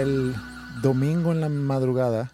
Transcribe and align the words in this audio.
El 0.00 0.34
domingo 0.80 1.32
en 1.32 1.42
la 1.42 1.50
madrugada 1.50 2.32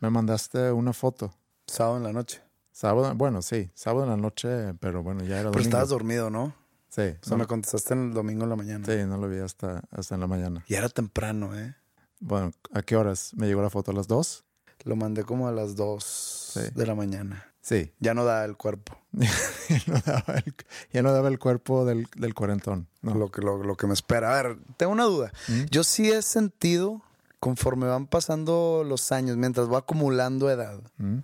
me 0.00 0.10
mandaste 0.10 0.72
una 0.72 0.92
foto. 0.92 1.34
Sábado 1.66 1.96
en 1.96 2.02
la 2.02 2.12
noche. 2.12 2.42
Sábado, 2.70 3.14
bueno, 3.14 3.40
sí, 3.40 3.70
sábado 3.74 4.04
en 4.04 4.10
la 4.10 4.18
noche, 4.18 4.74
pero 4.78 5.02
bueno, 5.02 5.20
ya 5.20 5.36
era 5.40 5.44
domingo. 5.44 5.52
Pero 5.52 5.64
estabas 5.64 5.88
dormido, 5.88 6.28
¿no? 6.28 6.54
Sí. 6.90 7.14
O 7.22 7.26
sea, 7.26 7.38
me 7.38 7.46
contestaste 7.46 7.94
el 7.94 8.12
domingo 8.12 8.44
en 8.44 8.50
la 8.50 8.56
mañana. 8.56 8.84
Sí, 8.84 9.06
no 9.06 9.16
lo 9.16 9.26
vi 9.26 9.38
hasta, 9.38 9.82
hasta 9.90 10.16
en 10.16 10.20
la 10.20 10.26
mañana. 10.26 10.64
Y 10.68 10.74
era 10.74 10.90
temprano, 10.90 11.58
¿eh? 11.58 11.74
Bueno, 12.20 12.52
¿a 12.74 12.82
qué 12.82 12.94
horas? 12.96 13.32
¿Me 13.36 13.46
llegó 13.46 13.62
la 13.62 13.70
foto 13.70 13.92
a 13.92 13.94
las 13.94 14.06
dos? 14.06 14.44
Lo 14.84 14.94
mandé 14.94 15.24
como 15.24 15.48
a 15.48 15.52
las 15.52 15.76
dos 15.76 16.52
de 16.74 16.86
la 16.86 16.94
mañana. 16.94 17.51
Sí. 17.62 17.92
Ya 18.00 18.12
no 18.12 18.24
da 18.24 18.44
el 18.44 18.56
cuerpo. 18.56 18.98
ya, 19.12 19.78
no 19.86 20.00
daba 20.04 20.34
el, 20.34 20.54
ya 20.92 21.02
no 21.02 21.12
daba 21.12 21.28
el 21.28 21.38
cuerpo 21.38 21.84
del, 21.84 22.08
del 22.16 22.34
cuarentón. 22.34 22.88
No. 23.00 23.14
Lo, 23.14 23.30
que, 23.30 23.40
lo, 23.40 23.62
lo, 23.62 23.76
que 23.76 23.86
me 23.86 23.94
espera. 23.94 24.38
A 24.38 24.42
ver, 24.42 24.58
tengo 24.76 24.92
una 24.92 25.04
duda. 25.04 25.32
¿Mm? 25.48 25.64
Yo 25.70 25.84
sí 25.84 26.10
he 26.10 26.20
sentido, 26.22 27.02
conforme 27.38 27.86
van 27.86 28.06
pasando 28.06 28.84
los 28.86 29.12
años, 29.12 29.36
mientras 29.36 29.68
voy 29.68 29.78
acumulando 29.78 30.50
edad, 30.50 30.80
¿Mm? 30.98 31.18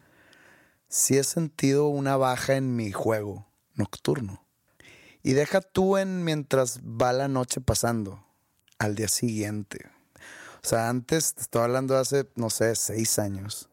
sí 0.89 1.19
he 1.19 1.25
sentido 1.25 1.89
una 1.89 2.17
baja 2.17 2.55
en 2.55 2.77
mi 2.77 2.93
juego 2.93 3.47
nocturno. 3.75 4.45
Y 5.25 5.33
deja 5.33 5.61
tú 5.61 5.97
en 5.97 6.25
mientras 6.25 6.81
va 6.81 7.13
la 7.13 7.27
noche 7.27 7.61
pasando, 7.61 8.25
al 8.79 8.95
día 8.95 9.09
siguiente. 9.09 9.91
O 10.63 10.67
sea, 10.69 10.89
antes, 10.89 11.35
te 11.35 11.43
estaba 11.43 11.65
hablando 11.65 11.95
de 11.95 12.01
hace, 12.01 12.31
no 12.37 12.49
sé, 12.51 12.75
seis 12.77 13.19
años. 13.19 13.69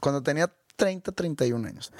Cuando 0.00 0.22
tenía 0.22 0.52
30, 0.80 1.12
31 1.12 1.68
años. 1.68 1.92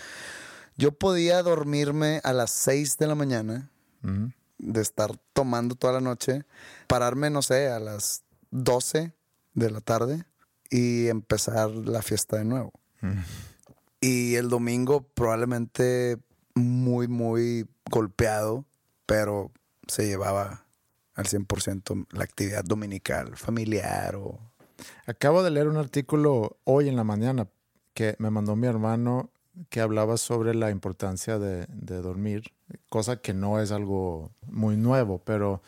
Yo 0.78 0.92
podía 0.92 1.42
dormirme 1.42 2.23
a 2.25 2.33
las 2.33 2.50
6 2.50 2.97
de 2.97 3.06
la 3.06 3.14
mañana, 3.14 3.70
¿Mm? 4.00 4.28
de 4.59 4.81
estar 4.81 5.19
tomando 5.34 5.75
toda 5.75 5.92
la 5.92 6.00
noche, 6.00 6.45
pararme, 6.87 7.28
no 7.28 7.42
sé, 7.42 7.69
a 7.69 7.78
las 7.78 8.22
12 8.50 9.12
de 9.53 9.71
la 9.71 9.82
tarde 9.82 10.25
y 10.71 11.09
empezar 11.09 11.71
la 11.71 12.00
fiesta 12.00 12.38
de 12.38 12.47
nuevo. 12.47 12.72
¿Mm? 13.03 13.19
Y 14.00 14.37
el 14.37 14.49
domingo 14.49 15.03
probablemente 15.03 16.16
muy, 16.54 17.06
muy 17.06 17.69
golpeado, 17.91 18.65
pero 19.04 19.53
se 19.88 20.06
llevaba 20.06 20.65
al 21.15 21.27
100% 21.27 22.06
la 22.12 22.25
actividad 22.25 22.65
dominical, 22.65 23.37
familiar 23.37 24.16
o... 24.16 24.41
Acabo 25.04 25.43
de 25.43 25.50
leer 25.50 25.69
un 25.69 25.77
artículo 25.77 26.56
hoy 26.65 26.88
en 26.88 26.97
la 26.97 27.04
mañana 27.04 27.47
que 27.95 28.17
me 28.19 28.31
mandó 28.31 28.56
mi 28.56 28.67
hermano 28.67 29.31
que 29.69 29.81
hablaba 29.81 30.17
sobre 30.17 30.55
la 30.55 30.71
importancia 30.71 31.39
de, 31.39 31.67
de, 31.69 32.01
dormir, 32.01 32.53
cosa 32.89 33.21
que 33.21 33.34
no 33.34 33.61
es 33.61 33.73
algo 33.73 34.31
muy 34.47 34.77
nuevo, 34.77 35.21
pero 35.25 35.61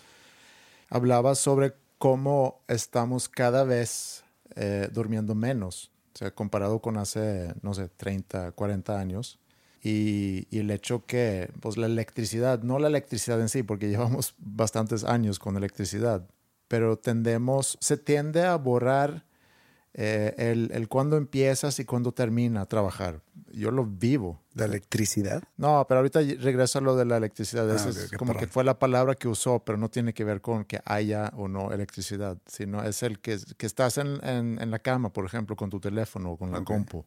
hablaba 0.89 1.35
sobre 1.35 1.75
cómo 1.99 2.63
estamos 2.69 3.29
cada 3.29 3.65
vez 3.65 4.25
eh, 4.57 4.89
durmiendo 4.93 5.35
menos, 5.35 5.91
o 6.15 6.19
sea, 6.19 6.31
comparado 6.33 6.81
con 6.81 6.97
hace, 6.97 7.55
no 7.63 7.75
sé, 7.75 7.89
30, 7.89 8.53
40 8.53 8.99
años. 8.99 9.39
Y, 9.83 10.47
y, 10.51 10.59
el 10.59 10.71
hecho 10.71 11.07
que, 11.07 11.51
pues 11.61 11.77
la 11.77 11.87
electricidad, 11.87 12.63
no 12.63 12.79
la 12.79 12.89
electricidad 12.89 13.41
en 13.41 13.49
sí, 13.49 13.63
porque 13.63 13.89
llevamos 13.91 14.35
bastantes 14.39 15.05
años 15.05 15.39
con 15.39 15.57
electricidad, 15.57 16.29
pero 16.69 16.99
tendemos, 16.99 17.79
se 17.81 17.97
tiende 17.97 18.43
a 18.43 18.57
borrar 18.57 19.25
eh, 19.95 20.35
el, 20.39 20.71
el 20.73 20.89
cuándo 20.89 21.17
empiezas 21.17 21.79
y 21.79 21.85
cuándo 21.85 22.13
termina 22.13 22.63
a 22.63 22.67
trabajar. 22.67 23.21
Yo 23.53 23.71
lo 23.71 23.85
vivo. 23.85 24.41
¿De 24.55 24.65
electricidad? 24.65 25.43
No, 25.59 25.85
pero 25.87 25.99
ahorita 25.99 26.21
regreso 26.41 26.79
a 26.79 26.83
lo 26.83 26.97
de 26.97 27.05
la 27.05 27.19
electricidad. 27.19 27.71
Ah, 27.71 27.75
Eso 27.75 27.91
okay, 27.91 28.03
es 28.05 28.13
como 28.13 28.35
que 28.35 28.47
fue 28.47 28.65
la 28.65 28.79
palabra 28.79 29.15
que 29.15 29.29
usó, 29.29 29.59
pero 29.61 29.77
no 29.77 29.91
tiene 29.91 30.15
que 30.15 30.25
ver 30.25 30.41
con 30.41 30.65
que 30.65 30.81
haya 30.87 31.31
o 31.37 31.49
no 31.49 31.73
electricidad, 31.73 32.39
sino 32.47 32.83
es 32.83 33.03
el 33.03 33.19
que, 33.19 33.39
que 33.59 33.67
estás 33.67 33.99
en, 33.99 34.25
en, 34.25 34.59
en, 34.61 34.71
la 34.71 34.79
cama, 34.79 35.13
por 35.13 35.27
ejemplo, 35.27 35.57
con 35.57 35.69
tu 35.69 35.81
teléfono 35.81 36.33
o 36.33 36.37
con 36.39 36.51
la 36.51 36.59
Okay. 36.59 36.77
compu. 36.77 37.05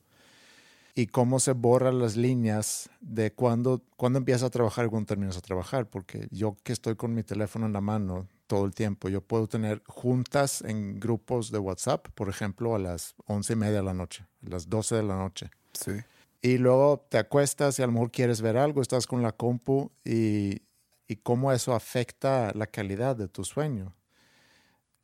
Y 0.94 1.08
cómo 1.08 1.40
se 1.40 1.52
borran 1.52 2.00
las 2.00 2.16
líneas 2.16 2.90
de 3.02 3.32
cuándo, 3.32 3.82
cuándo 3.98 4.20
empiezas 4.20 4.44
a 4.44 4.50
trabajar 4.50 4.86
y 4.86 4.90
cuándo 4.90 5.08
terminas 5.08 5.38
a 5.38 5.42
trabajar. 5.42 5.90
Porque 5.90 6.28
yo 6.32 6.56
que 6.64 6.72
estoy 6.72 6.96
con 6.96 7.14
mi 7.14 7.24
teléfono 7.24 7.66
en 7.66 7.74
la 7.74 7.82
mano 7.82 8.28
todo 8.48 8.66
el 8.66 8.74
tiempo, 8.74 9.10
yo 9.10 9.22
puedo 9.22 9.48
tener 9.48 9.82
juntas 9.88 10.62
en 10.62 11.00
grupos 11.00 11.52
de 11.52 11.60
WhatsApp, 11.60 12.08
por 12.16 12.30
ejemplo, 12.30 12.76
a 12.76 12.80
las 12.80 13.16
once 13.26 13.54
y 13.54 13.56
media 13.56 13.78
de 13.78 13.84
la 13.84 13.94
noche, 13.94 14.26
a 14.46 14.50
las 14.50 14.70
12 14.70 14.96
de 14.96 15.04
la 15.04 15.18
noche. 15.18 15.50
Sí. 15.74 15.92
Y 16.42 16.58
luego 16.58 17.06
te 17.10 17.18
acuestas 17.18 17.80
y 17.80 17.84
a 17.84 17.88
lo 17.88 17.94
mejor 17.94 18.12
quieres 18.12 18.42
ver 18.42 18.58
algo, 18.58 18.82
estás 18.82 19.08
con 19.08 19.22
la 19.22 19.32
compu 19.32 19.92
y, 20.04 20.62
y 21.08 21.16
cómo 21.18 21.52
eso 21.52 21.74
afecta 21.74 22.52
la 22.54 22.68
calidad 22.68 23.16
de 23.16 23.28
tu 23.28 23.44
sueño. 23.44 23.96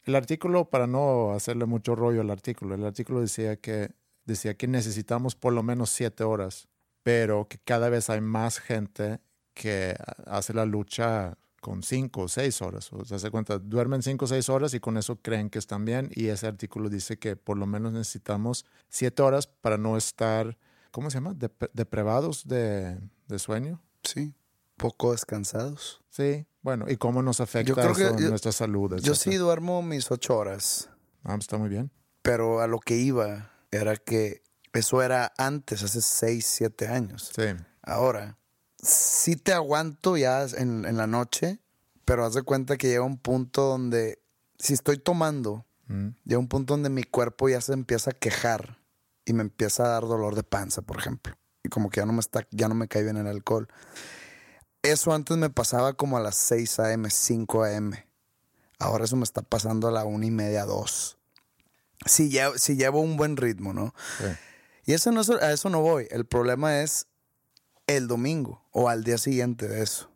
El 0.03 0.15
artículo, 0.15 0.69
para 0.69 0.87
no 0.87 1.31
hacerle 1.31 1.65
mucho 1.65 1.95
rollo 1.95 2.21
al 2.21 2.31
artículo, 2.31 2.75
el 2.75 2.85
artículo 2.85 3.21
decía 3.21 3.57
que, 3.57 3.91
decía 4.25 4.55
que 4.55 4.67
necesitamos 4.67 5.35
por 5.35 5.53
lo 5.53 5.61
menos 5.61 5.91
siete 5.91 6.23
horas, 6.23 6.67
pero 7.03 7.47
que 7.47 7.59
cada 7.59 7.89
vez 7.89 8.09
hay 8.09 8.21
más 8.21 8.59
gente 8.59 9.19
que 9.53 9.95
hace 10.25 10.53
la 10.53 10.65
lucha 10.65 11.37
con 11.61 11.83
cinco 11.83 12.23
o 12.23 12.27
seis 12.27 12.61
horas. 12.61 12.91
O 12.91 13.05
sea, 13.05 13.19
se 13.19 13.31
cuenta, 13.31 13.59
duermen 13.59 14.01
cinco 14.03 14.25
o 14.25 14.27
seis 14.27 14.49
horas 14.49 14.73
y 14.73 14.81
con 14.81 14.97
eso 14.97 15.15
creen 15.21 15.49
que 15.49 15.59
están 15.59 15.85
bien. 15.85 16.09
Y 16.13 16.27
ese 16.27 16.47
artículo 16.47 16.89
dice 16.89 17.17
que 17.17 17.37
por 17.37 17.57
lo 17.57 17.65
menos 17.65 17.93
necesitamos 17.93 18.65
siete 18.89 19.21
horas 19.21 19.47
para 19.47 19.77
no 19.77 19.95
estar 19.95 20.57
¿cómo 20.91 21.09
se 21.09 21.17
llama? 21.17 21.33
Dep 21.33 21.71
deprivados 21.73 22.47
de, 22.47 22.99
de, 23.27 23.39
sueño. 23.39 23.81
Sí, 24.03 24.33
poco 24.77 25.13
descansados. 25.13 26.01
Sí, 26.09 26.45
bueno, 26.61 26.85
¿y 26.87 26.97
cómo 26.97 27.21
nos 27.23 27.39
afecta 27.39 27.69
yo 27.69 27.75
creo 27.75 27.91
eso 27.91 28.15
que 28.15 28.23
yo, 28.23 28.29
nuestra 28.29 28.51
salud? 28.51 28.99
Yo 29.01 29.15
sí 29.15 29.35
duermo 29.35 29.81
mis 29.81 30.11
ocho 30.11 30.37
horas. 30.37 30.89
Ah, 31.23 31.35
está 31.39 31.57
muy 31.57 31.69
bien. 31.69 31.91
Pero 32.21 32.61
a 32.61 32.67
lo 32.67 32.79
que 32.79 32.97
iba 32.97 33.51
era 33.71 33.95
que 33.95 34.43
eso 34.73 35.01
era 35.01 35.33
antes, 35.37 35.81
hace 35.83 36.01
seis, 36.01 36.45
siete 36.45 36.87
años. 36.87 37.31
Sí. 37.35 37.43
Ahora, 37.81 38.37
sí 38.81 39.35
te 39.35 39.53
aguanto 39.53 40.17
ya 40.17 40.43
en, 40.43 40.85
en 40.85 40.97
la 40.97 41.07
noche, 41.07 41.59
pero 42.05 42.25
haz 42.25 42.33
de 42.33 42.43
cuenta 42.43 42.77
que 42.77 42.87
llega 42.87 43.03
un 43.03 43.17
punto 43.17 43.63
donde, 43.63 44.21
si 44.57 44.73
estoy 44.73 44.97
tomando, 44.97 45.65
mm. 45.87 46.09
llega 46.25 46.39
un 46.39 46.47
punto 46.47 46.73
donde 46.73 46.89
mi 46.89 47.03
cuerpo 47.03 47.49
ya 47.49 47.61
se 47.61 47.73
empieza 47.73 48.11
a 48.11 48.13
quejar 48.13 48.79
y 49.25 49.33
me 49.33 49.41
empieza 49.41 49.85
a 49.85 49.89
dar 49.89 50.03
dolor 50.03 50.35
de 50.35 50.43
panza, 50.43 50.81
por 50.81 50.97
ejemplo. 50.97 51.35
Y 51.63 51.69
como 51.69 51.89
que 51.89 52.01
ya 52.01 52.05
no 52.05 52.13
me 52.13 52.19
está, 52.19 52.47
ya 52.51 52.67
no 52.67 52.75
me 52.75 52.87
cae 52.87 53.03
bien 53.03 53.17
el 53.17 53.27
alcohol. 53.27 53.67
Eso 54.81 55.13
antes 55.13 55.37
me 55.37 55.49
pasaba 55.49 55.93
como 55.93 56.17
a 56.17 56.21
las 56.21 56.35
6 56.35 56.79
a.m., 56.79 57.09
5 57.09 57.63
a.m. 57.63 58.07
Ahora 58.79 59.05
eso 59.05 59.15
me 59.15 59.23
está 59.23 59.43
pasando 59.43 59.87
a 59.87 59.91
la 59.91 60.05
una 60.05 60.25
y 60.25 60.31
media, 60.31 60.65
dos. 60.65 61.19
Si 62.07 62.29
llevo, 62.29 62.57
si 62.57 62.75
llevo 62.75 62.99
un 62.99 63.15
buen 63.15 63.37
ritmo, 63.37 63.73
¿no? 63.73 63.93
Sí. 64.17 64.25
Y 64.85 64.93
eso 64.93 65.11
no, 65.11 65.21
a 65.39 65.51
eso 65.51 65.69
no 65.69 65.81
voy. 65.81 66.07
El 66.09 66.25
problema 66.25 66.81
es 66.81 67.07
el 67.97 68.07
domingo 68.07 68.65
o 68.71 68.89
al 68.89 69.03
día 69.03 69.17
siguiente 69.17 69.67
de 69.67 69.83
eso. 69.83 70.09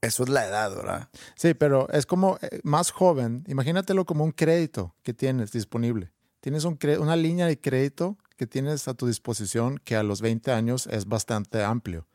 Eso 0.00 0.22
es 0.24 0.28
la 0.28 0.46
edad, 0.46 0.74
¿verdad? 0.74 1.08
Sí, 1.34 1.54
pero 1.54 1.88
es 1.90 2.04
como 2.04 2.36
eh, 2.42 2.60
más 2.62 2.90
joven. 2.90 3.42
Imagínatelo 3.48 4.04
como 4.04 4.24
un 4.24 4.32
crédito 4.32 4.94
que 5.02 5.14
tienes 5.14 5.50
disponible. 5.52 6.12
Tienes 6.40 6.64
un 6.64 6.78
una 7.00 7.16
línea 7.16 7.46
de 7.46 7.58
crédito 7.58 8.18
que 8.36 8.46
tienes 8.46 8.86
a 8.86 8.94
tu 8.94 9.06
disposición 9.06 9.78
que 9.78 9.96
a 9.96 10.02
los 10.02 10.20
20 10.20 10.52
años 10.52 10.86
es 10.88 11.06
bastante 11.06 11.62
amplio. 11.64 12.06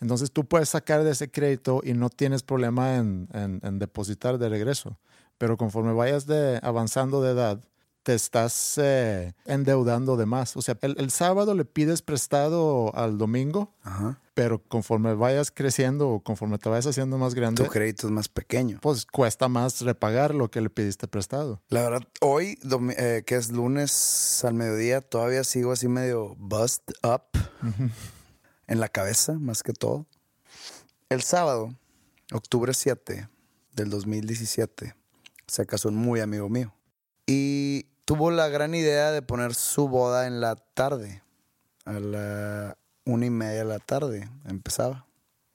Entonces 0.00 0.30
tú 0.30 0.44
puedes 0.46 0.68
sacar 0.68 1.02
de 1.02 1.10
ese 1.12 1.30
crédito 1.30 1.80
y 1.82 1.92
no 1.94 2.10
tienes 2.10 2.42
problema 2.42 2.96
en, 2.96 3.28
en- 3.32 3.60
en 3.62 3.78
depositar 3.78 4.38
de 4.38 4.48
regreso. 4.48 4.98
Pero 5.38 5.56
conforme 5.56 5.92
vayas 5.92 6.26
de, 6.26 6.60
avanzando 6.62 7.22
de 7.22 7.32
edad, 7.32 7.64
te 8.08 8.14
estás 8.14 8.78
eh, 8.78 9.34
endeudando 9.44 10.16
de 10.16 10.24
más. 10.24 10.56
O 10.56 10.62
sea, 10.62 10.78
el, 10.80 10.94
el 10.98 11.10
sábado 11.10 11.52
le 11.54 11.66
pides 11.66 12.00
prestado 12.00 12.90
al 12.96 13.18
domingo, 13.18 13.74
Ajá. 13.82 14.18
pero 14.32 14.62
conforme 14.62 15.12
vayas 15.12 15.50
creciendo 15.50 16.08
o 16.08 16.20
conforme 16.20 16.56
te 16.56 16.70
vayas 16.70 16.86
haciendo 16.86 17.18
más 17.18 17.34
Tu 17.34 17.40
grande, 17.40 17.68
crédito 17.68 18.06
es 18.06 18.10
más 18.14 18.30
pequeño. 18.30 18.78
pues 18.80 19.04
cuesta 19.04 19.48
más 19.48 19.82
repagar 19.82 20.34
lo 20.34 20.50
que 20.50 20.62
le 20.62 20.70
pidiste 20.70 21.06
prestado. 21.06 21.60
La 21.68 21.82
verdad, 21.82 22.08
hoy, 22.22 22.58
eh, 22.96 23.24
que 23.26 23.34
es 23.36 23.50
lunes 23.50 24.42
al 24.42 24.54
mediodía, 24.54 25.02
todavía 25.02 25.44
sigo 25.44 25.72
así 25.72 25.86
medio 25.86 26.34
bust 26.38 26.90
up 27.04 27.24
en 28.68 28.80
la 28.80 28.88
cabeza, 28.88 29.34
más 29.34 29.62
que 29.62 29.74
todo. 29.74 30.06
El 31.10 31.20
sábado, 31.20 31.74
octubre 32.32 32.72
7 32.72 33.28
del 33.74 33.90
2017, 33.90 34.94
se 35.46 35.66
casó 35.66 35.90
un 35.90 35.96
muy 35.96 36.20
amigo 36.20 36.48
mío. 36.48 36.72
Y 37.30 37.87
tuvo 38.08 38.30
la 38.30 38.48
gran 38.48 38.74
idea 38.74 39.12
de 39.12 39.20
poner 39.20 39.54
su 39.54 39.86
boda 39.86 40.26
en 40.26 40.40
la 40.40 40.56
tarde, 40.56 41.22
a 41.84 41.92
la 41.92 42.78
una 43.04 43.26
y 43.26 43.30
media 43.30 43.58
de 43.58 43.64
la 43.66 43.80
tarde, 43.80 44.30
empezaba. 44.46 45.06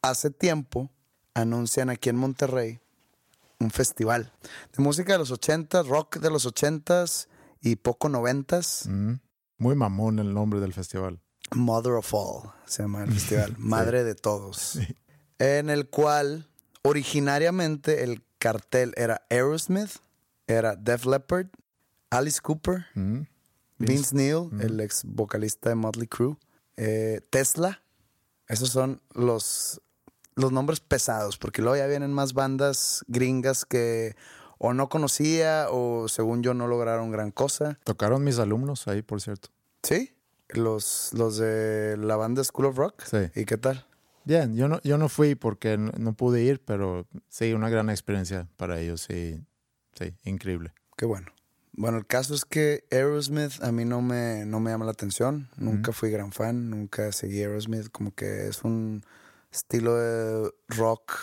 Hace 0.03 0.29
tiempo 0.29 0.91
anuncian 1.33 1.89
aquí 1.89 2.09
en 2.09 2.17
Monterrey 2.17 2.79
un 3.59 3.71
festival 3.71 4.31
de 4.77 4.83
música 4.83 5.13
de 5.13 5.17
los 5.17 5.31
80, 5.31 5.81
rock 5.81 6.17
de 6.17 6.29
los 6.29 6.45
80 6.45 7.05
y 7.59 7.75
poco 7.77 8.07
90. 8.07 8.59
Mm. 8.85 9.19
Muy 9.57 9.75
mamón 9.75 10.19
el 10.19 10.31
nombre 10.31 10.59
del 10.59 10.73
festival. 10.73 11.19
Mother 11.55 11.93
of 11.93 12.13
All 12.13 12.51
se 12.67 12.83
llama 12.83 13.03
el 13.03 13.11
festival, 13.13 13.55
Madre 13.57 14.03
de 14.03 14.13
Todos. 14.13 14.77
En 15.39 15.71
el 15.71 15.89
cual 15.89 16.47
originariamente 16.83 18.03
el 18.03 18.23
cartel 18.37 18.93
era 18.95 19.25
Aerosmith, 19.31 19.89
era 20.45 20.75
Def 20.75 21.07
Leppard, 21.07 21.47
Alice 22.13 22.39
Cooper, 22.41 22.85
Mm. 22.95 23.21
Vince 23.79 24.15
Neil, 24.15 24.49
el 24.61 24.79
ex 24.79 25.03
vocalista 25.03 25.69
de 25.69 25.75
Motley 25.75 26.07
Crue, 26.07 26.37
eh, 26.77 27.19
Tesla. 27.29 27.81
Esos 28.47 28.69
son 28.69 29.01
los, 29.13 29.81
los 30.35 30.51
nombres 30.51 30.79
pesados, 30.79 31.37
porque 31.37 31.61
luego 31.61 31.75
ya 31.77 31.87
vienen 31.87 32.13
más 32.13 32.33
bandas 32.33 33.03
gringas 33.07 33.65
que 33.65 34.15
o 34.57 34.73
no 34.73 34.87
conocía 34.87 35.67
o 35.69 36.07
según 36.07 36.43
yo 36.43 36.53
no 36.53 36.67
lograron 36.67 37.11
gran 37.11 37.31
cosa. 37.31 37.77
Tocaron 37.83 38.23
mis 38.23 38.39
alumnos 38.39 38.87
ahí, 38.87 39.01
por 39.01 39.19
cierto. 39.19 39.49
¿Sí? 39.81 40.15
Los, 40.49 41.09
los 41.13 41.37
de 41.37 41.97
la 41.97 42.15
banda 42.15 42.43
School 42.43 42.67
of 42.67 42.77
Rock. 42.77 43.03
Sí. 43.03 43.31
¿Y 43.35 43.45
qué 43.45 43.57
tal? 43.57 43.85
Bien, 44.23 44.55
yo 44.55 44.69
no, 44.69 44.79
yo 44.83 44.97
no 44.97 45.09
fui 45.09 45.35
porque 45.35 45.77
no, 45.77 45.91
no 45.97 46.13
pude 46.13 46.43
ir, 46.43 46.63
pero 46.63 47.05
sí, 47.27 47.51
una 47.53 47.69
gran 47.69 47.89
experiencia 47.89 48.47
para 48.55 48.79
ellos, 48.79 49.01
sí, 49.01 49.43
sí, 49.99 50.13
increíble. 50.23 50.73
Qué 50.95 51.05
bueno. 51.05 51.27
Bueno, 51.75 51.97
el 51.97 52.05
caso 52.05 52.35
es 52.35 52.45
que 52.45 52.85
Aerosmith 52.91 53.61
a 53.63 53.71
mí 53.71 53.83
no 53.83 54.01
me, 54.01 54.45
no 54.45 54.59
me 54.59 54.71
llama 54.71 54.85
la 54.85 54.91
atención. 54.91 55.49
Nunca 55.57 55.91
fui 55.91 56.11
gran 56.11 56.31
fan, 56.31 56.69
nunca 56.69 57.11
seguí 57.11 57.41
Aerosmith. 57.41 57.89
Como 57.91 58.13
que 58.13 58.47
es 58.47 58.63
un 58.63 59.03
estilo 59.51 59.95
de 59.95 60.51
rock 60.67 61.13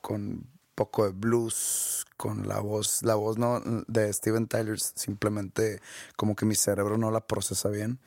con 0.00 0.46
poco 0.76 1.04
de 1.04 1.10
blues, 1.10 2.06
con 2.16 2.48
la 2.48 2.60
voz, 2.60 3.02
la 3.02 3.14
voz 3.14 3.36
no 3.36 3.60
de 3.86 4.12
Steven 4.12 4.46
Tyler, 4.46 4.78
simplemente 4.80 5.80
como 6.16 6.34
que 6.34 6.46
mi 6.46 6.54
cerebro 6.54 6.96
no 6.96 7.10
la 7.10 7.26
procesa 7.26 7.68
bien. 7.68 7.98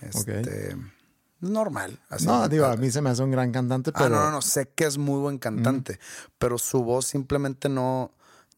Este, 0.00 0.76
Normal. 1.40 2.00
así. 2.08 2.26
no, 2.26 2.48
digo, 2.48 2.66
a 2.66 2.76
mí 2.76 2.90
se 2.90 3.00
me 3.02 3.10
hace 3.10 3.22
un 3.22 3.30
gran 3.30 3.52
cantante, 3.52 3.92
pero 3.92 4.06
Ah, 4.06 4.08
no, 4.08 4.24
no, 4.24 4.30
no, 4.32 4.42
sé 4.42 4.70
que 4.74 4.86
es 4.86 4.98
muy 4.98 5.20
buen 5.20 5.38
cantante, 5.38 6.00
pero 6.38 6.58
su 6.58 6.82
voz 6.82 7.06
simplemente 7.06 7.68
no, 7.68 8.10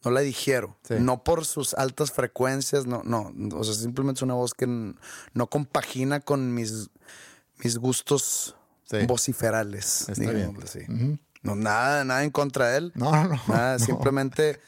no 0.06 0.12
la 0.12 0.20
digiero. 0.20 0.78
Sí. 0.86 0.94
No 1.00 1.22
por 1.24 1.44
sus 1.44 1.74
altas 1.74 2.12
frecuencias, 2.12 2.86
no, 2.86 3.02
no. 3.04 3.32
O 3.58 3.64
sea, 3.64 3.74
simplemente 3.74 4.20
es 4.20 4.22
una 4.22 4.34
voz 4.34 4.54
que 4.54 4.66
no 4.66 5.46
compagina 5.48 6.20
con 6.20 6.54
mis, 6.54 6.88
mis 7.58 7.76
gustos 7.78 8.54
Sí. 8.88 8.98
vociferales. 9.06 10.08
Está 10.08 10.30
bien. 10.30 11.20
No, 11.42 11.56
nada, 11.56 12.04
nada 12.04 12.22
en 12.22 12.30
contra 12.30 12.68
de 12.68 12.78
él. 12.78 12.92
No, 12.94 13.10
no, 13.10 13.24
no, 13.34 13.40
Nada, 13.48 13.72
no. 13.78 13.84
simplemente 13.84 14.60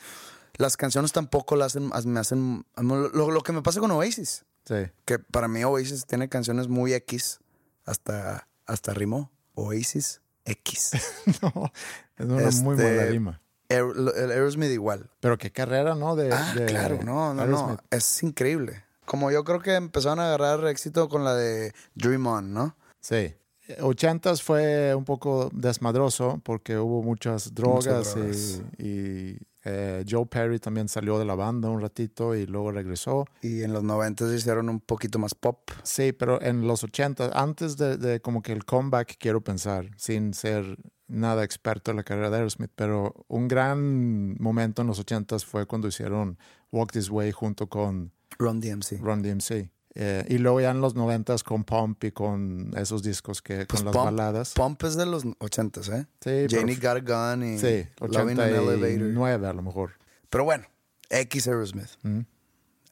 las 0.56 0.76
canciones 0.76 1.12
tampoco 1.12 1.54
las 1.54 1.76
hacen, 1.76 1.90
me 2.12 2.18
hacen. 2.20 2.66
Lo, 2.76 3.30
lo 3.30 3.40
que 3.42 3.52
me 3.52 3.62
pasa 3.62 3.78
con 3.78 3.92
Oasis, 3.92 4.44
sí, 4.64 4.74
que 5.04 5.20
para 5.20 5.46
mí 5.46 5.62
Oasis 5.62 6.04
tiene 6.06 6.28
canciones 6.28 6.66
muy 6.66 6.94
X, 6.94 7.38
hasta, 7.84 8.48
hasta 8.66 8.92
rimó. 8.92 9.30
Oasis 9.54 10.20
X. 10.44 10.92
no, 11.42 11.72
es 12.16 12.24
una 12.26 12.34
muy 12.34 12.74
Este, 12.74 12.82
buena 12.82 13.04
rima. 13.04 13.40
Aer- 13.68 14.12
el 14.16 14.30
Aerosmith 14.30 14.70
igual. 14.70 15.10
Pero 15.20 15.36
qué 15.38 15.50
carrera, 15.50 15.94
¿no? 15.94 16.16
De, 16.16 16.32
Ah, 16.32 16.54
de 16.54 16.66
claro, 16.66 16.98
no, 17.04 17.34
no, 17.34 17.46
no. 17.46 17.78
Es 17.90 18.22
increíble. 18.22 18.84
Como 19.04 19.30
yo 19.30 19.42
creo 19.44 19.60
que 19.60 19.74
empezaron 19.74 20.20
a 20.20 20.26
agarrar 20.34 20.66
éxito 20.68 21.08
con 21.08 21.24
la 21.24 21.34
de 21.34 21.72
Dream 21.94 22.26
On, 22.26 22.52
¿no? 22.52 22.76
Sí. 23.00 23.34
Ochentas 23.80 24.42
fue 24.42 24.94
un 24.94 25.04
poco 25.04 25.50
desmadroso 25.52 26.40
porque 26.42 26.78
hubo 26.78 27.02
muchas 27.02 27.54
drogas, 27.54 28.14
drogas. 28.14 28.62
y, 28.78 28.82
y, 28.86 29.38
eh, 29.64 30.04
Joe 30.08 30.24
Perry 30.24 30.58
también 30.58 30.88
salió 30.88 31.18
de 31.18 31.26
la 31.26 31.34
banda 31.34 31.68
un 31.68 31.80
ratito 31.82 32.34
y 32.34 32.46
luego 32.46 32.72
regresó. 32.72 33.26
Y 33.42 33.62
en 33.62 33.74
los 33.74 33.82
90 33.82 34.32
hicieron 34.34 34.70
un 34.70 34.80
poquito 34.80 35.18
más 35.18 35.34
pop. 35.34 35.70
Sí, 35.82 36.12
pero 36.12 36.40
en 36.40 36.66
los 36.66 36.82
80, 36.84 37.30
antes 37.34 37.76
de, 37.76 37.98
de 37.98 38.20
como 38.20 38.40
que 38.40 38.52
el 38.52 38.64
comeback, 38.64 39.16
quiero 39.18 39.42
pensar, 39.42 39.90
sin 39.98 40.32
ser 40.32 40.78
nada 41.08 41.42
experto 41.44 41.90
en 41.90 41.96
la 41.96 42.02
carrera 42.04 42.30
de 42.30 42.36
Aerosmith, 42.36 42.70
pero 42.74 43.14
un 43.28 43.48
gran 43.48 44.36
momento 44.40 44.82
en 44.82 44.88
los 44.88 44.98
80 44.98 45.38
fue 45.40 45.66
cuando 45.66 45.88
hicieron 45.88 46.38
Walk 46.70 46.92
This 46.92 47.10
Way 47.10 47.32
junto 47.32 47.68
con 47.68 48.12
Run 48.38 48.60
DMC. 48.60 49.00
Run 49.00 49.22
DMC. 49.22 49.70
Eh, 50.00 50.24
y 50.28 50.38
luego 50.38 50.60
ya 50.60 50.70
en 50.70 50.80
los 50.80 50.94
90 50.94 51.34
con 51.44 51.64
Pump 51.64 52.04
y 52.04 52.12
con 52.12 52.70
esos 52.76 53.02
discos 53.02 53.42
que 53.42 53.66
Pues 53.66 53.80
con 53.82 53.86
las 53.86 53.94
Pump- 53.94 54.04
baladas. 54.04 54.52
Pump 54.54 54.84
es 54.84 54.94
de 54.96 55.06
los 55.06 55.24
80, 55.38 55.80
¿eh? 55.96 56.06
Sí, 56.20 56.46
Janie 56.56 56.76
pero- 56.80 56.94
Got 57.00 57.10
a 57.10 57.34
Gun 57.34 57.44
y 57.44 57.58
Sí, 57.58 57.86
Loving 58.00 58.38
an 58.38 58.48
Elevator. 58.48 58.76
89 58.78 59.46
a 59.48 59.52
lo 59.54 59.62
mejor. 59.62 59.92
Pero 60.30 60.44
bueno, 60.44 60.66
X 61.10 61.48
Aerosmith. 61.48 61.88
Mm. 62.02 62.20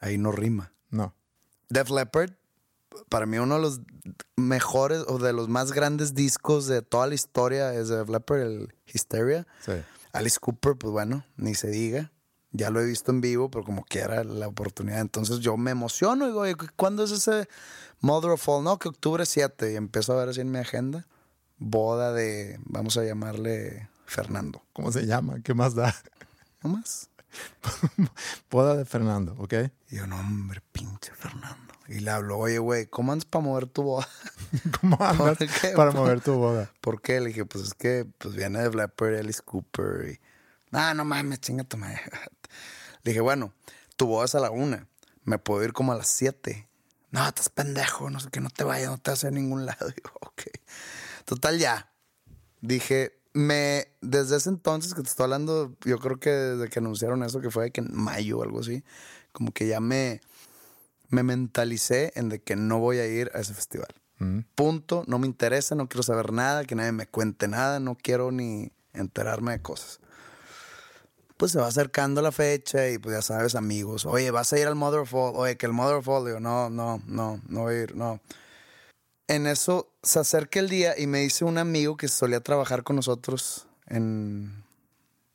Ahí 0.01 0.19
no 0.19 0.33
rima. 0.33 0.73
No. 0.91 1.15
Def 1.69 1.91
Leppard, 1.91 2.33
para 3.08 3.26
mí 3.26 3.38
uno 3.38 3.56
de 3.56 3.60
los 3.60 3.81
mejores 4.37 5.04
o 5.08 5.19
de 5.19 5.32
los 5.32 5.48
más 5.48 5.72
grandes 5.72 6.14
discos 6.14 6.66
de 6.66 6.82
toda 6.82 7.06
la 7.06 7.14
historia 7.14 7.75
es 7.75 7.88
Def 7.88 8.08
Leppard, 8.08 8.40
el 8.40 8.75
Hysteria. 8.87 9.46
Sí. 9.65 9.72
Alice 10.12 10.38
Cooper, 10.41 10.76
pues 10.76 10.93
bueno, 10.93 11.24
ni 11.36 11.55
se 11.55 11.69
diga. 11.69 12.12
Ya 12.53 12.70
lo 12.70 12.81
he 12.81 12.86
visto 12.86 13.10
en 13.10 13.20
vivo, 13.20 13.50
pero 13.50 13.65
como 13.65 13.84
quiera 13.84 14.24
la 14.24 14.48
oportunidad. 14.48 15.00
Entonces 15.00 15.41
yo 15.41 15.56
me 15.56 15.72
emociono 15.72 16.24
y 16.24 16.29
digo, 16.29 16.41
"Oye, 16.41 16.56
¿cuándo 16.76 17.05
es 17.05 17.10
ese 17.10 17.48
Mother 18.00 18.31
of 18.31 18.48
All? 18.48 18.65
No, 18.65 18.79
que 18.79 18.88
octubre 18.88 19.26
7. 19.26 19.72
Y 19.72 19.76
empiezo 19.76 20.12
a 20.12 20.17
ver 20.17 20.29
así 20.31 20.41
en 20.41 20.50
mi 20.50 20.58
agenda. 20.58 21.06
Boda 21.58 22.12
de, 22.12 22.58
vamos 22.65 22.96
a 22.96 23.05
llamarle 23.05 23.88
Fernando. 24.06 24.62
¿Cómo 24.72 24.93
se 24.93 25.06
llama? 25.06 25.41
¿Qué 25.43 25.55
más 25.55 25.74
da? 25.74 25.94
¿No 26.62 26.70
más? 26.70 27.10
Boda 28.50 28.76
de 28.76 28.84
Fernando, 28.84 29.34
¿ok? 29.38 29.55
Y 29.91 29.96
yo, 29.96 30.06
no, 30.06 30.19
hombre, 30.19 30.62
pinche 30.72 31.12
Fernando. 31.12 31.66
Y 31.88 32.00
le 32.00 32.10
hablo, 32.10 32.38
oye, 32.38 32.58
güey, 32.58 32.86
¿cómo 32.86 33.12
andas 33.12 33.24
para 33.26 33.44
mover 33.44 33.66
tu 33.66 33.82
boda? 33.82 34.08
¿Cómo 34.81 34.96
andas 35.00 35.38
¿Por 35.38 35.48
qué? 35.48 35.69
para 35.76 35.93
mover 35.93 36.20
tu 36.20 36.34
boda? 36.34 36.72
¿Por 36.81 37.00
qué? 37.00 37.20
Le 37.20 37.28
dije, 37.28 37.44
pues 37.44 37.64
es 37.64 37.74
que 37.74 38.06
pues 38.19 38.34
viene 38.34 38.60
de 38.60 38.70
Flapper, 38.70 39.14
Alice 39.14 39.43
Cooper. 39.44 40.08
Y, 40.10 40.20
ah, 40.72 40.94
no 40.94 41.05
mames, 41.05 41.40
chinga 41.40 41.64
tu 41.64 41.76
madre. 41.76 42.00
Le 43.02 43.12
dije, 43.12 43.20
bueno, 43.20 43.52
tu 43.96 44.06
boda 44.06 44.24
es 44.24 44.34
a 44.34 44.40
la 44.40 44.50
una. 44.50 44.88
Me 45.24 45.38
puedo 45.38 45.62
ir 45.64 45.72
como 45.72 45.93
a 45.93 45.96
las 45.96 46.08
siete. 46.08 46.69
No, 47.10 47.26
estás 47.26 47.48
pendejo, 47.48 48.10
no 48.10 48.19
sé 48.20 48.31
que 48.31 48.40
no 48.40 48.50
te 48.50 48.64
vayas, 48.64 48.90
no 48.90 48.98
te 48.98 49.12
vas 49.12 49.24
a 49.24 49.31
ningún 49.31 49.64
lado. 49.64 49.88
Digo, 49.88 50.10
ok. 50.20 50.43
Total, 51.24 51.58
ya. 51.58 51.93
Dije, 52.60 53.20
me, 53.32 53.86
desde 54.00 54.36
ese 54.36 54.48
entonces 54.48 54.94
que 54.94 55.02
te 55.02 55.08
estoy 55.08 55.24
hablando, 55.24 55.76
yo 55.84 55.98
creo 55.98 56.19
que 56.19 56.31
desde 56.31 56.69
que 56.69 56.78
anunciaron 56.78 57.22
eso, 57.22 57.40
que 57.40 57.50
fue 57.50 57.70
que 57.70 57.81
en 57.81 57.94
mayo 57.94 58.38
o 58.38 58.43
algo 58.43 58.60
así, 58.60 58.82
como 59.32 59.52
que 59.52 59.69
ya 59.69 59.78
me, 59.78 60.20
me 61.08 61.22
mentalicé 61.22 62.13
en 62.17 62.29
de 62.29 62.41
que 62.41 62.56
no 62.56 62.79
voy 62.79 62.98
a 62.98 63.06
ir 63.06 63.31
a 63.34 63.41
ese 63.41 63.55
festival. 63.55 63.89
Mm. 64.19 64.41
Punto, 64.55 65.05
no 65.06 65.19
me 65.19 65.27
interesa, 65.27 65.75
no 65.75 65.89
quiero 65.89 66.03
saber 66.03 66.32
nada, 66.32 66.65
que 66.65 66.75
nadie 66.75 66.93
me 66.93 67.06
cuente 67.06 67.48
nada, 67.48 67.81
no 67.81 67.96
quiero 67.96 68.32
ni 68.32 68.72
enterarme 68.93 69.53
de 69.53 69.63
cosas. 69.63 70.01
Pues 71.36 71.53
se 71.53 71.58
va 71.58 71.67
acercando 71.67 72.22
la 72.22 72.32
fecha 72.32 72.89
y 72.89 72.98
pues 72.98 73.15
ya 73.15 73.22
sabes, 73.22 73.55
amigos, 73.55 74.06
oye, 74.06 74.31
vas 74.31 74.53
a 74.53 74.58
ir 74.58 74.67
al 74.67 74.75
Mother 74.75 75.01
of 75.01 75.15
All, 75.15 75.32
oye, 75.36 75.56
que 75.56 75.67
el 75.67 75.72
Mother 75.72 75.96
of 75.96 76.08
All, 76.08 76.25
digo, 76.25 76.41
no, 76.41 76.70
no, 76.70 77.03
no, 77.06 77.41
no 77.46 77.60
voy 77.60 77.75
a 77.75 77.82
ir, 77.82 77.94
no. 77.94 78.20
En 79.29 79.46
eso 79.46 79.93
se 80.03 80.20
acerca 80.20 80.60
el 80.60 80.69
día 80.69 80.98
y 80.98 81.06
me 81.06 81.19
dice 81.19 81.44
un 81.44 81.58
amigo 81.58 81.96
que 81.96 82.08
solía 82.08 82.41
trabajar 82.41 82.84
con 82.84 82.96
nosotros 82.96 83.67
en, 83.86 84.66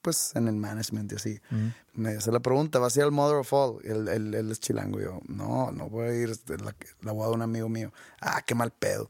pues, 0.02 0.32
en 0.36 0.48
el 0.48 0.56
management 0.56 1.12
y 1.12 1.16
así. 1.16 1.40
Me 1.94 2.12
hace 2.18 2.32
la 2.32 2.40
pregunta, 2.40 2.80
¿vas 2.80 2.96
a 2.96 3.00
ir 3.00 3.04
al 3.06 3.12
Mother 3.12 3.38
of 3.38 3.54
All? 3.54 3.80
Y 3.84 3.88
Él, 3.90 4.08
él- 4.08 4.34
él 4.34 4.52
es 4.52 4.60
chilango. 4.60 5.00
Yo, 5.00 5.20
no, 5.28 5.72
no 5.72 5.90
voy 5.90 6.08
a 6.08 6.14
ir, 6.14 6.30
es 6.30 6.44
la, 6.50 6.76
la 7.02 7.12
boda 7.12 7.30
de 7.30 7.36
un 7.36 7.42
amigo 7.42 7.70
mío. 7.70 7.92
Ah, 8.20 8.42
qué 8.46 8.56
mal 8.56 8.72
pedo. 8.72 9.10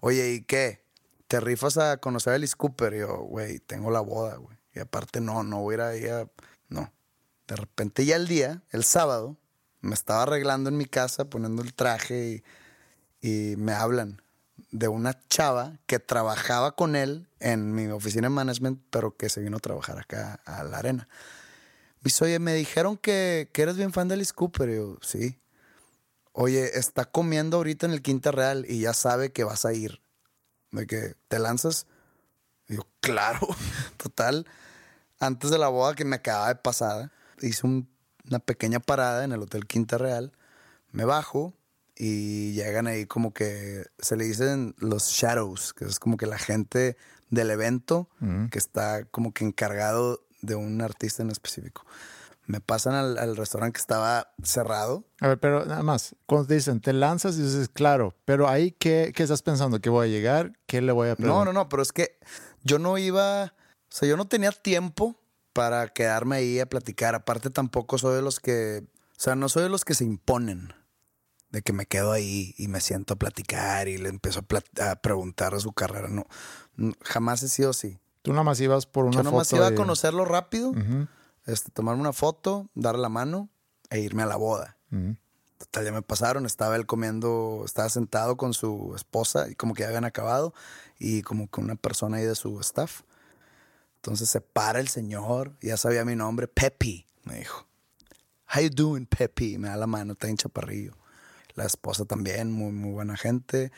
Oye, 0.00 0.32
¿y 0.32 0.42
qué? 0.42 0.82
te 1.28 1.40
rifas 1.40 1.78
a 1.78 1.96
conocer 1.96 2.34
a 2.34 2.36
Alice 2.36 2.54
Cooper. 2.56 2.94
Yo, 2.94 3.16
güey, 3.20 3.58
tengo 3.58 3.90
la 3.90 4.00
boda, 4.00 4.36
güey. 4.36 4.58
Y 4.74 4.80
aparte, 4.80 5.20
no, 5.22 5.42
no 5.42 5.60
voy 5.62 5.74
a 5.74 5.76
ir 5.76 5.80
ahí 5.80 6.06
a. 6.10 6.28
No. 6.68 6.92
De 7.48 7.56
repente, 7.56 8.04
ya 8.04 8.16
el 8.16 8.28
día, 8.28 8.62
el 8.70 8.84
sábado, 8.84 9.38
me 9.80 9.94
estaba 9.94 10.22
arreglando 10.24 10.68
en 10.68 10.76
mi 10.76 10.84
casa, 10.84 11.24
poniendo 11.30 11.62
el 11.62 11.72
traje 11.74 12.42
y, 13.22 13.52
y 13.52 13.56
me 13.56 13.72
hablan 13.72 14.21
de 14.70 14.88
una 14.88 15.18
chava 15.28 15.78
que 15.86 15.98
trabajaba 15.98 16.74
con 16.76 16.96
él 16.96 17.28
en 17.40 17.74
mi 17.74 17.86
oficina 17.88 18.28
de 18.28 18.34
management, 18.34 18.80
pero 18.90 19.16
que 19.16 19.28
se 19.28 19.40
vino 19.40 19.56
a 19.56 19.60
trabajar 19.60 19.98
acá 19.98 20.40
a 20.44 20.62
la 20.64 20.78
arena. 20.78 21.08
Me 22.00 22.04
dice, 22.08 22.24
oye, 22.24 22.38
me 22.38 22.54
dijeron 22.54 22.96
que, 22.96 23.48
que 23.52 23.62
eres 23.62 23.76
bien 23.76 23.92
fan 23.92 24.08
de 24.08 24.14
Alice 24.14 24.32
Cooper. 24.32 24.68
Y 24.70 24.76
yo, 24.76 24.98
sí. 25.02 25.38
Oye, 26.32 26.78
está 26.78 27.04
comiendo 27.04 27.58
ahorita 27.58 27.86
en 27.86 27.92
el 27.92 28.02
Quinta 28.02 28.30
Real 28.30 28.64
y 28.68 28.80
ya 28.80 28.94
sabe 28.94 29.32
que 29.32 29.44
vas 29.44 29.64
a 29.64 29.72
ir. 29.72 30.00
De 30.70 30.86
que 30.86 31.14
te 31.28 31.38
lanzas. 31.38 31.86
Y 32.68 32.76
yo, 32.76 32.86
claro, 33.00 33.46
total. 33.98 34.46
Antes 35.20 35.50
de 35.50 35.58
la 35.58 35.68
boda 35.68 35.94
que 35.94 36.04
me 36.04 36.16
acababa 36.16 36.48
de 36.48 36.56
pasar, 36.56 37.12
hice 37.40 37.66
un- 37.66 37.88
una 38.28 38.38
pequeña 38.38 38.80
parada 38.80 39.24
en 39.24 39.32
el 39.32 39.42
Hotel 39.42 39.66
Quinta 39.66 39.98
Real. 39.98 40.32
Me 40.90 41.04
bajo 41.04 41.54
y 41.96 42.52
llegan 42.52 42.86
ahí 42.86 43.06
como 43.06 43.32
que 43.32 43.84
se 43.98 44.16
le 44.16 44.24
dicen 44.24 44.74
los 44.78 45.08
shadows, 45.08 45.72
que 45.74 45.84
es 45.84 45.98
como 45.98 46.16
que 46.16 46.26
la 46.26 46.38
gente 46.38 46.96
del 47.30 47.50
evento 47.50 48.08
que 48.50 48.58
está 48.58 49.04
como 49.06 49.32
que 49.32 49.44
encargado 49.44 50.26
de 50.42 50.54
un 50.54 50.80
artista 50.82 51.22
en 51.22 51.30
específico. 51.30 51.84
Me 52.46 52.60
pasan 52.60 52.94
al, 52.94 53.18
al 53.18 53.36
restaurante 53.36 53.74
que 53.74 53.80
estaba 53.80 54.32
cerrado. 54.42 55.04
A 55.20 55.28
ver, 55.28 55.38
pero 55.38 55.64
nada 55.64 55.82
más, 55.84 56.16
cuando 56.26 56.48
te 56.48 56.54
dicen, 56.54 56.80
te 56.80 56.92
lanzas 56.92 57.36
y 57.38 57.42
dices, 57.42 57.68
claro, 57.68 58.16
pero 58.24 58.48
ahí, 58.48 58.72
¿qué, 58.72 59.12
qué 59.14 59.22
estás 59.22 59.42
pensando? 59.42 59.80
¿Que 59.80 59.88
voy 59.90 60.08
a 60.08 60.10
llegar? 60.10 60.52
¿Qué 60.66 60.82
le 60.82 60.90
voy 60.92 61.06
a 61.08 61.10
No, 61.12 61.16
preguntar? 61.16 61.46
no, 61.46 61.52
no, 61.52 61.68
pero 61.68 61.82
es 61.82 61.92
que 61.92 62.18
yo 62.64 62.80
no 62.80 62.98
iba, 62.98 63.44
o 63.44 63.50
sea, 63.88 64.08
yo 64.08 64.16
no 64.16 64.26
tenía 64.26 64.50
tiempo 64.50 65.16
para 65.52 65.86
quedarme 65.88 66.36
ahí 66.36 66.58
a 66.58 66.66
platicar. 66.66 67.14
Aparte 67.14 67.48
tampoco 67.50 67.96
soy 67.96 68.16
de 68.16 68.22
los 68.22 68.40
que, 68.40 68.82
o 68.84 69.20
sea, 69.20 69.36
no 69.36 69.48
soy 69.48 69.62
de 69.62 69.68
los 69.68 69.84
que 69.84 69.94
se 69.94 70.04
imponen. 70.04 70.74
De 71.52 71.62
que 71.62 71.72
me 71.72 71.86
quedo 71.86 72.10
ahí 72.12 72.54
y 72.58 72.66
me 72.68 72.80
siento 72.80 73.14
a 73.14 73.16
platicar 73.18 73.86
y 73.86 73.98
le 73.98 74.08
empiezo 74.08 74.40
a, 74.80 74.90
a 74.90 74.96
preguntar 74.96 75.52
de 75.54 75.60
su 75.60 75.72
carrera. 75.72 76.08
No, 76.08 76.26
no, 76.76 76.94
jamás 77.02 77.42
he 77.44 77.48
sido 77.48 77.70
así. 77.70 77.98
Tú 78.22 78.32
nada 78.32 78.42
más 78.42 78.58
ibas 78.60 78.86
por 78.86 79.04
una 79.04 79.18
Yo 79.18 79.22
nomás 79.22 79.48
foto 79.48 79.56
iba 79.56 79.66
a 79.66 79.70
de- 79.70 79.76
conocerlo 79.76 80.24
rápido, 80.24 80.70
Ujú, 80.70 81.06
este, 81.46 81.70
tomarme 81.70 82.00
una 82.00 82.12
foto, 82.12 82.68
darle 82.74 83.02
la 83.02 83.08
mano 83.08 83.48
e 83.90 84.00
irme 84.00 84.22
a 84.22 84.26
la 84.26 84.36
boda. 84.36 84.78
ujú. 84.90 85.16
Total, 85.58 85.84
ya 85.84 85.92
me 85.92 86.02
pasaron, 86.02 86.44
estaba 86.46 86.74
él 86.74 86.86
comiendo, 86.86 87.62
estaba 87.64 87.88
sentado 87.88 88.36
con 88.36 88.52
su 88.54 88.94
esposa 88.96 89.48
y 89.48 89.54
como 89.54 89.74
que 89.74 89.82
ya 89.82 89.88
habían 89.88 90.04
acabado 90.04 90.54
y 90.98 91.22
como 91.22 91.48
que 91.50 91.60
una 91.60 91.76
persona 91.76 92.16
ahí 92.16 92.24
de 92.24 92.34
su 92.34 92.58
staff. 92.60 93.02
Entonces 93.96 94.28
se 94.28 94.40
para 94.40 94.80
el 94.80 94.88
señor, 94.88 95.56
ya 95.60 95.76
sabía 95.76 96.04
mi 96.04 96.16
nombre, 96.16 96.48
Pepe, 96.48 97.06
me 97.24 97.36
dijo. 97.38 97.66
How 98.54 98.62
you 98.62 98.70
doing, 98.70 99.06
Pepe? 99.06 99.44
Y 99.44 99.58
Me 99.58 99.68
da 99.68 99.76
la 99.76 99.86
mano, 99.86 100.14
está 100.14 100.28
en 100.28 100.36
chaparrillo. 100.36 100.96
La 101.54 101.64
esposa 101.64 102.04
también, 102.04 102.50
muy, 102.50 102.72
muy 102.72 102.92
buena 102.92 103.16
gente. 103.16 103.72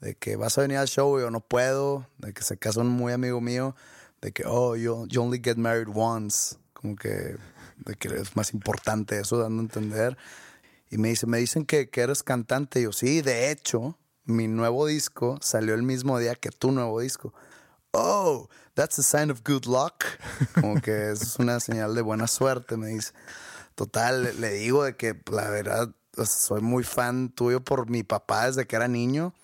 De 0.00 0.14
que 0.14 0.36
vas 0.36 0.56
a 0.58 0.62
venir 0.62 0.78
al 0.78 0.88
show, 0.88 1.18
yo 1.20 1.30
no 1.30 1.40
puedo. 1.40 2.06
De 2.18 2.32
que 2.32 2.42
se 2.42 2.56
casó 2.56 2.80
un 2.80 2.88
muy 2.88 3.12
amigo 3.12 3.40
mío. 3.40 3.74
De 4.20 4.32
que, 4.32 4.44
oh, 4.46 4.76
you, 4.76 5.06
you 5.08 5.22
only 5.22 5.40
get 5.42 5.56
married 5.56 5.88
once. 5.94 6.56
Como 6.72 6.96
que, 6.96 7.36
de 7.78 7.94
que 7.98 8.08
es 8.08 8.36
más 8.36 8.54
importante 8.54 9.18
eso, 9.18 9.38
dando 9.38 9.60
a 9.60 9.64
entender. 9.64 10.16
Y 10.90 10.98
me 10.98 11.08
dice, 11.08 11.26
me 11.26 11.38
dicen 11.38 11.66
que, 11.66 11.90
que 11.90 12.00
eres 12.00 12.22
cantante. 12.22 12.80
Y 12.80 12.84
yo, 12.84 12.92
sí, 12.92 13.20
de 13.20 13.50
hecho, 13.50 13.98
mi 14.24 14.48
nuevo 14.48 14.86
disco 14.86 15.38
salió 15.42 15.74
el 15.74 15.82
mismo 15.82 16.18
día 16.18 16.34
que 16.34 16.50
tu 16.50 16.72
nuevo 16.72 17.00
disco. 17.00 17.34
Oh, 17.92 18.48
that's 18.74 18.98
a 18.98 19.02
sign 19.02 19.30
of 19.30 19.42
good 19.44 19.64
luck. 19.66 20.04
Como 20.60 20.80
que 20.80 21.10
es 21.10 21.36
una 21.38 21.58
señal 21.60 21.94
de 21.94 22.02
buena 22.02 22.26
suerte, 22.26 22.76
me 22.76 22.88
dice. 22.88 23.12
Total, 23.74 24.40
le- 24.40 24.52
digo 24.52 24.84
de 24.84 24.96
que 24.96 25.20
la 25.30 25.48
verdad 25.50 25.90
soy 26.26 26.60
muy 26.60 26.84
fan 26.84 27.30
tuyo 27.30 27.62
por 27.62 27.88
mi 27.90 28.02
papá 28.02 28.46
desde 28.46 28.66
que 28.66 28.76
era 28.76 28.88
niño. 28.88 29.34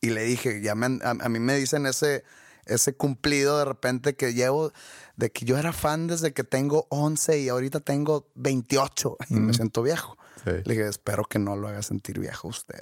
Y 0.00 0.10
le 0.10 0.22
dije, 0.24 0.60
ya 0.62 0.74
me 0.74 0.98
a, 1.04 1.10
a 1.10 1.28
mí 1.28 1.38
me 1.38 1.54
dicen 1.56 1.86
ese, 1.86 2.24
ese 2.66 2.94
cumplido 2.96 3.58
de 3.58 3.64
repente 3.64 4.16
que 4.16 4.34
llevo, 4.34 4.72
de 5.16 5.30
que 5.32 5.44
yo 5.44 5.56
era 5.58 5.72
fan 5.72 6.06
desde 6.06 6.32
que 6.32 6.44
tengo 6.44 6.86
11 6.90 7.40
y 7.40 7.48
ahorita 7.48 7.80
tengo 7.80 8.30
28 8.34 9.16
y 9.30 9.34
me 9.34 9.52
siento 9.54 9.82
viejo. 9.82 10.16
Sí. 10.44 10.50
Le 10.64 10.74
dije, 10.74 10.88
espero 10.88 11.24
que 11.24 11.38
no 11.38 11.56
lo 11.56 11.68
haga 11.68 11.82
sentir 11.82 12.18
viejo 12.18 12.48
usted. 12.48 12.80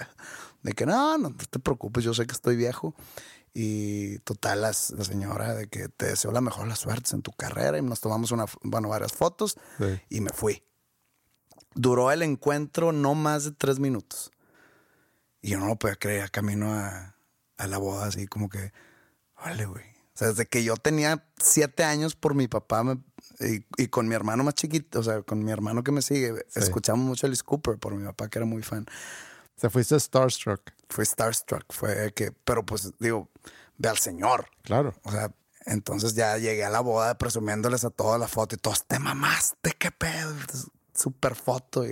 De 0.63 0.73
que 0.73 0.85
no, 0.85 1.17
no 1.17 1.33
te 1.35 1.59
preocupes, 1.59 2.03
yo 2.03 2.13
sé 2.13 2.25
que 2.27 2.33
estoy 2.33 2.55
viejo. 2.57 2.93
Y 3.53 4.17
total, 4.19 4.61
la, 4.61 4.67
la 4.69 5.03
señora 5.05 5.53
de 5.53 5.67
que 5.67 5.87
te 5.87 6.07
deseo 6.07 6.31
la 6.31 6.41
mejor 6.41 6.67
las 6.67 6.79
suertes 6.79 7.13
en 7.13 7.21
tu 7.21 7.31
carrera 7.31 7.77
y 7.77 7.81
nos 7.83 7.99
tomamos 7.99 8.31
una, 8.31 8.45
bueno, 8.63 8.89
varias 8.89 9.13
fotos 9.13 9.57
Sí. 9.77 10.01
y 10.09 10.21
me 10.21 10.31
fui. 10.31 10.63
Duró 11.75 12.11
el 12.11 12.21
encuentro 12.21 12.91
no 12.91 13.15
más 13.15 13.45
de 13.45 13.51
tres 13.51 13.79
minutos. 13.79 14.31
Y 15.41 15.51
yo 15.51 15.59
no 15.59 15.67
lo 15.67 15.75
podía 15.75 15.95
creer, 15.95 16.31
camino 16.31 16.73
a, 16.73 17.15
a 17.57 17.67
la 17.67 17.77
boda 17.77 18.05
así 18.05 18.27
como 18.27 18.49
que, 18.49 18.71
vale, 19.35 19.65
güey. 19.65 19.83
O 19.83 20.17
sea, 20.17 20.27
desde 20.29 20.45
que 20.45 20.63
yo 20.63 20.77
tenía 20.77 21.25
siete 21.37 21.83
años 21.83 22.15
por 22.15 22.35
mi 22.35 22.47
papá 22.47 22.83
me- 22.83 23.01
y, 23.39 23.65
y 23.77 23.87
con 23.87 24.07
mi 24.07 24.13
hermano 24.15 24.43
más 24.43 24.53
chiquito, 24.53 24.99
o 24.99 25.03
sea, 25.03 25.21
con 25.23 25.43
mi 25.43 25.51
hermano 25.51 25.83
que 25.83 25.91
me 25.91 26.01
sigue, 26.03 26.45
Sí. 26.49 26.59
escuchamos 26.59 27.03
mucho 27.05 27.25
a 27.25 27.27
Alice 27.27 27.43
Cooper 27.43 27.77
por 27.79 27.95
mi 27.95 28.05
papá 28.05 28.29
que 28.29 28.37
era 28.39 28.45
muy 28.45 28.61
fan. 28.61 28.85
Se 29.55 29.69
fuiste 29.69 29.99
starstruck. 29.99 30.61
Fue 30.89 31.03
Starstruck, 31.05 31.65
fue 31.73 32.13
que, 32.13 32.31
pero 32.31 32.63
pues 32.65 32.93
digo, 32.99 33.29
ve 33.77 33.89
al 33.89 33.97
señor. 33.97 34.47
Claro. 34.61 34.93
O 35.03 35.11
sea, 35.11 35.31
entonces 35.65 36.13
ya 36.13 36.37
llegué 36.37 36.63
a 36.63 36.69
la 36.69 36.81
boda 36.81 37.17
presumiéndoles 37.17 37.83
a 37.83 37.89
toda 37.89 38.17
la 38.19 38.27
foto 38.27 38.53
y 38.55 38.59
todos, 38.59 38.85
te 38.85 38.99
mamaste, 38.99 39.71
qué 39.79 39.89
pedo. 39.91 40.35
Super 40.93 41.35
foto. 41.35 41.85
Y 41.85 41.91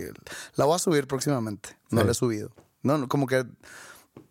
la 0.56 0.66
voy 0.66 0.76
a 0.76 0.80
subir 0.80 1.08
próximamente. 1.08 1.78
No 1.90 2.02
Sí. 2.02 2.06
la 2.06 2.12
he 2.12 2.16
subido. 2.16 2.52
No, 2.84 2.98
no, 2.98 3.08
como 3.08 3.28
que 3.28 3.46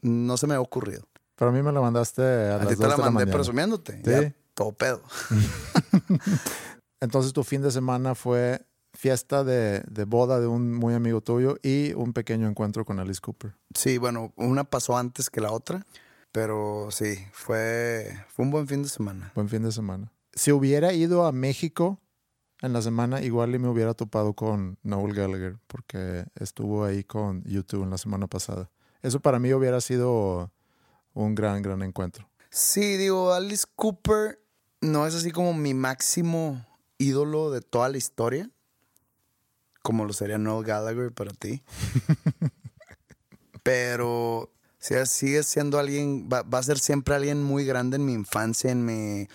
no 0.02 0.36
se 0.36 0.46
me 0.46 0.54
ha 0.54 0.60
ocurrido. 0.60 1.06
Pero 1.36 1.50
a 1.50 1.54
mí 1.54 1.62
me 1.62 1.72
la 1.72 1.80
mandaste 1.80 2.22
a, 2.22 2.56
A, 2.56 2.58
las 2.58 2.68
ti 2.68 2.76
te 2.76 2.82
la 2.82 2.88
la 2.90 2.96
mandé 2.98 3.10
mañana. 3.20 3.32
presumiéndote. 3.32 4.02
Sí. 4.04 4.10
Ya, 4.10 4.34
todo 4.54 4.72
pedo. 4.72 5.02
Entonces 7.00 7.32
tu 7.32 7.44
fin 7.44 7.62
de 7.62 7.70
semana 7.70 8.14
fue 8.14 8.66
fiesta 8.92 9.44
de, 9.44 9.82
de 9.88 10.04
boda 10.04 10.40
de 10.40 10.46
un 10.46 10.74
muy 10.74 10.94
amigo 10.94 11.20
tuyo 11.20 11.56
y 11.62 11.92
un 11.94 12.12
pequeño 12.12 12.48
encuentro 12.48 12.84
con 12.84 12.98
Alice 12.98 13.20
Cooper. 13.20 13.54
Sí, 13.74 13.98
bueno, 13.98 14.32
una 14.36 14.64
pasó 14.64 14.96
antes 14.98 15.30
que 15.30 15.40
la 15.40 15.52
otra. 15.52 15.86
Pero 16.32 16.88
sí, 16.92 17.18
fue, 17.32 18.16
fue 18.28 18.44
un 18.44 18.50
buen 18.52 18.68
fin 18.68 18.82
de 18.82 18.88
semana. 18.88 19.32
Buen 19.34 19.48
fin 19.48 19.62
de 19.64 19.72
semana. 19.72 20.12
Si 20.32 20.52
hubiera 20.52 20.92
ido 20.92 21.24
a 21.26 21.32
México 21.32 21.98
en 22.62 22.72
la 22.72 22.82
semana, 22.82 23.22
igual 23.22 23.54
y 23.54 23.58
me 23.58 23.68
hubiera 23.68 23.94
topado 23.94 24.34
con 24.34 24.78
Noel 24.82 25.14
Gallagher, 25.14 25.58
porque 25.66 26.26
estuvo 26.34 26.84
ahí 26.84 27.04
con 27.04 27.42
YouTube 27.44 27.84
en 27.84 27.90
la 27.90 27.98
semana 27.98 28.26
pasada. 28.26 28.70
Eso 29.02 29.20
para 29.20 29.38
mí 29.38 29.52
hubiera 29.52 29.80
sido 29.80 30.50
un 31.14 31.34
gran, 31.34 31.62
gran 31.62 31.82
encuentro. 31.82 32.28
Sí, 32.50 32.96
digo, 32.96 33.32
Alice 33.32 33.64
Cooper 33.76 34.40
no 34.80 35.06
es 35.06 35.14
así 35.14 35.30
como 35.30 35.54
mi 35.54 35.72
máximo 35.72 36.66
ídolo 36.98 37.50
de 37.50 37.62
toda 37.62 37.88
la 37.88 37.96
historia. 37.96 38.50
Como 39.82 40.04
lo 40.04 40.12
sería 40.12 40.36
Noel 40.36 40.66
Gallagher 40.66 41.12
para 41.12 41.32
ti. 41.32 41.62
Pero 43.62 44.50
sí, 44.78 44.94
sigue 45.06 45.42
siendo 45.42 45.78
alguien, 45.78 46.28
va, 46.30 46.42
va 46.42 46.58
a 46.58 46.62
ser 46.62 46.78
siempre 46.78 47.14
alguien 47.14 47.42
muy 47.42 47.64
grande 47.64 47.96
en 47.96 48.04
mi 48.04 48.12
infancia, 48.12 48.70
en 48.70 48.84
mi, 48.84 49.26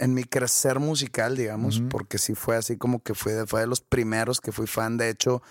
en 0.00 0.14
mi 0.14 0.24
crecer 0.24 0.80
musical, 0.80 1.36
digamos, 1.36 1.82
porque 1.90 2.18
sí 2.18 2.34
fue 2.34 2.56
así 2.56 2.76
como 2.76 3.02
que 3.02 3.14
fue 3.14 3.32
de, 3.34 3.46
fue 3.46 3.60
de 3.60 3.66
los 3.66 3.80
primeros 3.80 4.40
que 4.40 4.50
fui 4.52 4.66
fan. 4.66 4.96
De 4.96 5.08
hecho, 5.10 5.42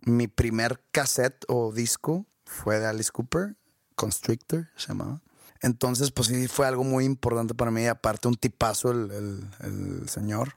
mi 0.00 0.26
primer 0.28 0.82
cassette 0.90 1.44
o 1.48 1.72
disco 1.72 2.26
fue 2.44 2.80
de 2.80 2.86
Alice 2.86 3.10
Cooper, 3.12 3.56
Constrictor 3.94 4.68
se 4.76 4.88
llamaba. 4.88 5.20
Entonces, 5.60 6.10
pues 6.10 6.28
sí, 6.28 6.48
fue 6.48 6.66
algo 6.66 6.82
muy 6.82 7.04
importante 7.04 7.54
para 7.54 7.70
mí. 7.70 7.86
Aparte, 7.86 8.26
un 8.26 8.34
tipazo 8.34 8.90
el, 8.90 9.10
el- 9.12 9.48
el 9.60 10.08
señor. 10.08 10.54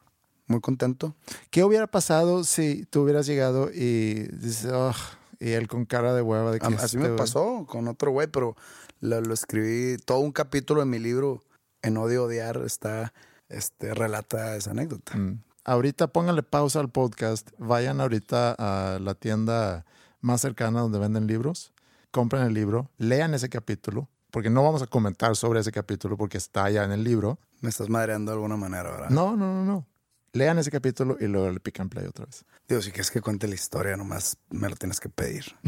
Muy 0.47 0.61
contento. 0.61 1.15
¿Qué 1.51 1.63
hubiera 1.63 1.87
pasado 1.87 2.43
si 2.43 2.85
tú 2.85 3.01
hubieras 3.01 3.25
llegado 3.25 3.69
y 3.71 4.27
dices, 4.31 4.65
"Ugh", 4.71 4.95
y 5.39 5.51
él 5.51 5.67
con 5.67 5.85
cara 5.85 6.13
de 6.13 6.21
hueva 6.21 6.51
de 6.51 6.59
que 6.59 6.67
Así 6.67 6.75
este 6.85 6.97
me 6.99 7.09
güey- 7.09 7.17
pasó 7.17 7.65
con 7.67 7.87
otro 7.87 8.11
güey, 8.11 8.27
pero 8.27 8.55
lo, 8.99 9.21
lo 9.21 9.33
escribí. 9.33 9.97
Todo 9.97 10.19
un 10.19 10.31
capítulo 10.31 10.79
de 10.81 10.85
mi 10.85 10.99
libro, 10.99 11.43
En 11.85 11.97
Odio 11.97 12.25
Odiar, 12.25 12.57
está, 12.65 13.13
este, 13.47 13.93
relata 13.93 14.55
esa 14.55 14.71
anécdota. 14.71 15.15
Mm. 15.15 15.43
Ahorita 15.63 16.07
pónganle 16.07 16.43
pausa 16.43 16.79
al 16.79 16.89
podcast, 16.89 17.49
vayan 17.57 18.01
ahorita 18.01 18.55
a 18.57 18.99
la 18.99 19.13
tienda 19.15 19.85
más 20.21 20.41
cercana 20.41 20.81
donde 20.81 20.99
venden 20.99 21.27
libros, 21.27 21.73
compren 22.11 22.43
el 22.43 22.53
libro, 22.53 22.89
lean 22.97 23.33
ese 23.33 23.49
capítulo, 23.49 24.09
porque 24.31 24.49
no 24.49 24.63
vamos 24.63 24.81
a 24.81 24.87
comentar 24.87 25.35
sobre 25.35 25.59
ese 25.59 25.71
capítulo 25.71 26.17
porque 26.17 26.37
está 26.37 26.69
ya 26.69 26.83
en 26.83 26.91
el 26.91 27.03
libro. 27.03 27.39
Me 27.61 27.69
estás 27.69 27.89
madreando 27.89 28.31
de 28.31 28.35
alguna 28.35 28.57
manera, 28.57 28.91
¿verdad? 28.91 29.09
No, 29.09 29.35
no, 29.35 29.53
no, 29.53 29.63
no. 29.63 29.85
Lean 30.33 30.57
ese 30.59 30.71
capítulo 30.71 31.17
y 31.19 31.27
luego 31.27 31.49
le 31.51 31.59
pican 31.59 31.87
play 31.87 32.05
otra 32.05 32.25
vez. 32.25 32.43
Digo, 32.67 32.81
si 32.81 32.91
quieres 32.91 33.09
que 33.09 33.21
cuente 33.21 33.47
la 33.47 33.55
historia, 33.55 33.95
nomás 33.95 34.37
me 34.49 34.69
lo 34.69 34.75
tienes 34.75 34.99
que 34.99 35.09
pedir. 35.09 35.45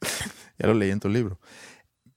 Ya 0.58 0.66
lo 0.66 0.74
leí 0.74 0.90
en 0.90 1.00
tu 1.00 1.08
libro. 1.08 1.38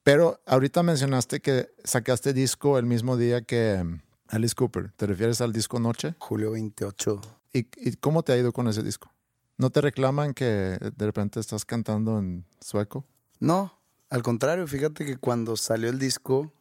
Pero 0.03 0.41
ahorita 0.45 0.83
mencionaste 0.83 1.41
que 1.41 1.69
sacaste 1.83 2.33
disco 2.33 2.77
el 2.79 2.85
mismo 2.85 3.17
día 3.17 3.41
que 3.43 3.83
Alice 4.27 4.55
Cooper. 4.55 4.91
¿Te 4.95 5.05
refieres 5.05 5.41
al 5.41 5.53
disco 5.53 5.79
Noche? 5.79 6.15
Julio 6.19 6.51
28. 6.51 7.21
¿Y, 7.53 7.67
y 7.77 7.95
cómo 7.97 8.23
te 8.23 8.31
ha 8.33 8.37
ido 8.37 8.51
con 8.51 8.67
ese 8.67 8.81
disco? 8.81 9.11
¿No 9.57 9.69
te 9.69 9.81
reclaman 9.81 10.33
que 10.33 10.45
de 10.45 11.05
repente 11.05 11.39
estás 11.39 11.65
cantando 11.65 12.17
en 12.17 12.45
sueco? 12.61 13.05
No, 13.39 13.77
al 14.09 14.23
contrario, 14.23 14.65
fíjate 14.67 15.05
que 15.05 15.17
cuando 15.17 15.55
salió 15.55 15.89
el 15.89 15.99
disco 15.99 16.51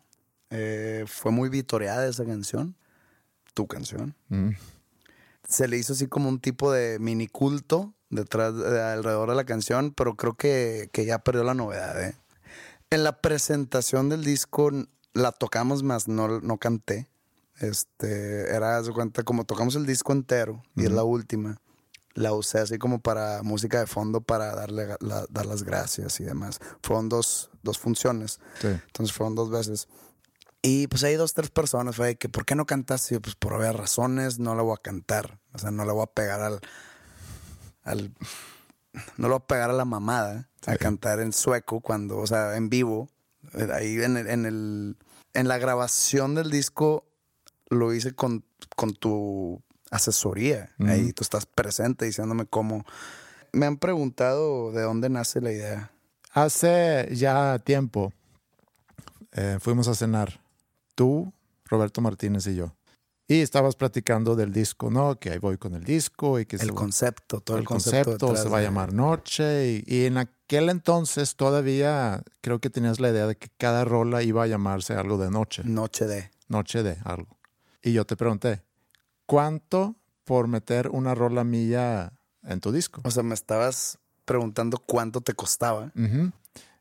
eh, 0.51 1.05
fue 1.07 1.33
muy 1.33 1.49
vitoreada 1.49 2.07
esa 2.07 2.27
canción, 2.27 2.77
tu 3.55 3.67
canción. 3.67 4.15
Mm. 4.29 4.51
Se 5.49 5.67
le 5.67 5.79
hizo 5.79 5.95
así 5.95 6.09
como 6.09 6.29
un 6.29 6.41
tipo 6.41 6.71
de 6.73 6.99
mini 6.99 7.27
culto 7.27 7.95
detrás, 8.11 8.55
de- 8.57 8.83
alrededor 8.83 9.31
de 9.31 9.37
la 9.37 9.45
canción, 9.45 9.93
pero 9.93 10.15
creo 10.17 10.35
que, 10.35 10.91
que 10.93 11.07
ya 11.07 11.21
perdió 11.21 11.43
la 11.45 11.55
novedad. 11.55 12.03
¿eh? 12.05 12.15
En 12.91 13.05
la 13.05 13.21
presentación 13.21 14.09
del 14.09 14.25
disco 14.25 14.71
la 15.13 15.33
tocamos 15.33 15.83
más, 15.83 16.09
no, 16.09 16.41
no 16.41 16.59
canté. 16.59 17.09
Este, 17.61 18.55
era, 18.55 18.81
de 18.83 18.93
cuenta, 18.93 19.23
como 19.23 19.45
tocamos 19.45 19.75
el 19.77 19.87
disco 19.87 20.13
entero 20.13 20.63
y 20.75 20.85
es 20.87 20.91
la 20.91 21.05
última. 21.05 21.61
La 22.15 22.33
usé 22.33 22.59
así 22.59 22.79
como 22.79 23.01
para 23.01 23.43
música 23.43 23.79
de 23.79 23.87
fondo 23.87 24.21
para 24.21 24.55
darle 24.55 24.97
la- 25.01 25.27
dar 25.31 25.47
las 25.47 25.63
gracias 25.63 26.19
y 26.21 26.25
demás. 26.25 26.59
Fueron 26.83 27.09
dos, 27.09 27.51
dos 27.63 27.79
funciones. 27.79 28.41
Sí. 28.61 28.69
Entonces 28.69 29.15
fueron 29.15 29.35
dos 29.37 29.51
veces. 29.51 29.89
Y 30.63 30.89
pues 30.89 31.05
hay 31.05 31.15
dos, 31.15 31.33
tres 31.33 31.51
personas, 31.51 31.97
fue 31.97 32.17
que, 32.17 32.29
¿por 32.29 32.45
qué 32.45 32.55
no 32.55 32.67
cantaste? 32.67 33.15
Y 33.15 33.17
yo, 33.17 33.23
pues 33.23 33.37
por 33.37 33.53
obvias 33.53 33.75
razones, 33.77 34.39
no 34.39 34.55
la 34.55 34.63
voy 34.63 34.75
a 34.77 34.83
cantar. 34.83 35.39
O 35.53 35.59
sea, 35.59 35.71
no 35.71 35.85
la 35.85 35.93
voy 35.93 36.03
a 36.03 36.07
pegar 36.13 36.41
al. 36.41 36.61
al 37.83 38.13
no 39.17 39.29
la 39.29 39.35
voy 39.35 39.43
a 39.43 39.47
pegar 39.47 39.71
a 39.71 39.75
la 39.75 39.85
mamada 39.85 40.49
a 40.67 40.77
cantar 40.77 41.21
en 41.21 41.33
sueco 41.33 41.81
cuando, 41.81 42.19
o 42.19 42.27
sea, 42.27 42.57
en 42.57 42.69
vivo. 42.69 43.09
Eh, 43.55 43.69
Ahí 43.73 44.03
en 44.03 44.17
el, 44.17 44.27
en 44.29 44.47
el. 44.47 44.97
En 45.33 45.47
la 45.47 45.59
grabación 45.59 46.35
del 46.35 46.51
disco 46.51 47.05
lo 47.69 47.95
hice 47.95 48.13
con, 48.13 48.45
con 48.75 48.95
tu 48.95 49.63
asesoría. 49.91 50.73
Ahí 50.81 51.13
tú 51.13 51.23
estás 51.23 51.47
presente 51.47 52.05
diciéndome 52.05 52.47
cómo. 52.47 52.85
Me 53.53 53.67
han 53.67 53.77
preguntado 53.77 54.73
de 54.73 54.83
dónde 54.83 55.09
nace 55.09 55.41
la 55.41 55.53
idea. 55.53 55.93
Hace 56.33 57.09
ya 57.13 57.59
tiempo 57.61 58.13
eh, 59.33 59.59
fuimos 59.61 59.89
a 59.89 59.95
cenar, 59.95 60.41
tú, 60.95 61.33
Roberto 61.67 62.01
Martínez 62.01 62.47
y 62.47 62.57
yo. 62.57 62.75
Y 63.33 63.43
estabas 63.43 63.77
platicando 63.77 64.35
del 64.35 64.53
disco, 64.53 64.91
¿no? 64.91 65.19
Que 65.21 65.31
ahí 65.31 65.39
voy 65.39 65.57
con 65.57 65.75
el 65.77 65.85
disco 65.85 66.41
y 66.41 66.47
que 66.47 66.57
El 66.57 66.63
se- 66.69 66.75
concepto, 66.75 67.41
todo 67.41 67.57
el, 67.59 67.63
el 67.63 67.69
concepto. 67.69 68.11
concepto 68.19 68.37
se 68.43 68.49
va 68.49 68.59
a 68.59 68.63
llamar 68.63 68.93
Noche. 68.93 69.69
Y, 69.69 69.85
y 69.87 70.05
en 70.07 70.19
aquel 70.19 70.69
entonces 70.69 71.37
todavía 71.37 72.23
creo 72.41 72.59
que 72.61 72.71
tenías 72.71 72.99
la 72.99 73.11
idea 73.11 73.29
de 73.29 73.37
que 73.37 73.49
cada 73.57 73.85
rola 73.85 74.25
iba 74.25 74.43
a 74.43 74.47
llamarse 74.49 74.95
algo 74.95 75.17
de 75.17 75.31
noche, 75.31 75.63
Noche 75.65 76.07
de. 76.09 76.29
noche 76.49 76.83
de 76.83 76.97
algo. 77.05 77.39
Y 77.83 77.93
yo 77.93 78.05
te 78.05 78.17
pregunté, 78.17 78.63
¿cuánto 79.27 79.95
por 80.25 80.49
meter 80.49 80.89
una 80.89 81.15
rola 81.15 81.45
mía 81.45 82.13
en 82.43 82.61
tu 82.61 82.73
disco? 82.73 83.01
O 83.05 83.11
sea, 83.11 83.23
me 83.23 83.35
estabas 83.35 83.99
preguntando 84.25 84.79
cuánto 84.79 85.21
te 85.21 85.35
costaba. 85.35 85.93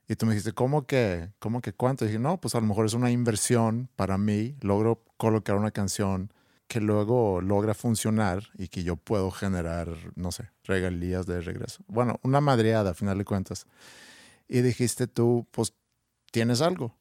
Y 0.07 0.15
tú 0.15 0.25
me 0.25 0.33
dijiste, 0.33 0.53
¿cómo 0.53 0.87
que, 0.87 1.29
¿cómo 1.37 1.61
que 1.61 1.73
cuánto? 1.73 2.03
Y 2.03 2.07
dije, 2.07 2.19
no, 2.19 2.41
pues 2.41 2.55
a 2.55 2.59
lo 2.59 2.65
mejor 2.65 2.87
es 2.87 2.93
una 2.95 3.11
inversión 3.11 3.89
para 3.95 4.17
mí. 4.17 4.55
Logro 4.61 5.03
colocar 5.17 5.55
una 5.55 5.69
canción 5.69 6.33
que 6.69 6.79
luego 6.79 7.41
logra 7.41 7.73
funcionar 7.73 8.43
y 8.53 8.67
que 8.67 8.83
yo 8.83 8.95
puedo 8.95 9.31
generar, 9.31 9.89
no 10.15 10.31
sé, 10.31 10.51
regalías 10.63 11.25
de 11.25 11.41
regreso. 11.41 11.83
Bueno, 11.87 12.19
una 12.21 12.41
madreada, 12.41 12.91
a 12.91 12.93
final 12.93 13.17
de 13.17 13.25
cuentas. 13.25 13.65
Y 14.47 14.61
dijiste 14.61 15.07
tú, 15.07 15.47
pues, 15.49 15.73
¿tienes 16.31 16.61
algo? 16.61 16.95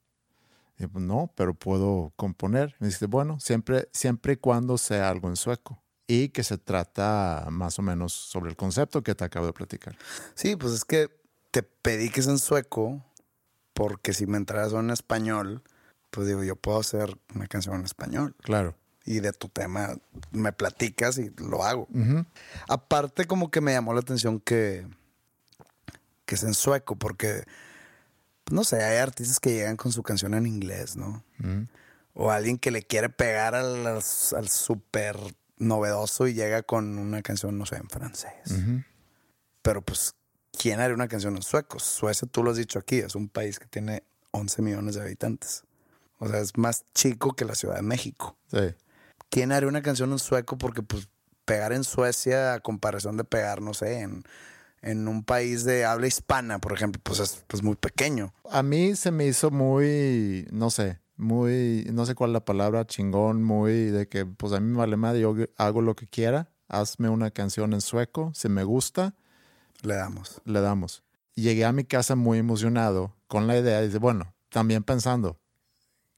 Y 0.79 0.83
yo, 0.83 0.89
pues, 0.89 1.05
no, 1.05 1.31
pero 1.37 1.53
puedo 1.53 2.15
componer. 2.17 2.77
Me 2.79 2.87
dijiste, 2.87 3.05
bueno, 3.05 3.39
siempre, 3.41 3.91
siempre 3.93 4.33
y 4.33 4.37
cuando 4.37 4.79
sea 4.79 5.11
algo 5.11 5.29
en 5.29 5.37
sueco. 5.37 5.83
Y 6.07 6.31
que 6.31 6.45
se 6.45 6.57
trata 6.57 7.47
más 7.51 7.79
o 7.79 7.83
menos 7.83 8.15
sobre 8.15 8.49
el 8.49 8.57
concepto 8.57 9.03
que 9.03 9.15
te 9.15 9.25
acabo 9.25 9.45
de 9.45 9.53
platicar. 9.53 9.99
Sí, 10.35 10.57
pues 10.57 10.73
es 10.73 10.87
que 10.87 11.11
te 11.51 11.63
pedí 11.63 12.09
que 12.09 12.21
es 12.21 12.27
en 12.27 12.39
sueco, 12.39 13.05
porque 13.75 14.15
si 14.15 14.27
me 14.27 14.39
entraras 14.39 14.73
en 14.73 14.89
español, 14.89 15.63
pues 16.11 16.27
digo, 16.27 16.43
yo 16.43 16.57
puedo 16.57 16.81
hacer 16.81 17.19
una 17.35 17.47
canción 17.49 17.77
en 17.77 17.85
español. 17.85 18.35
Claro. 18.41 18.75
Y 19.11 19.21
de 19.21 19.33
tu 19.33 19.49
tema 19.49 19.97
me 20.33 20.53
platicas 20.53 21.17
y 21.17 21.31
lo 21.39 21.65
hago. 21.65 21.89
Aparte, 22.69 23.25
como 23.25 23.51
que 23.51 23.63
me 23.63 23.73
llamó 23.73 23.95
la 23.95 24.01
atención 24.01 24.39
que, 24.39 24.87
que 26.27 26.35
es 26.35 26.43
en 26.43 26.53
sueco, 26.53 26.95
porque, 26.97 27.45
no 28.51 28.65
sé, 28.65 28.85
hay 28.85 28.99
artistas 28.99 29.41
que 29.41 29.55
llegan 29.55 29.79
con 29.79 29.93
su 29.93 30.03
canción 30.03 30.35
en 30.35 30.47
inglés, 30.47 30.97
¿no? 30.97 31.25
O 32.13 32.31
alguien 32.31 32.59
que 32.59 32.71
le 32.71 32.83
quiere 32.83 33.09
pegar 33.09 33.55
al, 33.55 33.87
al 33.87 34.49
súper 34.51 35.17
novedoso 35.57 36.27
y 36.27 36.35
llega 36.35 36.63
con 36.63 36.99
una 36.99 37.23
canción, 37.23 37.57
no 37.57 37.65
sé, 37.65 37.77
en 37.77 37.89
francés. 37.89 38.61
Pero 39.63 39.81
pues, 39.81 40.17
¿quién 40.53 40.81
haría 40.81 40.95
una 40.95 41.09
canción 41.09 41.35
en 41.35 41.43
sueco? 41.43 41.79
Suecia, 41.79 42.29
tú 42.31 42.43
lo 42.43 42.51
has 42.51 42.59
dicho 42.59 42.79
aquí, 42.79 42.99
es 42.99 43.15
un 43.15 43.31
país 43.31 43.59
que 43.59 43.67
tiene 43.69 44.03
11 44.33 44.61
millones 44.61 44.97
de 44.97 45.01
habitantes. 45.01 45.65
O 46.19 46.29
sea, 46.29 46.41
es 46.41 46.59
más 46.59 46.85
chico 46.93 47.33
que 47.33 47.47
la 47.47 47.55
Ciudad 47.55 47.77
de 47.77 47.83
México. 47.83 48.37
Sí. 48.51 48.75
¿Quién 49.31 49.53
haría 49.53 49.69
una 49.69 49.83
canción 49.83 50.13
en 50.13 50.19
sueco? 50.19 50.57
Porque 50.59 50.83
pues 50.83 51.09
pegar 51.45 51.73
en 51.73 51.85
Suecia 51.85 52.55
a 52.55 52.61
comparación 52.61 53.17
de 53.17 53.25
pegar, 53.25 53.63
no 53.63 53.73
sé, 53.75 54.01
en, 54.01 54.23
en 54.83 55.09
un 55.09 55.25
país 55.25 55.65
de 55.65 55.85
habla 55.85 56.07
hispana, 56.07 56.59
por 56.59 56.73
ejemplo, 56.73 57.01
pues 57.03 57.21
es 57.21 57.45
pues, 57.47 57.63
muy 57.63 57.75
pequeño. 57.77 58.35
A 58.51 58.63
mí 58.63 58.95
se 58.95 59.11
me 59.11 59.27
hizo 59.27 59.51
muy, 59.51 60.47
no 60.53 60.71
sé, 60.71 61.01
muy, 61.17 61.87
no 61.93 62.05
sé 62.07 62.15
cuál 62.15 62.31
es 62.31 62.35
la 62.35 62.45
palabra, 62.45 62.87
chingón, 62.87 63.43
muy 63.43 63.87
de 63.87 64.09
que, 64.09 64.27
pues 64.27 64.53
a 64.53 64.61
mí 64.61 64.71
me 64.71 64.79
vale 64.79 64.97
madre, 64.97 65.21
yo 65.21 65.35
hago 65.57 65.81
lo 65.81 65.97
que 65.97 66.07
quiera, 66.07 66.51
hazme 66.69 67.09
una 67.09 67.31
canción 67.31 67.73
en 67.73 67.81
sueco, 67.81 68.31
si 68.35 68.49
me 68.49 68.63
gusta, 68.65 69.15
Le 69.83 69.95
damos. 69.95 70.43
le 70.45 70.61
damos. 70.61 71.03
Llegué 71.35 71.65
a 71.65 71.73
mi 71.73 71.85
casa 71.85 72.15
muy 72.15 72.39
emocionado 72.39 73.17
con 73.27 73.47
la 73.47 73.57
idea, 73.57 73.81
dice, 73.81 73.99
bueno, 73.99 74.35
también 74.51 74.83
pensando 74.83 75.41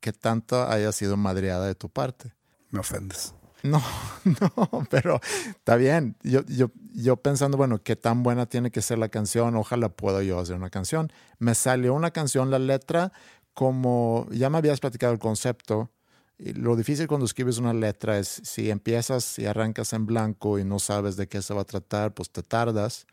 que 0.01 0.12
tanto 0.12 0.66
haya 0.66 0.92
sido 0.92 1.16
madreada 1.16 1.66
de 1.66 1.75
tu 1.75 1.88
parte. 1.90 2.33
Me 2.70 2.80
ofendes. 2.80 3.35
No, 3.62 3.83
no, 4.24 4.87
pero 4.90 5.20
está 5.48 5.76
bien. 5.76 6.16
Yo, 6.22 6.44
yo, 6.46 6.70
yo 6.92 7.16
pensando, 7.16 7.56
bueno, 7.56 7.83
qué 7.83 7.96
tan 7.96 8.22
buena 8.22 8.46
tiene 8.46 8.70
que 8.70 8.83
ser 8.83 8.98
la 8.98 9.09
canción, 9.09 9.56
ojalá 9.56 9.88
pueda 9.90 10.22
yo 10.22 10.38
hacer 10.38 10.56
una 10.56 10.70
canción. 10.70 11.12
Me 11.38 11.54
salió 11.54 11.94
una 11.94 12.11
canción, 12.11 12.50
la 12.50 12.59
letra, 12.59 13.12
como 13.54 14.26
ya 14.30 14.50
me 14.50 14.59
habías 14.59 14.80
platicado 14.80 15.12
el 15.12 15.18
concepto. 15.18 15.90
Y 16.38 16.54
lo 16.54 16.74
difícil 16.74 17.06
cuando 17.06 17.26
escribes 17.26 17.59
una 17.59 17.74
letra 17.74 18.18
es 18.18 18.40
si 18.44 18.70
empiezas 18.70 19.38
y 19.38 19.44
arrancas 19.44 19.92
en 19.92 20.06
blanco 20.06 20.59
y 20.59 20.64
no 20.64 20.78
sabes 20.78 21.16
de 21.16 21.28
qué 21.28 21.42
se 21.42 21.52
va 21.52 21.62
a 21.62 21.66
tratar, 21.66 22.14
pues 22.14 22.30
te 22.30 22.42
tardas. 22.42 23.06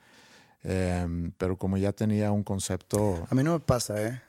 Em, 0.63 1.31
pero 1.37 1.57
como 1.57 1.77
ya 1.77 1.91
tenía 1.91 2.31
un 2.31 2.43
concepto, 2.43 3.27
A 3.29 3.35
mí 3.35 3.43
no 3.43 3.53
me 3.53 3.59
pasa, 3.59 4.01
¿eh? 4.01 4.21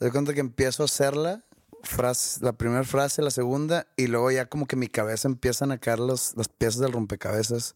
De 0.00 0.10
cuenta 0.10 0.32
que 0.34 0.40
empiezo 0.40 0.82
a 0.82 0.86
hacerla, 0.86 1.42
frase, 1.84 2.40
la 2.44 2.52
primera 2.52 2.84
frase, 2.84 3.22
la 3.22 3.30
segunda, 3.30 3.86
y 3.96 4.06
luego 4.08 4.30
ya 4.30 4.46
como 4.46 4.66
que 4.66 4.76
mi 4.76 4.88
cabeza 4.88 5.28
empiezan 5.28 5.70
a 5.72 5.78
caer 5.78 6.00
los, 6.00 6.36
las 6.36 6.48
piezas 6.48 6.80
del 6.80 6.92
rompecabezas 6.92 7.74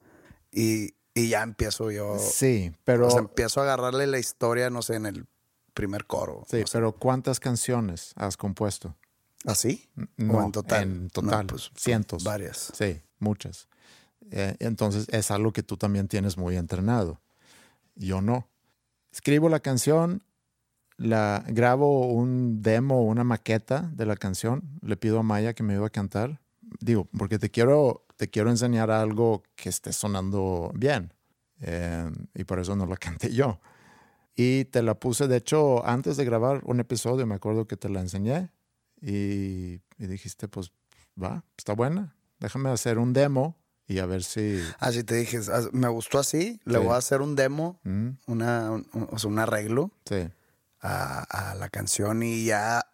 y, 0.53 0.94
y 1.14 1.29
ya 1.29 1.42
empiezo 1.42 1.90
yo. 1.90 2.18
sí, 2.18 2.73
pero, 2.85 3.07
O 3.07 3.11
sea, 3.11 3.21
empiezo 3.21 3.61
a 3.61 3.64
agarrarle 3.64 4.07
la 4.07 4.18
historia, 4.18 4.71
no 4.71 4.83
sé, 4.83 4.94
en 4.97 5.07
el 5.07 5.27
primer 5.75 6.07
coro. 6.07 6.44
sí, 6.51 6.64
pero 6.73 6.92
¿cuántas 6.92 7.38
canciones 7.40 8.12
has 8.16 8.37
compuesto? 8.37 8.97
¿Así? 9.44 9.88
No, 10.16 10.38
¿O 10.38 10.42
en 10.44 10.53
total? 10.53 10.83
En 10.83 11.11
total, 11.11 11.47
No, 11.47 11.47
pues, 11.47 11.71
cientos. 11.77 12.25
Varias. 12.25 12.73
Sí, 12.75 13.01
muchas. 13.21 13.68
Eh, 14.33 14.57
entonces 14.59 15.07
es 15.11 15.31
algo 15.31 15.53
que 15.53 15.62
tú 15.62 15.77
también 15.77 16.09
tienes 16.09 16.37
muy 16.37 16.57
entrenado. 16.57 17.21
Yo 17.94 18.21
no. 18.21 18.49
Escribo 19.12 19.49
la 19.49 19.61
canción, 19.61 20.23
la 20.99 21.43
grabo 21.49 22.07
un 22.09 22.61
demo, 22.63 23.03
una 23.03 23.25
maqueta 23.25 23.91
de 23.95 24.05
la 24.05 24.17
canción, 24.17 24.63
le 24.83 24.97
pido 24.97 25.19
a 25.19 25.23
Maya 25.23 25.55
que 25.55 25.63
me 25.63 25.73
ayude 25.75 25.87
a 25.87 25.91
cantar. 25.91 26.41
Digo, 26.81 27.09
porque 27.17 27.39
te 27.39 27.51
quiero, 27.51 28.05
te 28.17 28.29
quiero 28.29 28.51
enseñar 28.51 28.91
algo 28.91 29.43
que 29.57 29.69
esté 29.71 29.93
sonando 29.93 30.71
bien. 30.75 31.15
Eh, 31.61 32.11
y 32.35 32.45
por 32.45 32.59
eso 32.61 32.77
no 32.77 32.85
la 32.87 32.97
canté 32.99 33.33
yo. 33.33 33.61
Y 34.37 34.67
te 34.67 34.83
la 34.83 34.95
puse, 34.95 35.27
de 35.29 35.37
hecho, 35.39 35.85
antes 35.87 36.17
de 36.17 36.25
grabar 36.25 36.61
un 36.65 36.79
episodio, 36.81 37.27
me 37.27 37.35
acuerdo 37.37 37.67
que 37.67 37.77
te 37.77 37.89
la 37.89 38.01
enseñé. 38.01 38.51
Y, 39.01 39.81
y 39.99 40.07
dijiste, 40.07 40.49
pues 40.49 40.73
va, 41.21 41.45
está 41.57 41.73
buena. 41.73 42.15
Déjame 42.41 42.71
hacer 42.71 42.99
un 42.99 43.13
demo 43.13 43.57
y 43.87 43.99
a 44.01 44.07
ver 44.07 44.23
si. 44.23 44.61
Así 44.79 45.03
te 45.05 45.15
dije, 45.17 45.41
ah, 45.53 45.63
me 45.73 45.89
gustó 45.89 46.19
así, 46.19 46.61
le 46.65 46.79
Sí. 46.79 46.85
voy 46.85 46.95
a 46.95 46.99
hacer 46.99 47.21
un 47.21 47.35
demo, 47.35 47.81
Mm, 47.85 48.09
una, 48.27 48.71
un, 48.71 48.87
o 49.11 49.19
sea, 49.19 49.31
un 49.31 49.39
arreglo 49.39 49.91
sí, 50.05 50.29
a, 50.81 51.51
a 51.51 51.55
la 51.55 51.69
canción 51.69 52.23
y 52.23 52.45
ya 52.45 52.87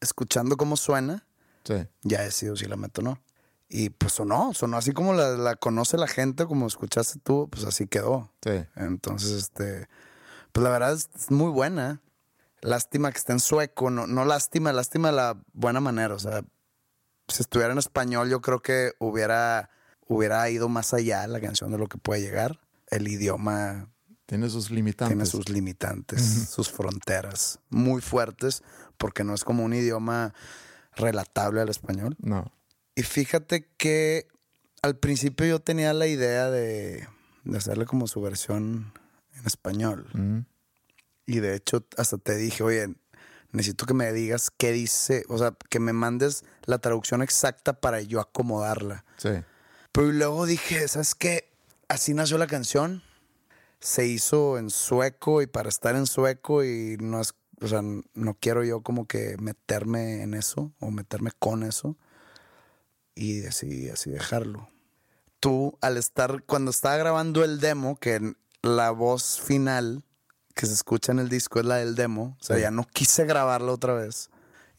escuchando 0.00 0.56
cómo 0.56 0.76
suena, 0.76 1.26
sí. 1.64 1.86
ya 2.02 2.22
decido 2.22 2.56
si 2.56 2.66
la 2.66 2.76
meto 2.76 3.00
o 3.00 3.04
no. 3.04 3.22
Y 3.68 3.88
pues 3.90 4.12
sonó, 4.12 4.52
sonó 4.52 4.76
así 4.76 4.92
como 4.92 5.14
la, 5.14 5.30
la 5.30 5.56
conoce 5.56 5.96
la 5.96 6.06
gente, 6.06 6.44
como 6.46 6.66
escuchaste 6.66 7.20
tú, 7.20 7.48
pues 7.50 7.64
así 7.64 7.86
quedó. 7.86 8.30
Sí. 8.44 8.66
Entonces, 8.76 9.30
este, 9.32 9.88
pues 10.52 10.62
la 10.62 10.70
verdad 10.70 10.92
es 10.92 11.30
muy 11.30 11.50
buena. 11.50 12.02
lástima 12.60 13.10
que 13.10 13.18
esté 13.18 13.32
en 13.32 13.40
sueco, 13.40 13.90
no, 13.90 14.06
no 14.06 14.24
lástima, 14.24 14.72
lástima 14.72 15.08
de 15.10 15.16
la 15.16 15.42
buena 15.52 15.80
manera, 15.80 16.14
o 16.14 16.18
sea, 16.18 16.42
si 17.28 17.42
estuviera 17.42 17.72
en 17.72 17.78
español 17.78 18.28
yo 18.28 18.40
creo 18.40 18.60
que 18.60 18.92
hubiera, 18.98 19.70
hubiera 20.06 20.48
ido 20.50 20.68
más 20.68 20.92
allá 20.92 21.26
la 21.26 21.40
canción 21.40 21.70
de 21.70 21.78
lo 21.78 21.88
que 21.88 21.98
puede 21.98 22.20
llegar. 22.20 22.60
El 22.90 23.08
idioma 23.08 23.88
Tiene 24.32 24.48
sus 24.48 24.70
limitantes. 24.70 25.14
tiene 25.14 25.26
sus 25.26 25.50
limitantes, 25.50 26.48
sus 26.48 26.70
fronteras 26.70 27.58
muy 27.68 28.00
fuertes, 28.00 28.62
porque 28.96 29.24
no 29.24 29.34
es 29.34 29.44
como 29.44 29.62
un 29.62 29.74
idioma 29.74 30.32
relatable 30.96 31.60
al 31.60 31.68
español. 31.68 32.16
No. 32.18 32.50
Y 32.94 33.02
fíjate 33.02 33.68
que 33.76 34.28
al 34.80 34.96
principio 34.96 35.44
yo 35.44 35.58
tenía 35.60 35.92
la 35.92 36.06
idea 36.06 36.50
de, 36.50 37.06
de 37.44 37.58
hacerle 37.58 37.84
como 37.84 38.06
su 38.06 38.22
versión 38.22 38.94
en 39.34 39.46
español. 39.46 40.46
Y 41.26 41.40
de 41.40 41.54
hecho 41.54 41.86
hasta 41.98 42.16
te 42.16 42.34
dije, 42.34 42.62
oye, 42.62 42.88
necesito 43.50 43.84
que 43.84 43.92
me 43.92 44.10
digas 44.14 44.50
qué 44.56 44.72
dice, 44.72 45.24
o 45.28 45.36
sea, 45.36 45.54
que 45.68 45.78
me 45.78 45.92
mandes 45.92 46.42
la 46.64 46.78
traducción 46.78 47.20
exacta 47.20 47.74
para 47.74 48.00
yo 48.00 48.18
acomodarla. 48.18 49.04
Sí. 49.18 49.28
Pero 49.92 50.10
luego 50.10 50.46
dije, 50.46 50.88
¿sabes 50.88 51.14
qué? 51.14 51.52
Así 51.88 52.14
nació 52.14 52.38
la 52.38 52.46
canción. 52.46 53.02
Se 53.82 54.06
hizo 54.06 54.56
en 54.58 54.70
sueco 54.70 55.42
y 55.42 55.46
para 55.46 55.68
estar 55.68 55.96
en 55.96 56.06
sueco 56.06 56.64
y 56.64 56.96
no 57.00 57.20
es, 57.20 57.34
o 57.60 57.66
sea, 57.68 57.82
no 57.82 58.34
quiero 58.40 58.62
yo 58.64 58.80
como 58.80 59.06
que 59.06 59.36
meterme 59.38 60.22
en 60.22 60.34
eso 60.34 60.72
o 60.80 60.90
meterme 60.90 61.32
con 61.38 61.62
eso. 61.64 61.96
Y 63.14 63.40
decidí 63.40 63.90
así 63.90 64.08
dejarlo. 64.10 64.68
Tú, 65.40 65.76
al 65.82 65.96
estar, 65.96 66.44
cuando 66.44 66.70
estaba 66.70 66.96
grabando 66.96 67.44
el 67.44 67.60
demo, 67.60 67.96
que 67.98 68.34
la 68.62 68.90
voz 68.92 69.40
final 69.40 70.04
que 70.54 70.66
se 70.66 70.72
escucha 70.74 71.12
en 71.12 71.18
el 71.18 71.28
disco 71.28 71.58
es 71.58 71.66
la 71.66 71.76
del 71.76 71.94
demo, 71.96 72.36
o 72.40 72.44
sea, 72.44 72.56
Sí. 72.56 72.62
ya 72.62 72.70
no 72.70 72.84
quise 72.86 73.24
grabarla 73.24 73.72
otra 73.72 73.94
vez. 73.94 74.30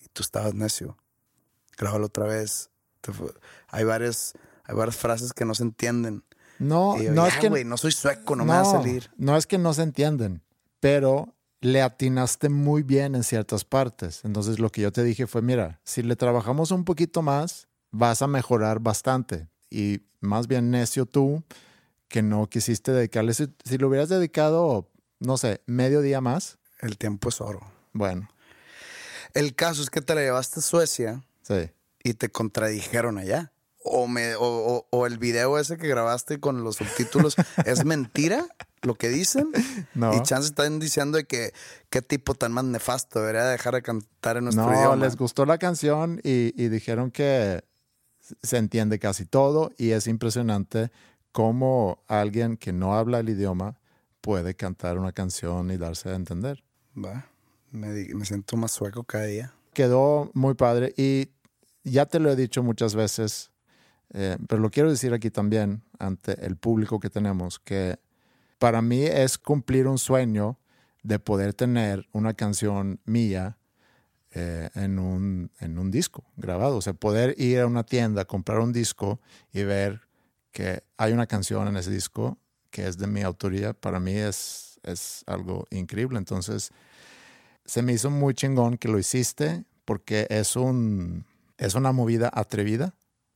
Y 0.04 0.08
tú 0.14 0.24
estabas 0.24 0.54
necio. 0.54 0.98
Grábalo 1.78 2.06
otra 2.06 2.26
vez. 2.26 2.70
Hay 3.68 3.84
varias, 3.84 4.34
hay 4.64 4.76
varias 4.76 4.96
frases 4.96 5.34
que 5.34 5.44
no 5.46 5.54
se 5.56 5.64
entienden. 5.64 6.24
No, 6.64 7.02
yo, 7.02 7.12
no 7.12 7.28
"Ya, 7.28 7.34
es 7.34 7.38
que 7.40 7.64
no 7.66 7.78
soy 7.78 7.92
sueco, 7.92 8.36
no, 8.36 8.46
me 8.46 8.52
va 8.54 8.62
a 8.62 8.66
salir. 8.66 9.12
No 9.18 9.36
es 9.38 9.46
que 9.48 9.58
no 9.58 9.74
se 9.74 9.84
entienden, 9.84 10.42
pero 10.80 11.36
le 11.62 11.82
atinaste 11.82 12.50
muy 12.50 12.84
bien 12.84 13.16
en 13.16 13.24
ciertas 13.24 13.64
partes. 13.64 14.22
Entonces 14.24 14.60
lo 14.60 14.70
que 14.70 14.82
yo 14.82 14.92
te 14.92 15.04
dije 15.04 15.28
fue, 15.28 15.42
mira, 15.42 15.80
si 15.84 16.02
le 16.04 16.16
trabajamos 16.16 16.72
un 16.72 16.84
poquito 16.84 17.22
más, 17.22 17.68
vas 17.92 18.22
a 18.22 18.28
mejorar 18.28 18.80
bastante. 18.80 19.48
Y 19.70 20.02
más 20.20 20.48
bien 20.48 20.72
necio 20.72 21.06
tú, 21.06 21.44
que 22.10 22.22
no 22.22 22.48
quisiste 22.48 22.92
dedicarle, 22.92 23.34
si, 23.34 23.48
si 23.64 23.78
lo 23.78 23.88
hubieras 23.88 24.10
dedicado, 24.10 24.92
no 25.20 25.38
sé, 25.38 25.62
medio 25.66 26.02
día 26.02 26.22
más, 26.22 26.58
El 26.82 26.98
tiempo 26.98 27.30
es 27.30 27.40
oro. 27.42 27.62
bueno, 27.94 28.30
El 29.34 29.56
caso 29.56 29.82
es 29.82 29.90
que 29.90 30.02
te 30.02 30.14
la 30.16 30.22
llevaste 30.22 30.60
a 30.60 30.64
Suecia 30.64 31.24
sí. 31.42 31.72
y 32.04 32.14
te 32.14 32.30
contradijeron 32.30 33.18
allá. 33.18 33.52
O, 33.84 34.08
me, 34.08 34.36
o, 34.36 34.42
o- 34.44 34.88
o 34.90 35.06
el 35.08 35.18
video 35.18 35.60
ese 35.60 35.78
que 35.78 35.88
grabaste 35.88 36.40
con 36.40 36.64
los 36.64 36.78
subtítulos 36.78 37.36
es 37.66 37.84
mentira 37.86 38.46
lo 38.82 38.96
que 38.96 39.10
dicen. 39.10 39.52
No. 39.94 40.14
Y 40.16 40.22
chance 40.24 40.48
están 40.48 40.80
diciendo 40.80 41.18
de 41.18 41.26
que 41.26 41.54
qué 41.90 42.02
tipo 42.02 42.34
tan 42.36 42.52
más 42.54 42.64
nefasto 42.66 43.20
debería 43.20 43.44
dejar 43.46 43.74
de 43.76 43.82
cantar 43.82 44.38
en 44.38 44.46
nuestro 44.46 44.66
No, 44.68 44.74
idioma. 44.74 44.96
les 44.96 45.16
gustó 45.18 45.46
la 45.46 45.58
canción 45.58 46.20
y, 46.24 46.54
y 46.62 46.70
dijeron 46.70 47.12
que 47.12 47.64
se 48.42 48.58
entiende 48.58 49.00
casi 49.00 49.26
todo 49.26 49.72
y 49.78 49.92
es 49.92 50.08
impresionante 50.08 50.92
cómo 51.34 52.04
alguien 52.08 52.56
que 52.58 52.72
no 52.72 52.96
habla 52.96 53.20
el 53.20 53.30
idioma 53.30 53.80
puede 54.22 54.56
cantar 54.56 54.98
una 54.98 55.12
canción 55.12 55.72
y 55.72 55.78
darse 55.78 56.10
a 56.10 56.16
entender. 56.16 56.64
Va, 56.98 57.26
me, 57.72 57.88
me 58.14 58.26
siento 58.26 58.56
más 58.56 58.72
sueco 58.72 59.04
cada 59.04 59.26
día. 59.26 59.54
Quedó 59.74 60.30
muy 60.34 60.54
padre 60.54 60.94
y 60.96 61.32
ya 61.84 62.06
te 62.06 62.20
lo 62.20 62.32
he 62.32 62.36
dicho 62.38 62.64
muchas 62.64 62.96
veces, 62.96 63.52
eh, 64.14 64.38
pero 64.48 64.62
lo 64.62 64.70
quiero 64.70 64.90
decir 64.90 65.14
aquí 65.14 65.30
también 65.30 65.84
ante 66.00 66.46
el 66.46 66.56
público 66.56 67.00
que 67.00 67.10
tenemos, 67.10 67.60
que 67.60 67.98
para 68.60 68.82
mí 68.82 69.04
es 69.04 69.38
cumplir 69.38 69.88
un 69.88 69.98
sueño 69.98 70.58
de 71.02 71.20
poder 71.20 71.54
tener 71.54 72.08
una 72.14 72.34
canción 72.34 73.00
mía 73.06 73.58
eh, 74.32 74.70
en, 74.76 75.00
un, 75.00 75.52
en 75.60 75.78
un 75.78 75.92
disco 75.92 76.24
grabado. 76.38 76.78
O 76.78 76.82
sea, 76.82 76.94
poder 76.94 77.36
ir 77.38 77.60
a 77.60 77.68
una 77.68 77.84
tienda, 77.84 78.26
comprar 78.26 78.60
un 78.60 78.72
disco 78.72 79.20
y 79.52 79.64
ver 79.64 80.02
que 80.52 80.84
hay 80.98 81.12
una 81.12 81.28
canción 81.28 81.68
en 81.68 81.78
ese 81.78 81.92
disco 81.92 82.38
que 82.74 82.88
es 82.88 82.98
de 82.98 83.06
mi 83.06 83.22
autoría, 83.22 83.74
para 83.74 84.00
mí 84.00 84.14
es, 84.14 84.80
es 84.82 85.24
algo 85.28 85.68
increíble. 85.70 86.18
Entonces, 86.18 86.72
se 87.66 87.82
me 87.84 87.94
hizo 87.94 88.10
muy 88.10 88.34
chingón 88.34 88.78
que 88.78 88.88
lo 88.88 88.98
hiciste 88.98 89.66
porque 89.86 90.26
es, 90.30 90.56
un, 90.56 91.26
es 91.58 91.76
una 91.76 91.92
movida 91.92 92.32
atrevida, 92.34 92.96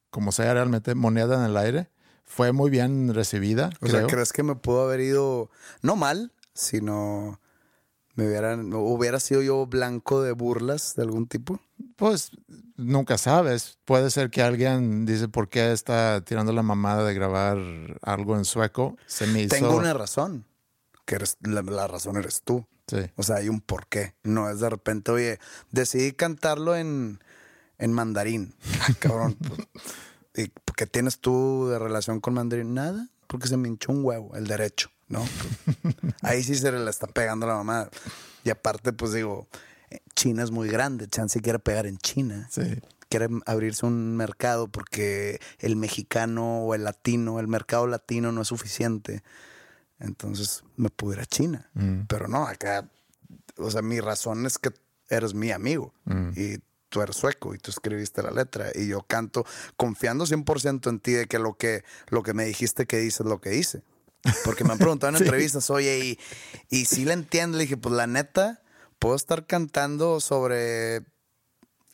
como 0.10 0.32
sea 0.32 0.54
realmente 0.54 0.96
moneda 0.96 1.38
en 1.38 1.52
el 1.52 1.58
aire. 1.58 1.90
Fue 2.26 2.52
muy 2.52 2.70
bien 2.70 3.14
recibida, 3.14 3.70
O 3.80 3.88
sea. 3.88 4.06
¿crees 4.06 4.34
que 4.34 4.44
me 4.44 4.56
pudo 4.56 4.84
haber 4.84 5.00
ido, 5.00 5.50
no 5.82 5.96
mal, 5.96 6.34
sino 6.54 7.40
me 8.16 8.28
hubieran, 8.28 8.74
hubiera 8.74 9.20
sido 9.20 9.42
yo 9.42 9.66
blanco 9.66 10.22
de 10.22 10.34
burlas 10.34 10.96
de 10.96 11.04
algún 11.04 11.28
tipo? 11.28 11.62
Pues 11.96 12.32
nunca 12.76 13.18
sabes. 13.18 13.78
Puede 13.86 14.10
ser 14.10 14.30
que 14.30 14.42
alguien 14.42 15.06
dice 15.06 15.28
por 15.28 15.50
qué 15.50 15.72
está 15.72 16.22
tirando 16.26 16.52
la 16.52 16.64
mamada 16.64 17.06
de 17.06 17.14
grabar 17.14 17.58
algo 18.02 18.36
en 18.36 18.44
sueco. 18.44 18.98
Se 19.06 19.28
me 19.28 19.44
hizo. 19.44 19.56
Tengo 19.56 19.78
una 19.78 19.94
razón, 19.94 20.46
que 21.06 21.16
eres, 21.16 21.38
la, 21.42 21.62
la 21.62 21.88
razón 21.88 22.18
eres 22.18 22.42
tú. 22.42 22.66
Sí. 22.88 23.10
O 23.16 23.24
sea, 23.24 23.38
hay 23.38 23.50
un 23.50 23.62
porqué. 23.62 24.16
No 24.24 24.50
es 24.50 24.60
de 24.60 24.70
repente, 24.70 25.12
oye, 25.12 25.40
decidí 25.72 26.12
cantarlo 26.12 26.76
en, 26.76 27.20
en 27.78 27.94
mandarín. 27.94 28.54
Ah, 28.82 28.94
cabrón. 29.00 29.36
pues, 29.36 30.48
¿Y 30.48 30.52
qué 30.76 30.86
tienes 30.86 31.20
tú 31.20 31.68
de 31.70 31.80
relación 31.80 32.20
con 32.22 32.34
mandarín? 32.36 32.74
Nada, 32.74 33.10
porque 33.28 33.48
se 33.48 33.58
me 33.58 33.68
hinchó 33.68 33.92
un 33.92 34.06
huevo, 34.06 34.36
el 34.36 34.48
derecho, 34.48 34.90
¿no? 35.08 35.26
Ahí 36.22 36.44
sí 36.44 36.56
se 36.56 36.72
le 36.72 36.90
está 36.90 37.08
pegando 37.08 37.48
la 37.48 37.56
mamá. 37.56 37.90
Y 38.44 38.50
aparte, 38.50 38.94
pues 38.94 39.14
digo, 39.14 39.48
China 40.16 40.44
es 40.44 40.52
muy 40.52 40.70
grande, 40.70 41.08
Chance 41.08 41.42
quiere 41.42 41.60
pegar 41.60 41.86
en 41.86 41.98
China. 41.98 42.48
Sí. 42.52 42.80
Quiere 43.10 43.30
abrirse 43.46 43.86
un 43.86 44.16
mercado 44.18 44.68
porque 44.68 45.40
el 45.60 45.76
mexicano 45.76 46.60
o 46.60 46.76
el 46.76 46.84
latino, 46.84 47.40
el 47.40 47.48
mercado 47.48 47.88
latino 47.88 48.32
no 48.32 48.42
es 48.42 48.50
suficiente. 48.50 49.24
Entonces 50.00 50.64
me 50.76 50.90
pude 50.90 51.16
ir 51.16 51.22
a 51.22 51.26
China. 51.26 51.70
Pero 52.08 52.28
no, 52.28 52.46
acá, 52.46 52.88
o 53.58 53.72
sea, 53.72 53.82
mi 53.82 54.00
razón 54.00 54.46
es 54.46 54.58
que 54.58 54.72
eres 55.10 55.34
mi 55.34 55.52
amigo 55.52 55.94
y 56.36 56.60
tú 56.90 57.02
eres 57.02 57.18
sueco 57.18 57.54
y 57.54 57.58
tú 57.58 57.72
escribiste 57.72 58.24
la 58.24 58.32
letra 58.32 58.72
y 58.74 58.88
yo 58.88 59.04
canto 59.04 59.46
confiando 59.76 60.26
100% 60.26 60.90
en 60.90 61.00
ti 61.00 61.12
de 61.12 61.28
que 61.28 61.40
lo 61.40 61.58
que, 61.58 61.84
lo 62.08 62.24
que 62.24 62.34
me 62.34 62.46
dijiste 62.46 62.86
que 62.86 62.98
dices 62.98 63.26
lo 63.26 63.42
que 63.42 63.52
dice. 63.52 63.84
Porque 64.44 64.64
me 64.64 64.74
han 64.74 64.80
preguntado 64.80 65.16
en 65.16 65.22
entrevistas, 65.22 65.70
oye, 65.70 66.00
y, 66.00 66.20
y 66.70 66.86
si 66.86 67.06
le 67.06 67.14
entiendo, 67.14 67.58
le 67.58 67.64
dije, 67.64 67.78
pues 67.78 67.94
la 67.94 68.08
neta, 68.08 68.62
puedo 69.00 69.16
estar 69.16 69.46
cantando 69.46 70.20
sobre 70.20 71.06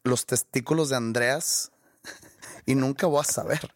los 0.03 0.25
testículos 0.25 0.89
de 0.89 0.95
Andreas 0.95 1.71
y 2.65 2.75
nunca 2.75 3.08
voy 3.08 3.21
a 3.21 3.23
saber. 3.23 3.71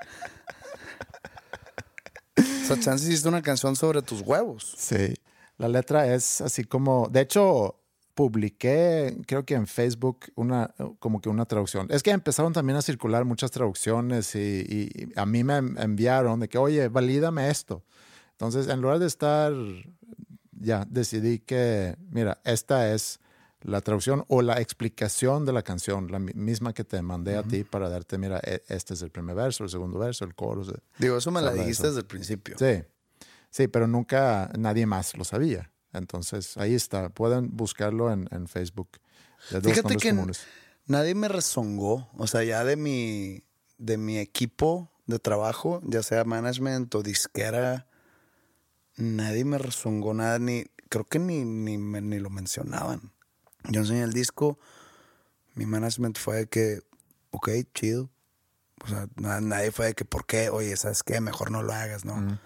O 2.38 2.67
sea, 2.67 2.80
chance 2.80 3.08
hiciste 3.08 3.30
una 3.30 3.41
canción 3.41 3.75
sobre 3.75 4.01
tus 4.01 4.21
huevos. 4.21 4.75
Sí. 4.77 5.15
La 5.58 5.67
letra 5.67 6.13
es 6.13 6.41
así 6.41 6.63
como. 6.63 7.08
De 7.10 7.21
hecho, 7.21 7.80
publiqué, 8.17 9.15
creo 9.27 9.45
que 9.45 9.53
en 9.53 9.67
Facebook, 9.67 10.25
una, 10.36 10.73
como 10.99 11.21
que 11.21 11.30
una 11.30 11.45
traducción. 11.45 11.86
Es 11.91 12.01
que 12.01 12.10
empezaron 12.12 12.51
también 12.51 12.75
a 12.77 12.82
circular 12.82 13.25
muchas 13.25 13.51
traducciones 13.51 14.34
y, 14.36 14.39
y 14.67 15.13
a 15.15 15.25
mí 15.27 15.43
me 15.43 15.58
enviaron 15.58 16.39
de 16.39 16.49
que, 16.49 16.58
oye, 16.58 16.89
valídame 16.89 17.49
esto. 17.49 17.84
Entonces, 18.32 18.67
en 18.69 18.82
lugar 18.82 18.97
de 18.99 19.06
estar, 19.06 19.53
ya 20.60 20.86
decidí 20.89 21.39
que, 21.39 21.95
mira, 22.10 22.39
esta 22.43 22.91
es 22.93 23.19
la 23.62 23.82
traducción 23.82 24.23
o 24.27 24.41
la 24.41 24.60
explicación 24.62 25.45
de 25.45 25.53
la 25.53 25.62
canción, 25.62 26.12
la 26.12 26.17
mi- 26.19 26.34
misma 26.34 26.73
que 26.73 26.84
te 26.84 27.01
mandé 27.03 27.38
a 27.38 27.43
ti 27.43 27.63
para 27.63 27.88
darte, 27.89 28.17
mira, 28.17 28.39
e- 28.43 28.63
este 28.67 28.95
es 28.95 29.01
el 29.03 29.12
primer 29.12 29.36
verso, 29.36 29.63
el 29.63 29.69
segundo 29.69 29.99
verso, 29.99 30.25
el 30.25 30.34
coro. 30.34 30.63
Digo, 30.97 31.17
eso 31.17 31.30
me 31.32 31.41
la 31.41 31.51
dijiste 31.53 31.71
eso. 31.84 31.88
desde 31.88 31.99
el 32.01 32.06
principio. 32.08 32.56
Sí, 32.58 32.84
sí, 33.51 33.67
pero 33.67 33.86
nunca 33.88 34.51
nadie 34.58 34.86
más 34.88 35.15
lo 35.17 35.23
sabía. 35.23 35.71
Entonces, 35.93 36.58
ahí 36.58 36.76
está. 36.76 37.10
Pueden 37.10 37.56
buscarlo 37.56 38.12
en, 38.12 38.28
en 38.32 38.47
Facebook. 38.47 38.89
de 39.52 39.62
Fíjate 39.62 39.97
que 39.97 40.10
comunes. 40.10 40.45
nadie 40.86 41.15
me 41.15 41.28
rezongó. 41.28 42.10
O 42.17 42.28
sea, 42.28 42.43
ya 42.43 42.63
de 42.63 42.76
mi, 42.76 43.43
de 43.78 43.97
mi 43.97 44.17
equipo 44.19 44.91
de 45.06 45.19
trabajo, 45.19 45.80
ya 45.86 46.04
sea 46.04 46.23
management 46.26 46.93
o 46.95 47.02
disquera, 47.04 47.88
nadie 48.95 49.45
me 49.45 49.58
rezongó 49.58 50.13
nada, 50.13 50.39
ni 50.39 50.65
creo 50.89 51.06
que 51.06 51.19
ni, 51.19 51.43
ni, 51.45 51.78
me- 51.78 52.02
ni 52.02 52.19
lo 52.19 52.30
mencionaban. 52.30 53.12
Yo 53.69 53.82
enseñé 53.82 54.04
el 54.04 54.13
disco, 54.13 54.58
mi 55.56 55.65
management 55.65 56.17
fue 56.17 56.36
de 56.38 56.47
que, 56.47 56.82
ok, 57.32 57.50
chido. 57.73 58.10
O 58.84 58.88
sea, 58.88 59.08
na- 59.15 59.41
nadie 59.41 59.71
fue 59.71 59.88
de 59.88 59.93
que, 59.95 60.06
¿por 60.06 60.26
qué? 60.26 60.50
Oye, 60.50 60.76
¿sabes 60.78 61.04
qué? 61.04 61.19
Mejor 61.21 61.52
no 61.52 61.63
lo 61.63 61.73
hagas, 61.73 62.06
¿no? 62.06 62.39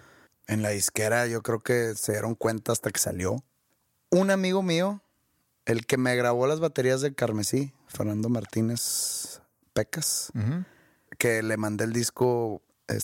En 0.52 0.62
la 0.62 0.72
disquera 0.72 1.28
yo 1.28 1.42
creo 1.42 1.60
que 1.60 1.96
se 1.96 2.12
dieron 2.12 2.36
cuenta 2.36 2.74
hasta 2.74 2.92
que 2.92 3.00
salió. 3.00 3.42
Un 4.10 4.32
amigo 4.32 4.62
mío 4.62 5.02
El 5.64 5.86
que 5.86 5.96
me 5.96 6.14
grabó 6.18 6.46
las 6.46 6.60
baterías 6.60 7.00
del 7.00 7.16
Carmesí, 7.16 7.74
Fernando 7.88 8.28
Martínez 8.28 9.42
Pecas, 9.72 10.34
que 11.18 11.42
le 11.42 11.56
mandé 11.56 11.86
el 11.86 11.94
disco 11.94 12.62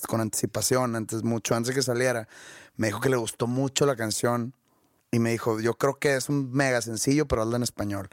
con 0.10 0.20
anticipación, 0.20 0.98
antes, 0.98 1.24
mucho 1.24 1.56
antes 1.56 1.70
de 1.70 1.76
que 1.76 1.82
saliera, 1.82 2.28
me 2.76 2.88
dijo 2.88 3.00
que 3.00 3.08
le 3.08 3.16
gustó 3.16 3.48
mucho 3.48 3.86
la 3.86 3.96
canción 3.96 4.54
y 5.10 5.20
me 5.20 5.32
dijo, 5.32 5.62
yo 5.62 5.76
creo 5.76 6.00
que 6.00 6.18
es 6.18 6.28
un 6.28 6.52
mega 6.52 6.82
sencillo, 6.82 7.30
pero 7.30 7.44
hazla 7.44 7.56
en 7.56 7.64
español. 7.64 8.10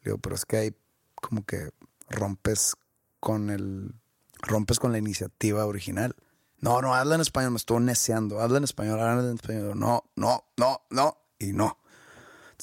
Le 0.00 0.12
digo, 0.12 0.18
pero 0.18 0.34
es 0.34 0.46
que 0.46 0.56
ahí 0.56 0.74
como 1.14 1.44
que 1.44 1.72
rompes 2.08 2.74
con 3.20 3.50
el, 3.50 3.92
rompes 4.40 4.78
con 4.78 4.92
la 4.92 4.98
iniciativa 4.98 5.66
original. 5.66 6.16
No, 6.60 6.82
no, 6.82 6.94
hazla 6.94 7.14
en 7.14 7.20
español, 7.20 7.52
me 7.52 7.56
estuvo 7.56 7.78
neceando, 7.78 8.40
hazla 8.40 8.58
en 8.58 8.64
español, 8.64 9.00
hazla 9.00 9.30
en 9.30 9.36
español. 9.36 9.78
No, 9.78 10.04
no, 10.16 10.44
no, 10.56 10.82
no, 10.90 11.18
y 11.38 11.52
no. 11.52 11.78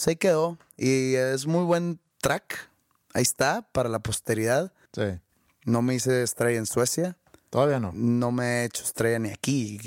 Ahí 0.05 0.17
quedó 0.17 0.57
y 0.77 1.15
es 1.15 1.47
muy 1.47 1.63
buen 1.63 1.99
track. 2.19 2.69
Ahí 3.13 3.23
está, 3.23 3.61
para 3.71 3.87
la 3.87 3.99
posteridad. 3.99 4.73
Sí. 4.93 5.19
No 5.63 5.81
me 5.81 5.95
hice 5.95 6.21
estrella 6.21 6.59
en 6.59 6.65
Suecia. 6.65 7.17
Todavía 7.49 7.79
no. 7.79 7.91
No 7.93 8.31
me 8.31 8.61
he 8.61 8.65
hecho 8.65 8.83
estrella 8.83 9.19
ni 9.19 9.29
aquí, 9.29 9.79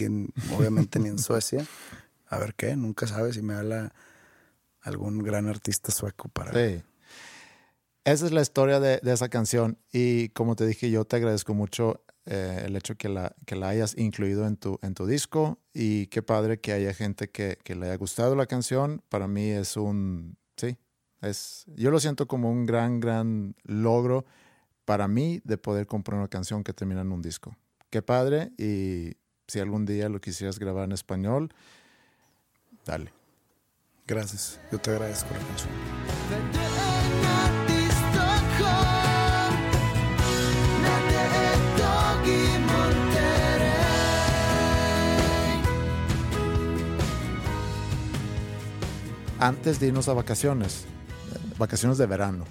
obviamente 0.56 0.98
ni 0.98 1.10
en 1.10 1.18
Suecia. 1.18 1.66
A 2.28 2.38
ver 2.38 2.54
qué, 2.54 2.74
nunca 2.76 3.06
sabes 3.06 3.34
si 3.34 3.42
me 3.42 3.54
habla 3.54 3.92
algún 4.80 5.18
gran 5.18 5.48
artista 5.48 5.92
sueco 5.92 6.28
para. 6.28 6.52
Sí. 6.52 6.82
Esa 8.04 8.24
es 8.24 8.32
la 8.32 8.40
historia 8.40 8.80
de, 8.80 9.00
de 9.02 9.12
esa 9.12 9.28
canción. 9.28 9.76
Y 9.92 10.30
como 10.30 10.56
te 10.56 10.66
dije, 10.66 10.90
yo 10.90 11.04
te 11.04 11.16
agradezco 11.16 11.52
mucho 11.52 12.02
eh, 12.30 12.64
el 12.66 12.76
hecho 12.76 12.94
que 12.94 13.08
la, 13.08 13.34
que 13.46 13.56
la 13.56 13.70
hayas 13.70 13.96
incluido 13.96 14.46
en 14.46 14.58
tu, 14.58 14.78
en 14.82 14.92
tu 14.94 15.06
disco. 15.06 15.58
Y 15.72 16.08
qué 16.08 16.22
padre 16.22 16.60
que 16.60 16.72
haya 16.72 16.92
gente 16.92 17.30
que, 17.30 17.58
que 17.64 17.74
le 17.74 17.86
haya 17.86 17.96
gustado 17.96 18.36
la 18.36 18.46
canción. 18.46 19.02
Para 19.08 19.26
mí 19.26 19.48
es 19.48 19.78
un. 19.78 20.36
Sí. 20.56 20.76
Es, 21.22 21.64
yo 21.74 21.90
lo 21.90 21.98
siento 21.98 22.28
como 22.28 22.50
un 22.50 22.66
gran, 22.66 23.00
gran 23.00 23.56
logro 23.64 24.26
para 24.84 25.08
mí 25.08 25.40
de 25.44 25.56
poder 25.56 25.86
comprar 25.86 26.18
una 26.18 26.28
canción 26.28 26.62
que 26.62 26.74
termina 26.74 27.00
en 27.00 27.12
un 27.12 27.22
disco. 27.22 27.56
Qué 27.88 28.02
padre. 28.02 28.52
Y 28.58 29.16
si 29.46 29.60
algún 29.60 29.86
día 29.86 30.10
lo 30.10 30.20
quisieras 30.20 30.58
grabar 30.58 30.84
en 30.84 30.92
español, 30.92 31.52
dale. 32.84 33.12
Gracias, 34.06 34.60
yo 34.70 34.78
te 34.78 34.90
agradezco 34.90 35.28
la 35.32 35.46
canción. 35.46 36.87
Antes 49.40 49.78
de 49.78 49.86
irnos 49.86 50.08
a 50.08 50.14
vacaciones, 50.14 50.84
vacaciones 51.58 51.96
de 51.96 52.06
verano, 52.06 52.44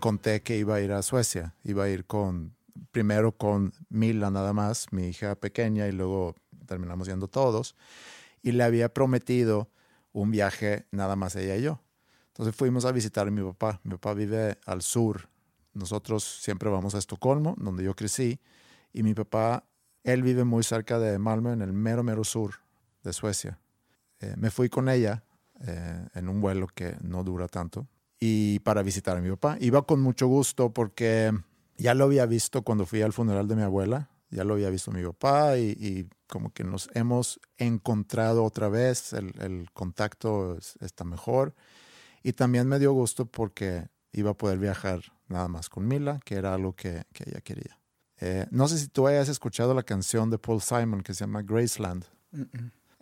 conté 0.00 0.42
que 0.42 0.58
iba 0.58 0.74
a 0.74 0.82
ir 0.82 0.92
a 0.92 1.00
Suecia. 1.00 1.54
Iba 1.64 1.84
a 1.84 1.88
ir 1.88 2.04
con, 2.04 2.54
primero 2.92 3.32
con 3.32 3.72
Mila 3.88 4.30
nada 4.30 4.52
más, 4.52 4.92
mi 4.92 5.08
hija 5.08 5.34
pequeña, 5.36 5.88
y 5.88 5.92
luego 5.92 6.34
terminamos 6.66 7.08
yendo 7.08 7.26
todos. 7.28 7.74
Y 8.42 8.52
le 8.52 8.64
había 8.64 8.92
prometido 8.92 9.70
un 10.12 10.30
viaje 10.30 10.84
nada 10.90 11.16
más 11.16 11.36
ella 11.36 11.56
y 11.56 11.62
yo. 11.62 11.80
Entonces 12.28 12.54
fuimos 12.54 12.84
a 12.84 12.92
visitar 12.92 13.26
a 13.26 13.30
mi 13.30 13.40
papá. 13.42 13.80
Mi 13.82 13.92
papá 13.92 14.12
vive 14.12 14.58
al 14.66 14.82
sur. 14.82 15.30
Nosotros 15.72 16.22
siempre 16.22 16.68
vamos 16.68 16.94
a 16.94 16.98
Estocolmo, 16.98 17.54
donde 17.56 17.82
yo 17.82 17.96
crecí. 17.96 18.40
Y 18.92 19.02
mi 19.04 19.14
papá, 19.14 19.64
él 20.04 20.22
vive 20.22 20.44
muy 20.44 20.64
cerca 20.64 20.98
de 20.98 21.18
Malmö, 21.18 21.54
en 21.54 21.62
el 21.62 21.72
mero, 21.72 22.02
mero 22.02 22.24
sur 22.24 22.56
de 23.02 23.14
Suecia. 23.14 23.58
Eh, 24.20 24.34
me 24.36 24.50
fui 24.50 24.68
con 24.68 24.90
ella 24.90 25.22
eh, 25.66 26.06
en 26.14 26.28
un 26.28 26.40
vuelo 26.40 26.66
que 26.68 26.96
no 27.02 27.24
dura 27.24 27.48
tanto 27.48 27.86
y 28.18 28.58
para 28.60 28.82
visitar 28.82 29.16
a 29.16 29.20
mi 29.20 29.30
papá. 29.30 29.56
Iba 29.60 29.82
con 29.82 30.00
mucho 30.00 30.26
gusto 30.26 30.72
porque 30.72 31.32
ya 31.76 31.94
lo 31.94 32.04
había 32.04 32.26
visto 32.26 32.62
cuando 32.62 32.86
fui 32.86 33.02
al 33.02 33.12
funeral 33.12 33.46
de 33.48 33.56
mi 33.56 33.62
abuela, 33.62 34.10
ya 34.30 34.44
lo 34.44 34.54
había 34.54 34.70
visto 34.70 34.90
mi 34.90 35.02
papá 35.04 35.56
y, 35.58 35.70
y 35.78 36.08
como 36.26 36.50
que 36.52 36.64
nos 36.64 36.88
hemos 36.94 37.38
encontrado 37.58 38.44
otra 38.44 38.68
vez, 38.68 39.12
el, 39.12 39.32
el 39.40 39.70
contacto 39.72 40.56
es- 40.58 40.76
está 40.80 41.04
mejor. 41.04 41.54
Y 42.22 42.32
también 42.32 42.66
me 42.66 42.78
dio 42.78 42.92
gusto 42.92 43.26
porque 43.26 43.88
iba 44.12 44.30
a 44.30 44.34
poder 44.34 44.58
viajar 44.58 45.00
nada 45.28 45.46
más 45.48 45.68
con 45.68 45.86
Mila, 45.86 46.20
que 46.24 46.34
era 46.36 46.54
algo 46.54 46.74
que, 46.74 47.04
que 47.12 47.24
ella 47.28 47.40
quería. 47.40 47.78
Eh, 48.18 48.46
no 48.50 48.66
sé 48.66 48.78
si 48.78 48.88
tú 48.88 49.06
hayas 49.06 49.28
escuchado 49.28 49.74
la 49.74 49.82
canción 49.82 50.30
de 50.30 50.38
Paul 50.38 50.60
Simon 50.62 51.02
que 51.02 51.12
se 51.14 51.20
llama 51.20 51.42
Graceland. 51.42 52.04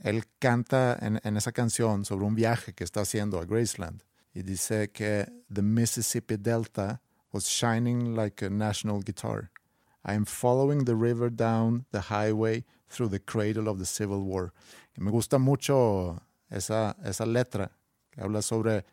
Él 0.04 0.24
canta 0.38 0.98
en, 1.00 1.36
esa 1.38 1.50
canción 1.50 2.04
sobre 2.04 2.26
un 2.26 2.34
viaje 2.34 2.74
que 2.74 2.84
está 2.84 3.00
haciendo 3.00 3.38
a 3.38 3.46
Graceland 3.46 4.02
y 4.34 4.42
dice 4.42 4.90
que 4.90 5.26
the 5.50 5.62
Mississippi 5.62 6.36
Delta 6.36 7.00
was 7.32 7.44
shining 7.44 8.14
like 8.14 8.44
a 8.44 8.50
national 8.50 9.00
guitar. 9.02 9.50
I 10.04 10.12
am 10.12 10.26
following 10.26 10.84
the 10.84 10.94
river 10.94 11.30
down 11.30 11.86
the 11.90 12.02
highway 12.10 12.66
through 12.86 13.10
the 13.10 13.18
cradle 13.18 13.66
of 13.66 13.78
the 13.78 13.86
Civil 13.86 14.18
War. 14.18 14.52
Y 14.94 15.00
me 15.00 15.10
gusta 15.10 15.38
mucho 15.38 16.20
esa, 16.50 16.94
esa 17.02 17.24
letra 17.24 17.72
que 18.10 18.20
habla 18.20 18.42
sobre 18.42 18.84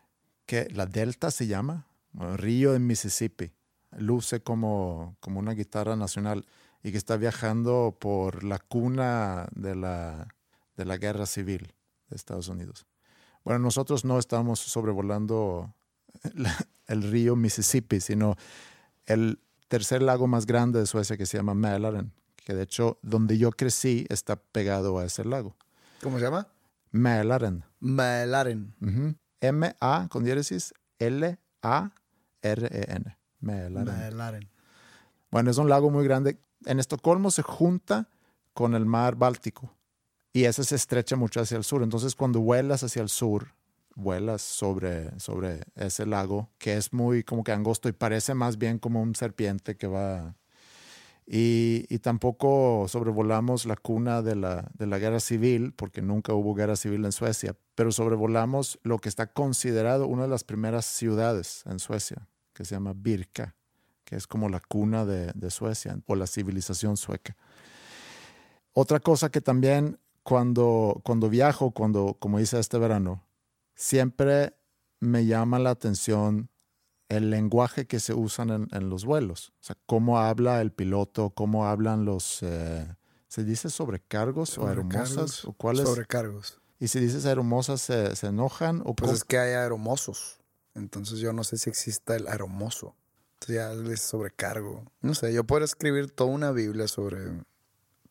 que 0.45 0.69
la 0.71 0.85
delta 0.85 1.29
se 1.29 1.45
llama, 1.45 1.87
río 2.13 2.71
de 2.71 2.79
Mississippi. 2.79 3.51
Luce 3.97 4.39
como, 4.39 5.17
como 5.19 5.41
una 5.41 5.51
guitarra 5.55 5.97
nacional 5.97 6.45
y 6.81 6.93
que 6.93 6.97
está 6.97 7.17
viajando 7.17 7.97
por 7.99 8.45
la 8.45 8.59
cuna 8.59 9.49
de 9.53 9.75
la, 9.75 10.29
de 10.77 10.85
la 10.85 10.97
guerra 10.97 11.25
civil 11.25 11.73
de 12.09 12.15
Estados 12.15 12.47
Unidos. 12.47 12.85
Bueno, 13.43 13.59
nosotros 13.59 14.05
no 14.05 14.19
estamos 14.19 14.59
sobrevolando 14.59 15.73
la- 16.35 16.67
el 16.87 17.03
río 17.03 17.35
Mississippi, 17.35 17.99
sino 18.01 18.35
el 19.05 19.39
tercer 19.67 20.01
lago 20.01 20.27
más 20.27 20.45
grande 20.45 20.79
de 20.79 20.85
Suecia 20.87 21.17
que 21.17 21.25
se 21.25 21.37
llama 21.37 21.53
Mälaren, 21.53 22.11
que 22.35 22.53
de 22.53 22.63
hecho 22.63 22.99
donde 23.01 23.37
yo 23.37 23.51
crecí 23.51 24.05
está 24.09 24.35
pegado 24.35 24.97
a 24.99 25.05
ese 25.05 25.23
lago. 25.23 25.55
¿Cómo 26.01 26.17
se 26.19 26.25
llama? 26.25 26.47
Mälaren. 26.91 27.63
Mälaren. 27.79 28.75
M-A 29.39 30.07
con 30.09 30.23
diéresis 30.25 30.73
L-A-R-E-N. 30.99 33.17
Mälaren. 33.39 33.97
Mälaren. 33.97 34.49
Bueno, 35.31 35.49
es 35.51 35.57
un 35.57 35.69
lago 35.69 35.89
muy 35.89 36.03
grande. 36.03 36.37
En 36.65 36.79
Estocolmo 36.79 37.31
se 37.31 37.41
junta 37.41 38.09
con 38.53 38.75
el 38.75 38.85
mar 38.85 39.15
Báltico 39.15 39.73
y 40.33 40.45
ese 40.45 40.63
se 40.63 40.75
estrecha 40.75 41.15
mucho 41.15 41.41
hacia 41.41 41.57
el 41.57 41.63
sur. 41.63 41.83
Entonces, 41.83 42.15
cuando 42.15 42.39
vuelas 42.39 42.83
hacia 42.83 43.01
el 43.01 43.09
sur, 43.09 43.53
vuelas 43.95 44.41
sobre, 44.41 45.19
sobre 45.19 45.61
ese 45.75 46.05
lago 46.05 46.49
que 46.57 46.77
es 46.77 46.93
muy 46.93 47.23
como 47.23 47.43
que 47.43 47.51
angosto 47.51 47.89
y 47.89 47.91
parece 47.91 48.33
más 48.33 48.57
bien 48.57 48.79
como 48.79 49.01
un 49.01 49.15
serpiente 49.15 49.75
que 49.75 49.87
va. 49.87 50.35
Y, 51.27 51.85
y 51.89 51.99
tampoco 51.99 52.87
sobrevolamos 52.89 53.65
la 53.65 53.75
cuna 53.75 54.21
de 54.21 54.35
la, 54.35 54.69
de 54.73 54.87
la 54.87 54.99
guerra 54.99 55.19
civil, 55.19 55.71
porque 55.73 56.01
nunca 56.01 56.33
hubo 56.33 56.53
guerra 56.53 56.75
civil 56.75 57.05
en 57.05 57.11
Suecia, 57.11 57.55
pero 57.75 57.91
sobrevolamos 57.91 58.79
lo 58.83 58.99
que 58.99 59.07
está 59.07 59.27
considerado 59.27 60.07
una 60.07 60.23
de 60.23 60.29
las 60.29 60.43
primeras 60.43 60.85
ciudades 60.85 61.63
en 61.67 61.79
Suecia, 61.79 62.27
que 62.53 62.65
se 62.65 62.75
llama 62.75 62.93
Birka 62.95 63.55
que 64.11 64.17
es 64.17 64.27
como 64.27 64.49
la 64.49 64.59
cuna 64.59 65.05
de, 65.05 65.31
de 65.35 65.49
Suecia 65.49 65.97
o 66.05 66.15
la 66.15 66.27
civilización 66.27 66.97
sueca. 66.97 67.37
Otra 68.73 68.99
cosa 68.99 69.29
que 69.29 69.39
también 69.39 70.00
cuando, 70.23 71.01
cuando 71.03 71.29
viajo, 71.29 71.71
cuando, 71.71 72.15
como 72.19 72.39
hice 72.39 72.59
este 72.59 72.77
verano, 72.77 73.23
siempre 73.75 74.55
me 74.99 75.25
llama 75.25 75.59
la 75.59 75.71
atención 75.71 76.49
el 77.09 77.29
lenguaje 77.29 77.87
que 77.87 77.99
se 77.99 78.13
usan 78.13 78.49
en, 78.51 78.67
en 78.71 78.89
los 78.89 79.03
vuelos. 79.05 79.49
O 79.59 79.63
sea, 79.63 79.77
cómo 79.85 80.19
habla 80.19 80.61
el 80.61 80.71
piloto, 80.71 81.31
cómo 81.31 81.65
hablan 81.67 82.05
los... 82.05 82.39
eh, 82.43 82.95
¿Se 83.27 83.43
dice 83.43 83.69
sobrecargos 83.69 84.57
o 84.57 84.67
aeromosas? 84.67 85.07
Sobrecargos, 85.09 85.45
¿O 85.45 85.53
cuáles? 85.53 85.87
Sobrecargos. 85.87 86.59
Y 86.79 86.87
si 86.89 86.99
dices 86.99 87.25
aeromosas, 87.25 87.81
¿se, 87.81 88.15
se 88.15 88.27
enojan? 88.27 88.81
¿O 88.81 88.93
Pues 88.95 89.07
cómo- 89.09 89.13
es 89.13 89.23
que 89.23 89.37
hay 89.39 89.53
aeromosos. 89.53 90.39
Entonces 90.73 91.19
yo 91.19 91.31
no 91.33 91.43
sé 91.43 91.57
si 91.57 91.69
exista 91.69 92.15
el 92.15 92.27
aeromoso. 92.27 92.95
Entonces 93.39 93.55
ya 93.55 93.73
les 93.73 94.01
sobrecargo. 94.01 94.83
No 95.01 95.15
sé, 95.15 95.33
yo 95.33 95.43
puedo 95.43 95.65
escribir 95.65 96.11
toda 96.11 96.29
una 96.29 96.51
Biblia 96.51 96.87
sobre 96.87 97.19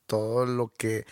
todo 0.06 0.44
lo 0.46 0.68
que 0.68 1.04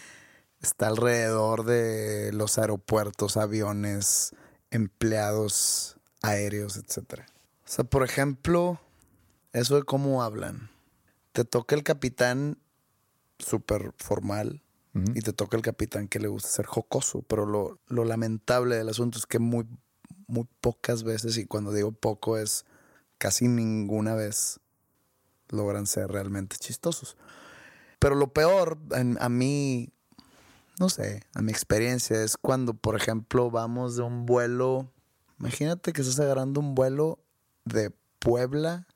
está 0.61 0.89
alrededor 0.89 1.65
de 1.65 2.33
los 2.33 2.59
aeropuertos, 2.59 3.37
aviones, 3.37 4.35
empleados 4.71 5.97
aéreos, 6.23 6.77
etc. 6.77 7.21
O 7.65 7.69
sea, 7.71 7.85
por 7.85 8.03
ejemplo, 8.05 8.81
eso 9.53 9.77
de 9.77 9.83
cómo 9.85 10.23
hablan. 10.23 10.71
Te 11.33 11.45
toca 11.45 11.75
el 11.77 11.83
capitán 11.85 12.59
súper 13.39 13.93
formal 13.99 14.63
y 15.15 15.21
te 15.21 15.33
toca 15.33 15.57
el 15.57 15.63
capitán 15.63 16.09
que 16.09 16.19
le 16.19 16.27
gusta 16.27 16.49
ser 16.49 16.67
jocoso, 16.67 17.23
pero 17.23 17.47
lo, 17.47 17.79
lo 17.87 18.05
lamentable 18.05 18.75
del 18.75 18.89
asunto 18.89 19.17
es 19.17 19.27
que 19.27 19.39
muy, 19.39 19.65
muy 20.27 20.49
pocas 20.61 21.05
veces, 21.05 21.37
y 21.39 21.47
cuando 21.47 21.73
digo 21.73 21.93
poco 21.93 22.37
es 22.37 22.65
casi 23.17 23.47
ninguna 23.47 24.17
vez, 24.17 24.59
logran 25.51 25.87
ser 25.87 26.09
realmente 26.11 26.57
chistosos. 26.57 27.17
Pero 28.01 28.17
lo 28.17 28.33
peor 28.33 28.79
en- 28.91 29.19
a 29.21 29.29
mí, 29.29 29.93
no 30.81 30.89
sé, 30.89 31.23
a 31.35 31.43
mi 31.43 31.53
experiencia 31.53 32.23
es 32.23 32.37
cuando, 32.37 32.75
por 32.75 32.97
ejemplo, 32.97 33.51
vamos 33.51 33.97
de 33.97 34.03
un 34.03 34.27
vuelo 34.27 34.93
Imagínate 35.41 35.93
que 35.93 36.03
estás 36.03 36.19
agarrando 36.21 36.61
un 36.61 36.75
vuelo 36.75 37.21
de 37.65 37.93
Puebla, 38.19 38.87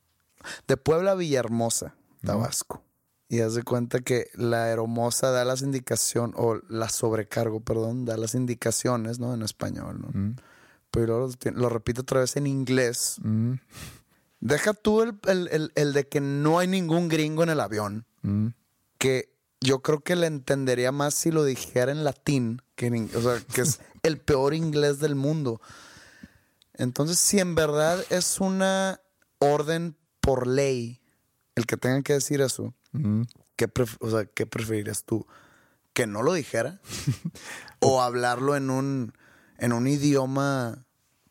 de 0.67 0.77
Puebla 0.77 1.13
a 1.13 1.15
Villahermosa, 1.15 1.95
Tabasco. 2.25 2.83
Y 3.29 3.41
haz 3.41 3.55
de 3.55 3.63
cuenta 3.63 4.01
que 4.01 4.29
la 4.35 4.65
aeromoza 4.65 5.31
da 5.31 5.45
las 5.45 5.63
indicaciones, 5.63 6.35
o 6.39 6.61
la 6.69 6.89
sobrecargo, 6.89 7.61
perdón, 7.61 8.05
da 8.05 8.17
las 8.17 8.35
indicaciones, 8.35 9.21
¿no? 9.21 9.33
En 9.33 9.43
español, 9.43 10.01
¿no? 10.01 10.35
Pero 10.91 11.27
lo, 11.27 11.51
lo, 11.53 11.69
repito 11.71 12.03
otra 12.03 12.21
vez 12.21 12.37
en 12.37 12.47
inglés. 12.47 13.17
Deja 14.41 14.75
tú 14.75 15.01
el, 15.01 15.19
el, 15.27 15.73
el, 15.75 15.93
de 15.95 16.07
que 16.09 16.21
no 16.21 16.59
hay 16.59 16.67
ningún 16.67 17.09
gringo 17.09 17.43
en 17.43 17.49
el 17.49 17.61
avión. 17.61 18.05
Que 18.99 19.32
yo 19.63 19.81
creo 19.81 20.01
que 20.01 20.17
le 20.17 20.27
entendería 20.27 20.93
más 20.93 21.15
si 21.15 21.31
lo 21.31 21.45
dijera 21.45 21.93
en 21.93 22.05
latín, 22.05 22.61
que 22.75 22.91
o 23.15 23.23
sea, 23.23 23.41
que 23.55 23.63
es 23.63 23.81
el 24.03 24.19
peor 24.19 24.55
inglés 24.55 24.99
del 24.99 25.15
mundo. 25.15 25.61
Entonces, 26.75 27.19
si 27.19 27.39
en 27.39 27.55
verdad 27.55 28.05
es 28.11 28.41
una 28.41 29.01
orden 29.39 29.97
por 30.21 30.47
ley 30.47 31.01
el 31.55 31.67
que 31.67 31.77
tengan 31.77 32.03
que 32.03 32.15
decir 32.15 32.41
eso, 32.41 32.75
¿qué, 33.57 33.71
o 34.01 34.11
sea, 34.11 34.25
¿qué 34.27 34.47
preferirías 34.47 35.05
tú? 35.05 35.27
¿Que 35.93 36.07
no 36.07 36.23
lo 36.23 36.33
dijera? 36.33 36.81
¿O 37.81 38.03
hablarlo 38.03 38.57
en 38.57 38.71
un, 38.71 39.13
en 39.59 39.73
un 39.73 39.87
idioma, 39.87 40.87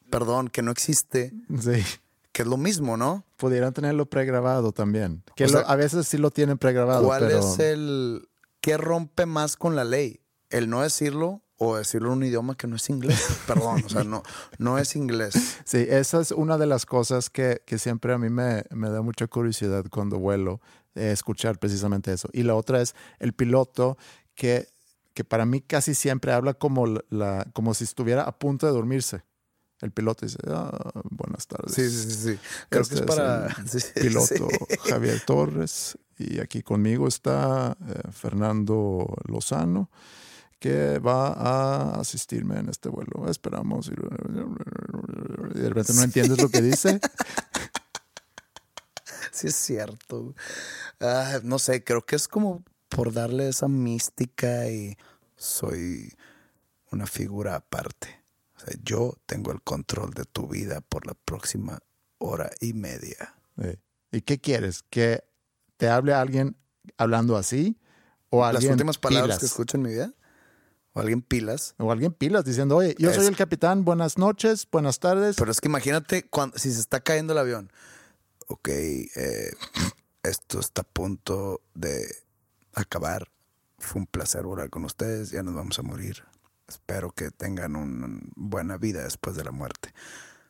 perdón, 0.10 0.48
que 0.48 0.62
no 0.62 0.72
existe? 0.72 1.34
Sí. 1.60 1.84
Que 2.32 2.44
es 2.44 2.48
lo 2.48 2.58
mismo, 2.58 2.98
¿no? 2.98 3.26
Pudieran 3.38 3.74
tenerlo 3.74 4.06
pregrabado 4.06 4.72
también. 4.72 5.24
Que 5.36 5.46
a 5.65 5.76
veces 5.76 6.08
sí 6.08 6.17
lo 6.17 6.32
tienen 6.32 6.58
pregrabado. 6.58 7.06
¿Cuál 7.06 7.30
es 7.32 7.60
el... 7.60 8.30
¿Qué 8.62 8.78
rompe 8.78 9.26
más 9.26 9.58
con 9.58 9.76
la 9.76 9.84
ley? 9.84 10.22
¿El 10.50 10.70
no 10.70 10.82
decirlo 10.82 11.41
o 11.63 11.78
decirlo 11.78 12.08
en 12.08 12.17
un 12.17 12.24
idioma 12.24 12.56
que 12.56 12.65
no 12.65 12.76
es 12.76 12.89
inglés. 12.89 13.24
Perdón, 13.48 13.84
o 13.86 13.89
sea, 13.89 14.04
no, 14.04 14.24
no 14.58 14.80
es 14.80 14.96
inglés. 14.96 15.60
Sí, 15.63 15.86
esa 15.88 16.20
es 16.20 16.32
una 16.32 16.58
de 16.58 16.65
las 16.65 16.88
cosas 16.88 17.30
que, 17.30 17.62
que 17.67 17.78
siempre 17.78 18.13
a 18.13 18.17
mí 18.17 18.32
me, 18.32 18.63
me, 18.72 18.89
da 18.89 19.04
mucha 19.04 19.28
curiosidad 19.28 19.86
cuando 19.91 20.17
vuelo, 20.17 20.60
eh, 20.96 21.12
escuchar 21.12 21.60
precisamente 21.60 22.12
eso. 22.12 22.30
Y 22.34 22.41
la 22.41 22.56
otra 22.56 22.82
es 22.82 22.96
el 23.20 23.34
piloto 23.34 24.00
que, 24.34 24.70
que 25.13 25.24
para 25.24 25.46
mí 25.46 25.62
casi 25.62 25.94
siempre 25.94 26.34
habla 26.34 26.56
como, 26.56 26.88
la, 27.12 27.46
como 27.54 27.76
si 27.76 27.84
estuviera 27.84 28.24
a 28.24 28.39
punto 28.39 28.65
de 28.65 28.72
dormirse. 28.72 29.22
El 29.82 29.91
piloto 29.91 30.26
dice, 30.26 30.38
ah, 30.48 30.91
buenas 31.10 31.48
tardes. 31.48 31.74
Sí, 31.74 31.89
sí, 31.89 32.12
sí. 32.12 32.39
Creo 32.70 32.84
que 32.84 32.96
es, 32.96 33.02
para... 33.02 33.48
piloto 33.96 34.48
Javier 34.89 35.22
Torres. 35.26 35.98
Y 36.17 36.39
aquí 36.39 36.62
conmigo 36.62 37.08
está 37.08 37.76
eh, 37.88 38.12
Fernando 38.12 39.08
Lozano 39.28 39.89
que 40.60 41.00
va 41.00 41.30
a 41.34 42.00
asistirme 42.00 42.60
en 42.60 42.70
este 42.70 42.89
vuelo. 42.89 43.28
Esperamos. 43.28 43.88
Y 43.88 43.96
de 45.60 45.70
repente 45.70 45.94
no 45.96 46.04
entiendes 46.04 46.39
lo 46.39 46.50
que 46.50 46.62
dice. 46.62 47.00
Sí, 49.34 49.48
es 49.48 49.56
cierto. 49.56 50.36
Ah, 51.00 51.39
no 51.41 51.58
sé, 51.58 51.84
creo 51.84 52.06
que 52.06 52.15
es 52.17 52.28
como 52.28 52.63
por 52.89 53.13
darle 53.13 53.48
esa 53.48 53.67
mística 53.67 54.70
y 54.70 54.98
soy 55.38 56.13
una 56.91 57.08
figura 57.08 57.56
aparte. 57.56 58.21
O 58.62 58.65
sea, 58.65 58.80
yo 58.84 59.17
tengo 59.26 59.52
el 59.52 59.62
control 59.62 60.13
de 60.13 60.26
tu 60.26 60.47
vida 60.47 60.82
por 60.82 61.08
la 61.08 61.13
próxima 61.13 61.80
hora 62.17 62.52
y 62.60 62.74
media. 62.74 63.36
¿Y 64.12 64.21
qué 64.21 64.39
quieres? 64.39 64.84
¿Que 64.89 65.24
te 65.78 65.89
hable 65.89 66.13
alguien 66.13 66.56
hablando 66.97 67.38
así? 67.38 67.80
¿O 68.30 68.45
alguien 68.45 68.63
¿Las 68.69 68.71
últimas 68.74 68.97
palabras 68.97 69.39
que 69.39 69.45
escucho 69.45 69.78
en 69.78 69.84
mi 69.84 69.89
vida? 69.89 70.13
O 70.93 71.00
alguien 71.00 71.21
pilas. 71.21 71.74
O 71.78 71.91
alguien 71.91 72.12
pilas 72.12 72.43
diciendo, 72.43 72.76
oye, 72.76 72.95
yo 73.00 73.13
soy 73.13 73.26
el 73.26 73.36
capitán, 73.36 73.86
buenas 73.86 74.17
noches, 74.17 74.67
buenas 74.69 75.00
tardes. 75.00 75.38
Pero 75.38 75.52
es 75.52 75.62
que 75.62 75.69
imagínate 75.69 76.24
cuando, 76.24 76.58
si 76.58 76.71
se 76.71 76.80
está 76.80 77.00
cayendo 77.00 77.34
el 77.34 77.39
avión. 77.39 77.71
Ok, 78.47 78.67
eh, 78.67 79.52
esto 80.24 80.60
está 80.60 80.82
a 80.82 80.86
punto 80.86 81.62
de 81.74 82.06
acabar. 82.74 83.32
Fue 83.80 84.02
un 84.02 84.08
placer 84.08 84.43
volar 84.43 84.69
con 84.69 84.84
ustedes, 84.84 85.32
ya 85.32 85.41
nos 85.41 85.56
vamos 85.56 85.80
a 85.80 85.82
morir. 85.82 86.24
Espero 86.72 87.12
que 87.12 87.32
tengan 87.32 87.76
una 87.76 88.20
buena 88.36 88.78
vida 88.78 89.04
después 89.04 89.36
de 89.36 89.44
la 89.44 89.52
muerte. 89.52 89.94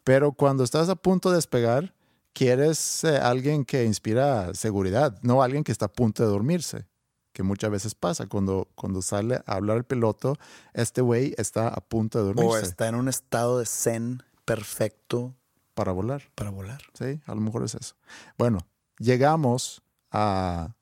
Pero 0.04 0.34
cuando 0.34 0.64
estás 0.64 0.88
a 0.90 0.96
punto 0.96 1.30
de 1.30 1.38
despegar, 1.38 1.96
quieres 2.34 3.04
eh, 3.04 3.18
alguien 3.18 3.66
que 3.66 3.86
inspira 3.86 4.54
seguridad, 4.54 5.18
no 5.24 5.42
alguien 5.42 5.64
que 5.64 5.72
está 5.72 5.86
a 5.86 5.94
punto 5.94 6.24
de 6.24 6.30
dormirse 6.30 6.86
que 7.34 7.44
muchas 7.44 7.72
veces 7.72 7.96
pasa. 7.96 8.28
Cuando, 8.28 8.68
cuando 8.76 9.02
sale 9.02 9.42
a 9.46 9.56
hablar 9.56 9.78
el 9.78 9.84
piloto, 9.84 10.38
este 10.74 11.02
güey 11.02 11.34
está 11.38 11.70
a 11.70 11.82
punto 11.82 12.20
de 12.20 12.26
dormirse. 12.26 12.50
O 12.50 12.58
está 12.58 12.88
en 12.88 12.96
un 12.96 13.08
estado 13.08 13.60
de 13.60 13.66
zen 13.66 14.24
perfecto. 14.46 15.36
Para 15.74 15.92
volar. 15.92 16.24
Para 16.36 16.50
volar. 16.50 16.82
Sí, 16.94 17.22
a 17.26 17.34
lo 17.34 17.42
mejor 17.42 17.64
es 17.64 17.76
eso. 17.76 17.96
Bueno, 18.38 18.60
llegamos 19.00 19.82
a 20.12 20.76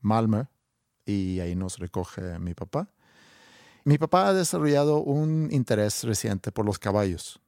Malmö 0.00 0.44
y 1.04 1.40
ahí 1.40 1.54
nos 1.56 1.78
recoge 1.78 2.38
mi 2.38 2.54
papá. 2.54 2.88
Mi 3.84 3.98
papá 3.98 4.28
ha 4.28 4.34
desarrollado 4.34 4.98
un 4.98 5.48
interés 5.50 6.04
reciente 6.04 6.52
por 6.52 6.64
los 6.64 6.78
caballos. 6.78 7.40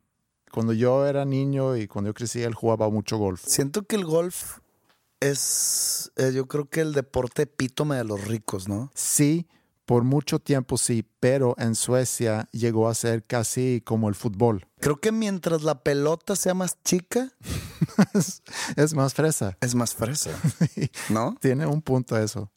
Cuando 0.51 0.73
yo 0.73 1.07
era 1.07 1.25
niño 1.25 1.77
y 1.77 1.87
cuando 1.87 2.11
yo 2.11 2.15
crecí, 2.15 2.43
él 2.43 2.55
jugaba 2.55 2.91
mucho 2.91 3.17
golf. 3.17 3.43
Siento 3.47 3.83
que 3.85 3.97
el 3.97 4.05
golf 4.05 4.59
es, 5.21 6.13
eh, 6.17 6.33
yo 6.35 6.47
creo 6.47 6.69
que 6.69 6.81
el 6.81 6.93
deporte 6.93 7.43
epítome 7.43 7.97
de 7.97 8.05
los 8.05 8.27
ricos, 8.27 8.69
¿no? 8.69 8.91
Sí, 8.95 9.47
por 9.87 10.05
mucho 10.05 10.39
tiempo 10.39 10.79
sí, 10.79 11.07
pero 11.21 11.55
en 11.59 11.75
Suecia 11.75 12.49
llegó 12.53 12.89
a 12.89 12.95
ser 12.95 13.25
casi 13.25 13.83
como 13.85 14.09
el 14.09 14.15
fútbol. 14.15 14.67
Creo 14.81 15.01
que 15.01 15.13
mientras 15.13 15.63
la 15.63 15.83
pelota 15.83 16.37
sea 16.37 16.55
más 16.55 16.83
chica, 16.83 17.33
es, 18.77 18.95
más 18.95 19.15
fresa. 19.15 19.57
Es 19.61 19.75
más 19.75 19.95
fresa, 19.95 20.31
¿no? 21.09 21.37
Tiene 21.41 21.67
un 21.67 21.83
punto 21.83 22.17
eso. 22.17 22.51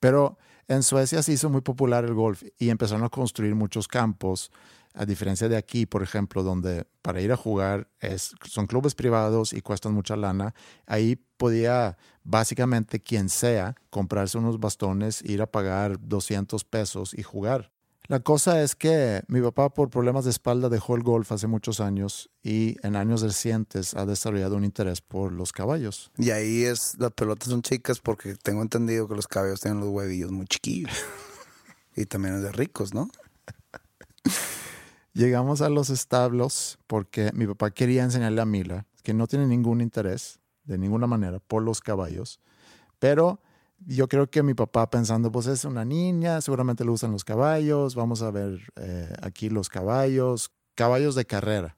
Pero 0.00 0.38
en 0.74 0.82
Suecia 0.82 1.22
se 1.22 1.32
hizo 1.32 1.50
muy 1.50 1.60
popular 1.60 2.04
el 2.04 2.14
golf 2.14 2.42
y 2.58 2.70
empezaron 2.70 3.04
a 3.04 3.08
construir 3.08 3.54
muchos 3.54 3.88
campos 3.88 4.50
a 4.94 5.06
diferencia 5.06 5.48
de 5.48 5.56
aquí, 5.56 5.86
por 5.86 6.02
ejemplo, 6.02 6.42
donde 6.42 6.86
para 7.00 7.20
ir 7.20 7.32
a 7.32 7.36
jugar 7.36 7.88
es, 8.00 8.34
son 8.44 8.66
clubes 8.66 8.94
privados 8.94 9.52
y 9.52 9.62
cuestan 9.62 9.94
mucha 9.94 10.16
lana, 10.16 10.54
ahí 10.86 11.16
podía 11.36 11.96
básicamente 12.24 13.00
quien 13.00 13.28
sea 13.28 13.74
comprarse 13.90 14.38
unos 14.38 14.60
bastones, 14.60 15.22
ir 15.22 15.40
a 15.42 15.50
pagar 15.50 15.98
200 16.00 16.64
pesos 16.64 17.14
y 17.14 17.22
jugar. 17.22 17.71
La 18.08 18.18
cosa 18.20 18.62
es 18.62 18.74
que 18.74 19.22
mi 19.28 19.40
papá 19.40 19.70
por 19.70 19.88
problemas 19.88 20.24
de 20.24 20.30
espalda 20.30 20.68
dejó 20.68 20.96
el 20.96 21.04
golf 21.04 21.30
hace 21.30 21.46
muchos 21.46 21.80
años 21.80 22.30
y 22.42 22.76
en 22.82 22.96
años 22.96 23.22
recientes 23.22 23.94
ha 23.94 24.06
desarrollado 24.06 24.56
un 24.56 24.64
interés 24.64 25.00
por 25.00 25.32
los 25.32 25.52
caballos. 25.52 26.10
Y 26.18 26.30
ahí 26.30 26.64
es, 26.64 26.98
las 26.98 27.12
pelotas 27.12 27.48
son 27.48 27.62
chicas 27.62 28.00
porque 28.00 28.34
tengo 28.34 28.60
entendido 28.60 29.06
que 29.06 29.14
los 29.14 29.28
caballos 29.28 29.60
tienen 29.60 29.80
los 29.80 29.90
huevillos 29.90 30.32
muy 30.32 30.46
chiquillos. 30.46 30.90
y 31.96 32.04
también 32.06 32.34
es 32.34 32.42
de 32.42 32.50
ricos, 32.50 32.92
¿no? 32.92 33.08
Llegamos 35.14 35.62
a 35.62 35.68
los 35.68 35.88
establos 35.88 36.80
porque 36.88 37.30
mi 37.34 37.46
papá 37.46 37.70
quería 37.70 38.02
enseñarle 38.02 38.40
a 38.40 38.46
Mila, 38.46 38.86
que 39.04 39.14
no 39.14 39.28
tiene 39.28 39.46
ningún 39.46 39.80
interés 39.80 40.40
de 40.64 40.76
ninguna 40.76 41.06
manera 41.06 41.38
por 41.38 41.62
los 41.62 41.80
caballos, 41.80 42.40
pero 42.98 43.40
yo 43.86 44.08
creo 44.08 44.30
que 44.30 44.42
mi 44.42 44.54
papá 44.54 44.90
pensando, 44.90 45.30
pues 45.30 45.46
es 45.46 45.64
una 45.64 45.84
niña, 45.84 46.40
seguramente 46.40 46.84
le 46.84 46.90
gustan 46.90 47.12
los 47.12 47.24
caballos, 47.24 47.94
vamos 47.94 48.22
a 48.22 48.30
ver 48.30 48.60
eh, 48.76 49.12
aquí 49.22 49.48
los 49.48 49.68
caballos, 49.68 50.52
caballos 50.74 51.14
de 51.14 51.24
carrera. 51.24 51.76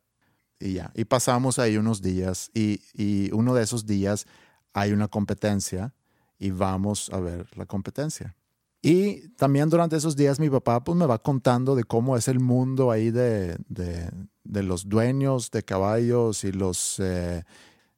Y 0.58 0.74
ya, 0.74 0.92
y 0.94 1.04
pasamos 1.04 1.58
ahí 1.58 1.76
unos 1.76 2.00
días 2.00 2.50
y, 2.54 2.80
y 2.94 3.30
uno 3.32 3.54
de 3.54 3.64
esos 3.64 3.86
días 3.86 4.26
hay 4.72 4.92
una 4.92 5.08
competencia 5.08 5.92
y 6.38 6.50
vamos 6.50 7.10
a 7.12 7.20
ver 7.20 7.46
la 7.56 7.66
competencia. 7.66 8.34
Y 8.82 9.28
también 9.36 9.70
durante 9.70 9.96
esos 9.96 10.14
días 10.14 10.38
mi 10.38 10.50
papá 10.50 10.84
pues, 10.84 10.94
me 10.98 11.06
va 11.06 11.18
contando 11.18 11.74
de 11.74 11.84
cómo 11.84 12.18
es 12.18 12.28
el 12.28 12.38
mundo 12.38 12.90
ahí 12.90 13.10
de, 13.10 13.56
de, 13.66 14.62
los 14.62 14.90
dueños 14.90 15.50
de 15.50 15.62
caballos 15.62 16.44
y, 16.44 16.52
los, 16.52 17.00
eh, 17.00 17.44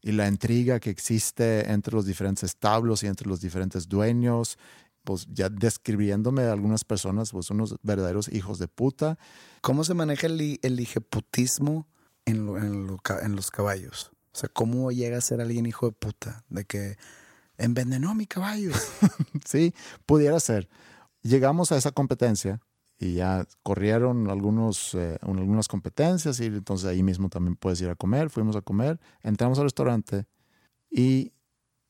y 0.07 0.13
la 0.13 0.29
intriga 0.29 0.79
que 0.79 0.89
existe 0.89 1.73
entre 1.73 1.93
los 1.93 2.07
diferentes 2.07 2.45
establos 2.45 3.03
y 3.03 3.09
entre 3.09 3.29
los 3.29 3.41
diferentes 3.41 3.89
dueños. 3.89 4.57
Pues 5.03 5.27
ya 5.29 5.49
describiéndome 5.49 6.45
a 6.45 6.53
algunas 6.53 6.85
personas, 6.85 7.33
pues 7.33 7.51
unos 7.51 7.75
verdaderos 7.83 8.29
hijos 8.33 8.61
de 8.61 8.69
puta. 8.69 9.19
¿Cómo 9.63 9.83
se 9.83 9.95
maneja 9.95 10.29
el, 10.29 10.61
el 10.63 10.79
hijeputismo 10.79 11.89
en, 12.25 12.37
en, 12.57 12.97
en 13.23 13.37
los 13.37 13.51
caballos? 13.51 14.13
O 14.33 14.39
sea, 14.39 14.49
¿cómo 14.49 14.93
llega 14.93 15.19
a 15.19 15.21
ser 15.21 15.41
alguien 15.41 15.67
hijo 15.67 15.87
de 15.87 15.93
puta? 15.93 16.45
De 16.51 16.65
que 16.65 16.99
envenenó 17.59 18.15
mi 18.15 18.27
caballo. 18.27 18.71
sí, 19.45 19.75
pudiera 20.07 20.39
ser. 20.39 20.69
Llegamos 21.23 21.73
a 21.73 21.79
esa 21.79 21.91
competencia 21.91 22.61
y 22.99 23.15
ya 23.15 23.47
corrieron 23.63 24.31
algunos, 24.31 24.95
eh, 24.95 25.19
algunas 25.21 25.69
competencias 25.69 26.41
y 26.41 26.47
entonces 26.47 26.89
ahí 26.89 27.03
mismo 27.03 27.29
también 27.29 27.57
puedes 27.57 27.81
ir 27.81 27.91
a 27.91 27.95
comer. 27.95 28.31
Fuimos 28.31 28.57
a 28.57 28.63
comer, 28.63 28.99
entramos 29.23 29.59
al 29.59 29.65
restaurante 29.65 30.27
y 30.91 31.33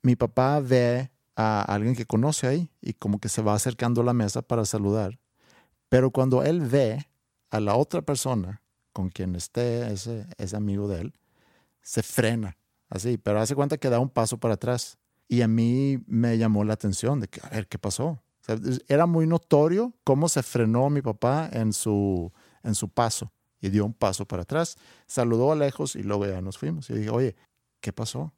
mi 0.03 0.17
papá 0.17 0.61
ve 0.61 1.11
a 1.37 1.63
alguien 1.63 1.95
que 1.95 2.07
conoce 2.07 2.47
ahí 2.47 2.71
y 2.81 2.95
como 2.95 3.21
que 3.21 3.29
se 3.29 3.43
va 3.43 3.55
acercando 3.55 4.01
a 4.01 4.05
la 4.05 4.13
mesa 4.13 4.43
para 4.43 4.65
saludar. 4.65 5.19
Pero 5.89 6.11
cuando 6.11 6.43
él 6.43 6.61
ve 6.61 7.07
a 7.51 7.61
la 7.61 7.77
otra 7.77 8.03
persona 8.03 8.63
con 8.93 9.11
quien 9.11 9.37
esté, 9.37 9.93
ese, 9.93 10.27
ese 10.39 10.57
amigo 10.57 10.89
de 10.89 11.03
él, 11.03 11.15
se 11.83 12.03
frena, 12.03 12.57
así, 12.89 13.19
pero 13.19 13.41
hace 13.41 13.55
cuenta 13.55 13.79
que 13.79 13.91
da 13.91 14.01
un 14.01 14.11
paso 14.11 14.39
para 14.39 14.55
atrás. 14.55 14.99
Y 15.29 15.43
a 15.43 15.49
mí 15.49 16.03
me 16.07 16.39
llamó 16.39 16.65
la 16.65 16.75
atención 16.75 17.21
de 17.21 17.29
que, 17.29 17.41
a 17.45 17.51
ver, 17.51 17.69
¿qué 17.69 17.79
pasó? 17.79 18.23
Era 18.89 19.07
muy 19.07 19.27
notorio 19.27 19.93
cómo 20.05 20.29
se 20.29 20.43
frenó 20.43 20.91
mi 20.91 21.03
papá 21.03 21.49
en 21.53 21.73
su, 21.73 22.33
en 22.63 22.75
su 22.75 22.89
paso 22.89 23.33
y 23.61 23.71
dio 23.71 23.85
un 23.85 23.95
paso 23.95 24.27
para 24.27 24.43
atrás, 24.43 24.77
saludó 25.07 25.53
a 25.53 25.57
lejos 25.57 25.97
y 25.97 26.03
luego 26.03 26.27
ya 26.27 26.41
nos 26.41 26.59
fuimos. 26.59 26.91
Y 26.91 26.95
dije, 26.95 27.11
oye, 27.11 27.37
¿qué 27.81 27.93
pasó? 27.93 28.33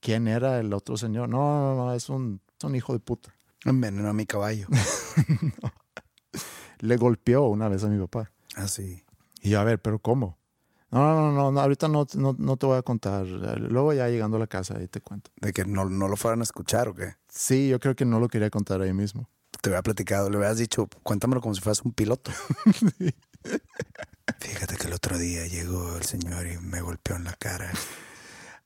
¿Quién 0.00 0.28
era 0.28 0.60
el 0.60 0.72
otro 0.72 0.96
señor? 0.96 1.28
No, 1.28 1.38
no, 1.38 1.76
no, 1.76 1.94
es 1.94 2.08
un, 2.08 2.40
es 2.56 2.64
un 2.64 2.74
hijo 2.74 2.92
de 2.92 3.00
puta. 3.00 3.34
Envenenó 3.64 4.08
a 4.08 4.12
mi 4.12 4.26
caballo. 4.26 4.66
Le 6.80 6.96
golpeó 6.96 7.48
una 7.48 7.68
vez 7.68 7.84
a 7.84 7.88
mi 7.88 8.00
papá. 8.00 8.32
Ah, 8.56 8.68
sí. 8.68 9.02
Y 9.42 9.50
yo, 9.50 9.60
a 9.60 9.64
ver, 9.64 9.82
¿pero 9.82 9.98
cómo? 9.98 10.38
No, 10.90 11.30
no, 11.30 11.52
no, 11.52 11.60
ahorita 11.60 11.88
no, 11.88 12.06
no, 12.16 12.56
te 12.56 12.66
voy 12.66 12.78
a 12.78 12.82
contar. 12.82 13.26
Luego 13.26 13.92
ya 13.92 14.08
llegando 14.08 14.38
a 14.38 14.40
la 14.40 14.46
casa 14.46 14.78
ahí 14.78 14.88
te 14.88 15.00
cuento. 15.00 15.30
¿De 15.40 15.52
que 15.52 15.64
no, 15.64 15.84
no 15.84 16.08
lo 16.08 16.16
fueran 16.16 16.40
a 16.40 16.42
escuchar 16.42 16.88
o 16.88 16.94
qué? 16.94 17.14
Sí, 17.28 17.68
yo 17.68 17.78
creo 17.78 17.94
que 17.94 18.04
no 18.04 18.18
lo 18.18 18.28
quería 18.28 18.50
contar 18.50 18.80
ahí 18.80 18.92
mismo. 18.92 19.28
Te 19.62 19.70
había 19.70 19.82
platicado, 19.82 20.30
le 20.30 20.38
hubieras 20.38 20.58
dicho, 20.58 20.88
cuéntamelo 21.02 21.40
como 21.40 21.54
si 21.54 21.60
fueras 21.60 21.82
un 21.82 21.92
piloto. 21.92 22.30
Fíjate 24.40 24.76
que 24.76 24.86
el 24.86 24.92
otro 24.92 25.18
día 25.18 25.46
llegó 25.46 25.96
el 25.96 26.04
señor 26.04 26.46
y 26.46 26.58
me 26.58 26.80
golpeó 26.80 27.16
en 27.16 27.24
la 27.24 27.34
cara. 27.34 27.70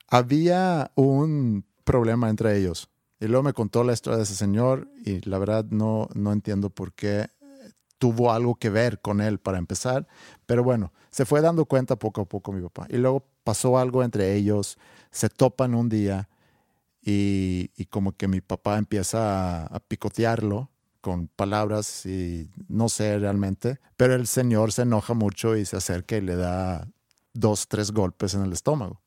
Había 0.08 0.92
un 0.94 1.64
problema 1.84 2.30
entre 2.30 2.56
ellos. 2.56 2.90
Y 3.20 3.26
luego 3.26 3.42
me 3.42 3.52
contó 3.52 3.84
la 3.84 3.92
historia 3.92 4.18
de 4.18 4.24
ese 4.24 4.34
señor 4.34 4.88
y 5.04 5.20
la 5.28 5.38
verdad 5.38 5.64
no, 5.70 6.08
no 6.14 6.32
entiendo 6.32 6.70
por 6.70 6.92
qué 6.92 7.28
tuvo 7.98 8.32
algo 8.32 8.56
que 8.56 8.70
ver 8.70 9.00
con 9.00 9.20
él 9.20 9.38
para 9.38 9.58
empezar. 9.58 10.06
Pero 10.46 10.62
bueno, 10.62 10.92
se 11.10 11.24
fue 11.24 11.40
dando 11.40 11.64
cuenta 11.64 11.96
poco 11.96 12.22
a 12.22 12.24
poco 12.26 12.52
mi 12.52 12.60
papá. 12.60 12.86
Y 12.90 12.98
luego 12.98 13.26
pasó 13.44 13.78
algo 13.78 14.02
entre 14.02 14.34
ellos, 14.34 14.78
se 15.10 15.28
topan 15.28 15.74
un 15.74 15.88
día 15.88 16.28
y, 17.00 17.68
como 17.90 18.12
que 18.12 18.28
mi 18.28 18.40
papá 18.40 18.78
empieza 18.78 19.66
a, 19.66 19.80
picotearlo 19.80 20.70
con 21.04 21.28
palabras 21.28 22.06
y 22.06 22.50
no 22.66 22.88
sé 22.88 23.18
realmente, 23.18 23.78
pero 23.94 24.14
el 24.14 24.26
señor 24.26 24.72
se 24.72 24.82
enoja 24.82 25.12
mucho 25.12 25.54
y 25.54 25.66
se 25.66 25.76
acerca 25.76 26.16
y 26.16 26.22
le 26.22 26.34
da 26.34 26.88
dos, 27.34 27.68
tres 27.68 27.92
golpes 27.92 28.32
en 28.32 28.42
el 28.42 28.54
estómago. 28.54 29.02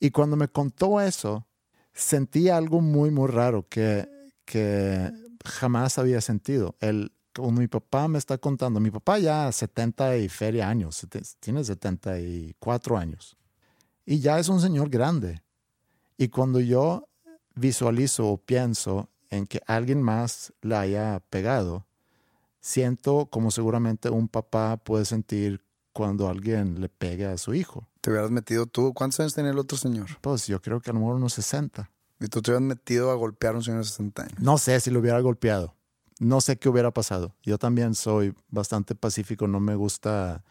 Y 0.00 0.10
cuando 0.10 0.34
me 0.34 0.48
contó 0.48 1.00
eso, 1.00 1.46
sentí 1.92 2.48
algo 2.48 2.80
muy, 2.80 3.12
muy 3.12 3.28
raro 3.28 3.64
que, 3.68 4.08
que 4.44 5.12
jamás 5.44 5.98
había 5.98 6.20
sentido. 6.20 6.74
El, 6.80 7.12
mi 7.38 7.68
papá 7.68 8.08
me 8.08 8.18
está 8.18 8.36
contando, 8.36 8.80
mi 8.80 8.90
papá 8.90 9.20
ya 9.20 9.52
70 9.52 10.16
y 10.16 10.28
feria 10.28 10.68
años, 10.68 11.06
tiene 11.38 11.62
74 11.62 12.98
años. 12.98 13.36
Y 14.04 14.18
ya 14.18 14.40
es 14.40 14.48
un 14.48 14.60
señor 14.60 14.90
grande. 14.90 15.44
Y 16.16 16.26
cuando 16.26 16.58
yo 16.58 17.06
visualizo 17.54 18.26
o 18.26 18.36
pienso 18.36 19.09
en 19.30 19.46
que 19.46 19.60
alguien 19.66 20.02
más 20.02 20.52
le 20.60 20.76
haya 20.76 21.20
pegado, 21.30 21.86
siento 22.60 23.26
como 23.26 23.50
seguramente 23.50 24.10
un 24.10 24.28
papá 24.28 24.76
puede 24.76 25.04
sentir 25.04 25.64
cuando 25.92 26.28
alguien 26.28 26.80
le 26.80 26.88
pega 26.88 27.32
a 27.32 27.38
su 27.38 27.54
hijo. 27.54 27.88
¿Te 28.00 28.10
hubieras 28.10 28.30
metido 28.30 28.66
tú? 28.66 28.92
¿Cuántos 28.94 29.20
años 29.20 29.34
tenía 29.34 29.50
el 29.50 29.58
otro 29.58 29.78
señor? 29.78 30.08
Pues 30.20 30.46
yo 30.46 30.60
creo 30.60 30.80
que 30.80 30.90
a 30.90 30.92
lo 30.92 31.00
mejor 31.00 31.16
unos 31.16 31.34
60. 31.34 31.90
¿Y 32.20 32.26
tú 32.26 32.42
te 32.42 32.50
hubieras 32.50 32.66
metido 32.66 33.10
a 33.10 33.14
golpear 33.14 33.54
a 33.54 33.58
un 33.58 33.64
señor 33.64 33.80
de 33.80 33.86
60 33.86 34.22
años? 34.22 34.40
No 34.40 34.58
sé 34.58 34.78
si 34.80 34.90
lo 34.90 35.00
hubiera 35.00 35.20
golpeado 35.20 35.74
no 36.20 36.40
sé 36.40 36.58
qué 36.58 36.68
hubiera 36.68 36.92
pasado. 36.92 37.34
Yo 37.42 37.58
también 37.58 37.94
soy 37.94 38.34
bastante 38.48 38.94
pacífico, 38.94 39.48
no 39.48 39.58
me 39.58 39.74
gusta 39.74 40.44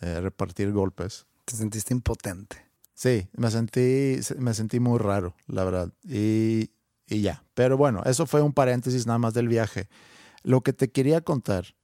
eh, 0.00 0.20
repartir 0.20 0.72
golpes. 0.72 1.26
¿Te 1.44 1.56
sentiste 1.56 1.92
impotente? 1.92 2.56
Sí, 2.94 3.28
me 3.36 3.50
sentí, 3.50 4.18
me 4.38 4.54
sentí 4.54 4.80
muy 4.80 4.98
raro, 4.98 5.34
la 5.46 5.64
verdad. 5.64 5.92
Y, 6.04 6.70
y 7.08 7.22
ya. 7.22 7.44
Pero 7.54 7.76
bueno, 7.76 8.02
eso 8.04 8.26
fue 8.26 8.42
un 8.42 8.52
paréntesis 8.52 9.06
nada 9.06 9.18
más 9.18 9.34
del 9.34 9.48
viaje. 9.48 9.88
Lo 10.42 10.62
que 10.62 10.72
te 10.72 10.90
quería 10.90 11.20
contar 11.20 11.74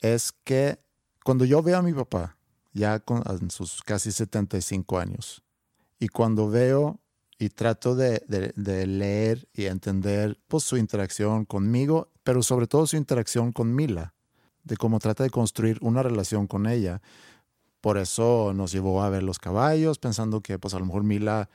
es 0.00 0.32
que 0.32 0.80
cuando 1.24 1.44
yo 1.44 1.62
veo 1.62 1.78
a 1.78 1.82
mi 1.82 1.92
papá, 1.92 2.36
ya 2.72 3.00
con 3.00 3.22
sus 3.50 3.82
casi 3.82 4.12
75 4.12 4.98
años, 4.98 5.42
y 5.98 6.08
cuando 6.08 6.48
veo 6.48 7.00
y 7.38 7.48
trato 7.48 7.94
de, 7.94 8.22
leer 8.56 9.48
y 9.54 9.64
entender 9.66 10.38
pues, 10.48 10.64
su 10.64 10.76
interacción 10.76 11.44
conmigo, 11.44 12.10
pero 12.22 12.42
sobre 12.42 12.66
todo 12.66 12.86
su 12.86 12.96
interacción 12.96 13.52
con 13.52 13.74
Mila, 13.74 14.14
de 14.62 14.76
cómo 14.76 14.98
trata 14.98 15.24
de 15.24 15.30
construir 15.30 15.78
una 15.80 16.02
relación 16.02 16.46
con 16.46 16.66
ella. 16.66 17.00
Por 17.80 17.96
eso 17.96 18.52
nos 18.54 18.72
llevó 18.72 19.02
a 19.02 19.08
ver 19.08 19.22
los 19.22 19.38
caballos, 19.38 19.98
pensando 19.98 20.42
que 20.42 20.58
pues 20.58 20.74
a 20.74 20.78
lo 20.78 20.84
mejor 20.84 21.02
Mila 21.02 21.48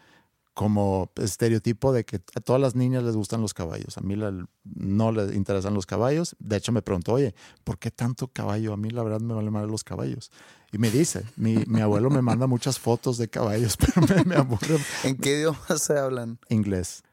como 0.56 1.12
estereotipo 1.18 1.92
de 1.92 2.06
que 2.06 2.22
a 2.34 2.40
todas 2.40 2.62
las 2.62 2.76
niñas 2.76 3.04
les 3.04 3.16
gustan 3.16 3.42
los 3.42 3.54
caballos. 3.54 3.98
A 3.98 4.02
mí 4.02 4.16
no 4.64 5.12
les 5.12 5.36
interesan 5.36 5.74
los 5.74 5.86
caballos. 5.86 6.36
De 6.40 6.56
hecho, 6.56 6.72
me 6.72 6.82
preguntó, 6.82 7.12
oye, 7.14 7.36
¿por 7.66 7.78
qué 7.78 7.92
tanto 7.92 8.30
caballo? 8.30 8.72
A 8.72 8.78
mí 8.78 8.90
la 8.90 9.04
verdad 9.04 9.20
me 9.20 9.34
vale 9.34 9.52
más 9.52 9.68
los 9.68 9.84
caballos. 9.84 10.32
Y 10.72 10.78
me 10.78 10.90
dice, 10.90 11.24
mi, 11.36 11.58
mi 11.68 11.82
abuelo 11.82 12.10
me 12.10 12.22
manda 12.22 12.48
muchas 12.48 12.80
fotos 12.80 13.18
de 13.18 13.28
caballos, 13.28 13.76
pero 13.94 14.08
me, 14.08 14.24
me 14.24 14.36
aburre. 14.36 14.78
¿En 15.04 15.18
qué 15.18 15.40
idioma 15.40 15.78
se 15.78 16.00
hablan? 16.00 16.40
Inglés. 16.48 17.04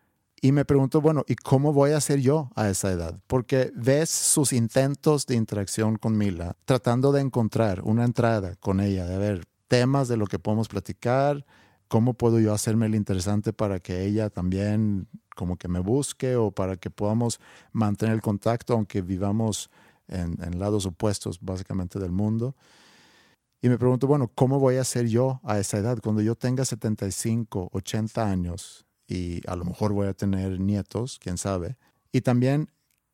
Y 0.41 0.53
me 0.53 0.65
pregunto, 0.65 1.01
bueno, 1.01 1.25
¿y 1.27 1.35
cómo 1.35 1.73
voy 1.73 1.91
a 1.91 2.01
ser 2.01 2.21
yo 2.21 2.51
a 2.55 2.69
esa 2.69 2.93
edad? 2.93 3.19
Porque 3.27 3.73
ves 3.75 4.09
sus 4.09 4.53
intentos 4.53 5.27
de 5.27 5.35
interacción 5.35 5.97
con 5.97 6.17
Mila, 6.17 6.57
tratando 6.65 7.11
de 7.11 7.23
encontrar 7.23 7.83
una 7.83 8.05
entrada 8.05 8.55
con 8.57 8.81
ella, 8.81 9.05
de 9.05 9.19
ver 9.19 9.45
temas 9.67 10.07
de 10.07 10.17
lo 10.17 10.27
que 10.29 10.39
podemos 10.39 10.69
platicar, 10.69 11.45
¿cómo 11.93 12.15
puedo 12.15 12.41
yo 12.41 12.55
hacerme 12.55 12.87
el 12.87 12.95
interesante 12.95 13.53
para 13.53 13.79
que 13.79 14.07
ella 14.07 14.31
también 14.31 15.09
como 15.37 15.59
que 15.59 15.69
me 15.69 15.79
busque 15.79 16.37
o 16.37 16.51
para 16.51 16.77
que 16.77 16.89
podamos 16.89 17.39
mantener 17.71 18.15
el 18.15 18.23
contacto 18.23 18.73
aunque 18.73 19.03
vivamos 19.03 19.69
en, 20.09 20.59
lados 20.59 20.87
opuestos 20.87 21.39
básicamente 21.43 21.99
del 21.99 22.11
mundo? 22.11 22.57
Y 23.61 23.69
me 23.69 23.77
pregunto, 23.77 24.07
bueno, 24.07 24.33
¿cómo 24.35 24.59
voy 24.59 24.77
a 24.77 24.85
ser 24.85 25.07
yo 25.07 25.43
a 25.45 25.59
esa 25.59 25.77
edad? 25.77 25.99
Cuando 26.03 26.23
yo 26.23 26.35
tenga 26.35 26.65
75, 26.65 27.69
80 27.71 28.27
años 28.27 28.87
y 29.07 29.47
a 29.47 29.55
lo 29.55 29.67
mejor 29.67 29.93
voy 29.93 30.07
a 30.07 30.15
tener 30.15 30.61
nietos, 30.61 31.19
quién 31.23 31.37
sabe. 31.37 31.77
Y 32.11 32.23
también, 32.23 32.71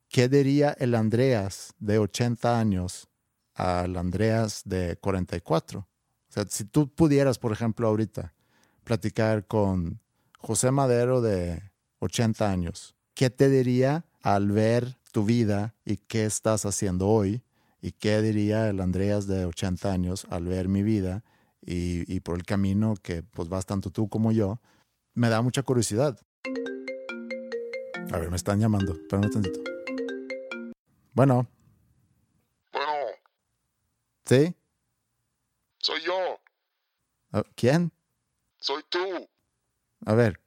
¿qué 0.08 0.28
diría 0.28 0.70
el 0.78 0.94
Andreas 0.94 1.74
de 1.80 1.98
80 1.98 2.60
años 2.60 3.08
al 3.54 3.96
Andreas 3.96 4.62
de 4.64 4.98
44? 4.98 5.80
O 5.80 5.86
sea, 6.28 6.44
si 6.48 6.62
tú 6.62 6.88
pudieras, 6.94 7.40
por 7.40 7.50
ejemplo, 7.50 7.88
ahorita 7.88 8.34
platicar 8.88 9.46
con 9.46 10.00
José 10.38 10.70
Madero 10.70 11.20
de 11.20 11.62
80 11.98 12.50
años. 12.50 12.96
¿Qué 13.12 13.28
te 13.28 13.50
diría 13.50 14.06
al 14.22 14.50
ver 14.50 14.96
tu 15.12 15.26
vida 15.26 15.74
y 15.84 15.98
qué 15.98 16.24
estás 16.24 16.64
haciendo 16.64 17.06
hoy? 17.06 17.42
¿Y 17.82 17.92
qué 17.92 18.22
diría 18.22 18.70
el 18.70 18.80
Andreas 18.80 19.26
de 19.26 19.44
80 19.44 19.92
años 19.92 20.26
al 20.30 20.46
ver 20.46 20.68
mi 20.68 20.82
vida 20.82 21.22
y, 21.60 22.20
por 22.20 22.38
el 22.38 22.46
camino 22.46 22.94
que 23.02 23.22
pues 23.22 23.50
vas 23.50 23.66
tanto 23.66 23.90
tú 23.90 24.08
como 24.08 24.32
yo? 24.32 24.58
Me 25.12 25.28
da 25.28 25.42
mucha 25.42 25.62
curiosidad. 25.62 26.18
A 28.10 28.16
ver, 28.16 28.30
me 28.30 28.36
están 28.36 28.58
llamando. 28.58 28.94
Espera 28.94 29.20
un 29.20 29.30
tantito. 29.30 29.60
Bueno. 31.12 31.46
Bueno. 32.72 32.92
¿Sí? 34.24 34.54
Soy 35.78 36.00
yo. 36.00 36.40
Ah, 37.32 37.42
¿Quién? 37.54 37.92
Soy 38.60 38.82
tú. 38.88 39.28
A 40.06 40.14
ver, 40.14 40.40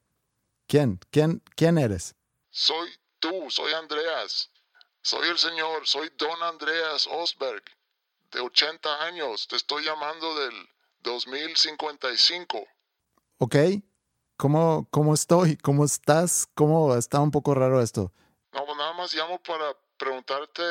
¿quién? 0.68 1.00
¿Quién, 1.12 1.42
quién 1.56 1.78
eres? 1.78 2.16
Soy 2.50 2.90
tú, 3.20 3.50
soy 3.50 3.74
Andreas. 3.74 4.50
Soy 5.02 5.28
el 5.30 5.38
señor, 5.38 5.88
soy 5.88 6.12
don 6.18 6.44
Andreas 6.44 7.08
Osberg, 7.08 7.64
de 8.32 8.40
80 8.40 9.04
años. 9.04 9.48
Te 9.48 9.56
estoy 9.56 9.84
llamando 9.84 10.36
del 10.36 10.70
2055. 11.02 12.68
Ok. 13.40 13.56
¿Cómo, 14.38 14.88
¿Cómo 14.92 15.14
estoy? 15.14 15.56
¿Cómo 15.58 15.86
estás? 15.86 16.48
¿Cómo 16.56 16.96
está 16.96 17.20
un 17.20 17.32
poco 17.32 17.54
raro 17.54 17.82
esto? 17.82 18.12
No, 18.54 18.66
pues 18.66 18.78
nada 18.78 18.94
más 18.94 19.14
llamo 19.14 19.42
para 19.42 19.76
preguntarte 19.98 20.64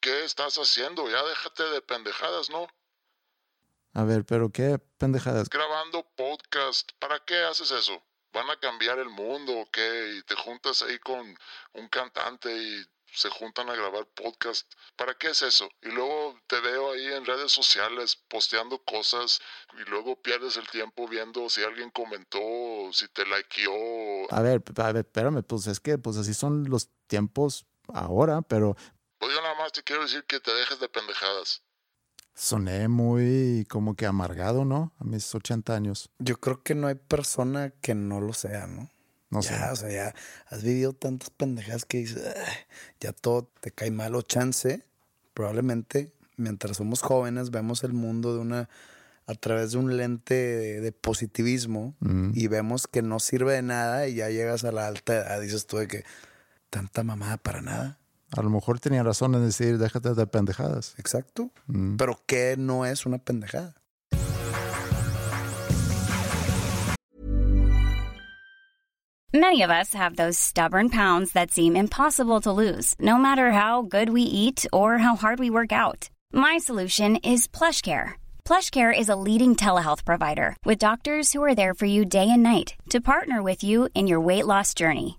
qué 0.00 0.24
estás 0.24 0.56
haciendo. 0.56 1.08
Ya 1.10 1.22
déjate 1.24 1.62
de 1.64 1.82
pendejadas, 1.82 2.50
¿no? 2.50 2.68
A 3.98 4.04
ver, 4.04 4.24
pero 4.24 4.52
qué 4.52 4.78
pendejadas. 4.96 5.48
Grabando 5.50 6.06
podcast. 6.14 6.92
¿Para 7.00 7.18
qué 7.18 7.34
haces 7.42 7.72
eso? 7.72 8.00
¿Van 8.32 8.48
a 8.48 8.56
cambiar 8.60 9.00
el 9.00 9.08
mundo 9.08 9.58
o 9.58 9.68
qué? 9.72 10.14
Y 10.16 10.22
te 10.22 10.36
juntas 10.36 10.82
ahí 10.82 11.00
con 11.00 11.36
un 11.72 11.88
cantante 11.88 12.56
y 12.56 12.86
se 13.12 13.28
juntan 13.28 13.68
a 13.68 13.74
grabar 13.74 14.06
podcast. 14.14 14.72
¿Para 14.94 15.14
qué 15.14 15.30
es 15.30 15.42
eso? 15.42 15.68
Y 15.82 15.88
luego 15.88 16.38
te 16.46 16.60
veo 16.60 16.92
ahí 16.92 17.06
en 17.06 17.24
redes 17.24 17.50
sociales 17.50 18.14
posteando 18.28 18.78
cosas 18.84 19.40
y 19.72 19.90
luego 19.90 20.14
pierdes 20.22 20.56
el 20.58 20.68
tiempo 20.68 21.08
viendo 21.08 21.48
si 21.48 21.64
alguien 21.64 21.90
comentó, 21.90 22.38
si 22.92 23.08
te 23.08 23.24
likeó. 23.24 24.32
A 24.32 24.40
ver, 24.42 24.62
a 24.76 24.92
ver, 24.92 25.06
espérame, 25.06 25.42
pues 25.42 25.66
es 25.66 25.80
que 25.80 25.98
pues 25.98 26.16
así 26.18 26.34
son 26.34 26.70
los 26.70 26.88
tiempos 27.08 27.66
ahora, 27.92 28.42
pero... 28.42 28.76
Pues 29.18 29.34
yo 29.34 29.42
nada 29.42 29.56
más 29.56 29.72
te 29.72 29.82
quiero 29.82 30.02
decir 30.02 30.22
que 30.22 30.38
te 30.38 30.54
dejes 30.54 30.78
de 30.78 30.88
pendejadas. 30.88 31.64
Soné 32.38 32.86
muy 32.86 33.66
como 33.68 33.96
que 33.96 34.06
amargado, 34.06 34.64
¿no? 34.64 34.92
A 35.00 35.04
mis 35.04 35.34
80 35.34 35.74
años. 35.74 36.08
Yo 36.20 36.38
creo 36.38 36.62
que 36.62 36.76
no 36.76 36.86
hay 36.86 36.94
persona 36.94 37.70
que 37.80 37.96
no 37.96 38.20
lo 38.20 38.32
sea, 38.32 38.68
¿no? 38.68 38.88
No 39.30 39.40
ya, 39.40 39.66
sé. 39.66 39.72
o 39.72 39.76
sea, 39.76 39.90
ya 39.90 40.14
has 40.46 40.62
vivido 40.62 40.92
tantas 40.92 41.30
pendejadas 41.30 41.84
que 41.84 41.98
dices, 41.98 42.22
ya 43.00 43.12
todo 43.12 43.50
te 43.60 43.72
cae 43.72 43.90
mal 43.90 44.14
o 44.14 44.22
chance. 44.22 44.86
Probablemente, 45.34 46.12
mientras 46.36 46.76
somos 46.76 47.02
jóvenes, 47.02 47.50
vemos 47.50 47.82
el 47.82 47.92
mundo 47.92 48.32
de 48.34 48.40
una 48.40 48.68
a 49.26 49.34
través 49.34 49.72
de 49.72 49.78
un 49.78 49.96
lente 49.96 50.34
de, 50.34 50.80
de 50.80 50.92
positivismo 50.92 51.96
y 52.34 52.46
vemos 52.46 52.86
que 52.86 53.02
no 53.02 53.18
sirve 53.18 53.54
de 53.54 53.62
nada 53.62 54.06
y 54.06 54.14
ya 54.14 54.30
llegas 54.30 54.62
a 54.62 54.70
la 54.70 54.86
alta 54.86 55.16
edad, 55.16 55.40
dices 55.40 55.66
tú 55.66 55.78
de 55.78 55.88
que 55.88 56.04
tanta 56.70 57.02
mamada 57.02 57.36
para 57.36 57.60
nada. 57.60 57.98
A 58.36 58.42
lo 58.42 58.50
mejor 58.50 58.78
tenía 58.78 59.02
razón 59.02 59.34
en 59.34 59.44
decir, 59.44 59.78
déjate 59.78 60.14
de 60.14 60.26
pendejadas. 60.26 60.94
Exacto. 60.98 61.50
Mm. 61.66 61.96
Pero 61.96 62.20
¿qué 62.26 62.56
no 62.58 62.84
es 62.84 63.06
una 63.06 63.18
pendejada? 63.18 63.74
Many 69.34 69.60
of 69.60 69.70
us 69.70 69.92
have 69.92 70.16
those 70.16 70.38
stubborn 70.38 70.88
pounds 70.88 71.32
that 71.32 71.50
seem 71.50 71.76
impossible 71.76 72.40
to 72.40 72.50
lose, 72.50 72.94
no 72.98 73.18
matter 73.18 73.52
how 73.52 73.82
good 73.82 74.08
we 74.08 74.22
eat 74.22 74.64
or 74.72 74.96
how 74.96 75.16
hard 75.16 75.38
we 75.38 75.50
work 75.50 75.70
out. 75.70 76.08
My 76.32 76.56
solution 76.56 77.16
is 77.16 77.46
PlushCare. 77.46 78.12
PlushCare 78.46 78.98
is 78.98 79.10
a 79.10 79.16
leading 79.16 79.54
telehealth 79.54 80.06
provider 80.06 80.56
with 80.64 80.78
doctors 80.78 81.34
who 81.34 81.44
are 81.44 81.54
there 81.54 81.74
for 81.74 81.84
you 81.84 82.06
day 82.06 82.30
and 82.30 82.42
night 82.42 82.74
to 82.88 83.02
partner 83.02 83.42
with 83.42 83.62
you 83.62 83.90
in 83.94 84.06
your 84.06 84.20
weight 84.20 84.46
loss 84.46 84.72
journey. 84.72 85.18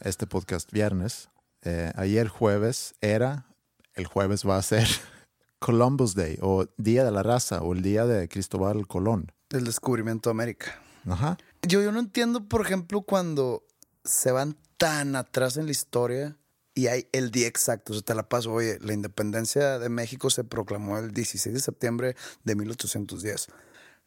este 0.00 0.26
podcast 0.26 0.70
viernes, 0.72 1.28
eh, 1.62 1.92
ayer 1.96 2.28
jueves 2.28 2.94
era, 3.00 3.46
el 3.94 4.06
jueves 4.06 4.46
va 4.46 4.56
a 4.56 4.62
ser 4.62 4.86
Columbus 5.58 6.14
Day 6.14 6.38
o 6.40 6.66
Día 6.76 7.04
de 7.04 7.10
la 7.10 7.22
Raza 7.22 7.62
o 7.62 7.74
el 7.74 7.82
Día 7.82 8.06
de 8.06 8.28
Cristóbal 8.28 8.86
Colón. 8.86 9.32
El 9.50 9.64
descubrimiento 9.64 10.30
de 10.30 10.32
América. 10.32 10.82
Ajá. 11.06 11.38
Yo, 11.62 11.82
yo 11.82 11.92
no 11.92 12.00
entiendo, 12.00 12.48
por 12.48 12.62
ejemplo, 12.62 13.02
cuando 13.02 13.64
se 14.04 14.32
van 14.32 14.56
tan 14.76 15.16
atrás 15.16 15.56
en 15.56 15.66
la 15.66 15.72
historia 15.72 16.36
y 16.74 16.86
hay 16.86 17.08
el 17.12 17.30
día 17.30 17.46
exacto. 17.46 17.92
O 17.92 17.96
sea, 17.96 18.02
te 18.02 18.14
la 18.14 18.28
paso. 18.28 18.52
Oye, 18.52 18.78
la 18.80 18.94
independencia 18.94 19.78
de 19.78 19.88
México 19.88 20.30
se 20.30 20.44
proclamó 20.44 20.98
el 20.98 21.12
16 21.12 21.54
de 21.54 21.60
septiembre 21.60 22.16
de 22.44 22.54
1810. 22.54 23.48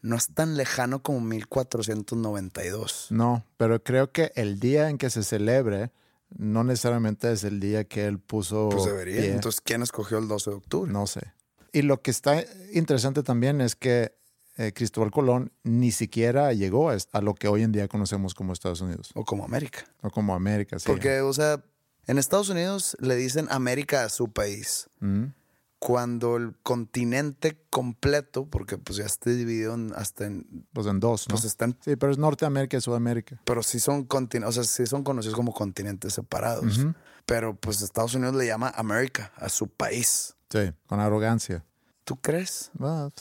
No 0.03 0.15
es 0.15 0.27
tan 0.27 0.55
lejano 0.57 1.01
como 1.01 1.19
1492. 1.21 3.07
No, 3.09 3.45
pero 3.57 3.83
creo 3.83 4.11
que 4.11 4.31
el 4.35 4.59
día 4.59 4.89
en 4.89 4.97
que 4.97 5.09
se 5.09 5.23
celebre 5.23 5.91
no 6.29 6.63
necesariamente 6.63 7.31
es 7.31 7.43
el 7.43 7.59
día 7.59 7.83
que 7.85 8.05
él 8.05 8.19
puso. 8.19 8.69
Pues 8.69 8.85
debería. 8.85 9.21
pie. 9.21 9.31
Entonces, 9.33 9.61
¿quién 9.61 9.81
escogió 9.81 10.17
el 10.17 10.27
12 10.27 10.49
de 10.49 10.55
octubre? 10.57 10.91
No 10.91 11.07
sé. 11.07 11.21
Y 11.71 11.81
lo 11.83 12.01
que 12.01 12.11
está 12.11 12.43
interesante 12.73 13.23
también 13.23 13.61
es 13.61 13.75
que 13.75 14.15
eh, 14.57 14.71
Cristóbal 14.73 15.09
Colón 15.11 15.51
ni 15.63 15.91
siquiera 15.91 16.53
llegó 16.53 16.89
a 16.91 17.21
lo 17.21 17.33
que 17.33 17.47
hoy 17.47 17.63
en 17.63 17.71
día 17.71 17.87
conocemos 17.87 18.35
como 18.35 18.53
Estados 18.53 18.81
Unidos 18.81 19.09
O 19.15 19.25
como 19.25 19.43
América. 19.45 19.85
o 20.01 20.09
como 20.11 20.35
América. 20.35 20.77
Sí. 20.77 20.85
Porque, 20.87 21.21
o 21.21 21.33
sea, 21.33 21.63
en 22.05 22.17
Estados 22.19 22.49
Unidos 22.49 22.95
le 22.99 23.15
dicen 23.15 23.47
América 23.49 24.03
a 24.03 24.09
su 24.09 24.31
país. 24.31 24.89
Mm, 24.99 25.25
Cuando 25.85 26.37
el 26.37 26.55
continente 26.63 27.57
completo, 27.69 28.45
porque 28.45 28.77
pues 28.77 28.97
ya 28.99 29.05
está 29.05 29.31
dividido 29.31 29.73
en- 29.73 29.91
hasta 29.97 30.25
en... 30.25 30.65
Pues 30.71 30.87
en 30.87 31.01
dos, 31.01 31.27
¿no? 31.27 31.33
Pues 31.33 31.43
están 31.43 31.77
Sí, 31.83 31.97
pero 31.97 32.09
es 32.13 32.17
Norteamérica 32.17 32.77
y 32.77 32.81
Sudamérica. 32.81 33.37
pero 33.43 33.61
sí 33.63 33.81
son 33.81 34.05
continentes, 34.05 34.57
o 34.57 34.63
sea, 34.63 34.63
sí 34.63 34.87
son 34.89 35.03
conocidos 35.03 35.35
como 35.35 35.53
continentes 35.53 36.13
separados. 36.13 36.79
Pero 37.25 37.55
pues 37.55 37.81
Estados 37.81 38.15
Unidos 38.15 38.35
le 38.35 38.47
llama 38.47 38.71
América 38.75 39.33
a 39.35 39.49
su 39.49 39.67
país. 39.67 40.35
Sí, 40.49 40.71
con 40.87 41.01
arrogancia. 41.01 41.65
¿Tú 42.05 42.15
crees? 42.15 42.71
Well, 42.79 43.11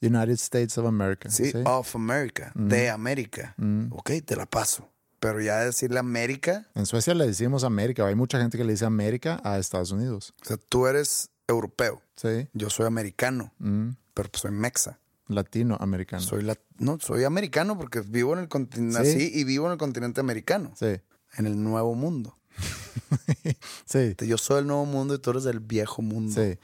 United 0.00 0.32
States 0.34 0.78
of 0.78 0.86
America. 0.86 1.30
Sí, 1.30 1.52
of 1.64 1.94
America, 1.94 2.50
de 2.56 2.90
América. 2.90 3.54
Ok, 3.90 4.10
te 4.24 4.34
la 4.34 4.46
paso. 4.46 4.88
Pero 5.20 5.40
ya 5.40 5.58
decirle 5.60 5.98
América, 6.00 6.66
En 6.74 6.86
Suecia 6.86 7.14
le 7.14 7.26
decimos 7.26 7.62
América. 7.62 8.04
Hay 8.06 8.14
mucha 8.16 8.40
gente 8.40 8.56
que 8.58 8.64
le 8.64 8.72
dice 8.72 8.86
América 8.86 9.40
a 9.44 9.58
Estados 9.58 9.92
Unidos. 9.92 10.34
o 10.42 10.44
sea, 10.46 10.56
tú 10.56 10.86
eres 10.88 11.28
europeo, 11.50 12.02
Sí, 12.16 12.48
yo 12.52 12.70
soy 12.70 12.86
americano, 12.86 13.52
Mm, 13.58 13.90
pero 14.14 14.30
pues 14.30 14.42
soy 14.42 14.50
mexa. 14.52 14.98
latinoamericano. 15.28 16.22
Soy 16.22 16.42
la, 16.42 16.56
no, 16.78 16.98
soy 16.98 17.24
americano 17.24 17.76
porque 17.78 18.00
vivo 18.00 18.32
en 18.32 18.40
el 18.40 18.48
continente, 18.48 19.04
Sí. 19.04 19.14
nací 19.16 19.30
y 19.38 19.44
vivo 19.44 19.66
en 19.66 19.72
el 19.72 19.78
continente 19.78 20.20
americano, 20.20 20.72
Sí, 20.76 20.96
en 21.36 21.46
el 21.46 21.62
nuevo 21.62 21.94
mundo. 21.94 22.36
sí, 23.84 24.14
Yo 24.26 24.38
soy 24.38 24.60
el 24.60 24.66
nuevo 24.66 24.84
mundo 24.86 25.14
y 25.14 25.18
tú 25.18 25.30
eres 25.30 25.44
del 25.44 25.60
viejo 25.60 26.02
mundo. 26.02 26.32
sí. 26.34 26.58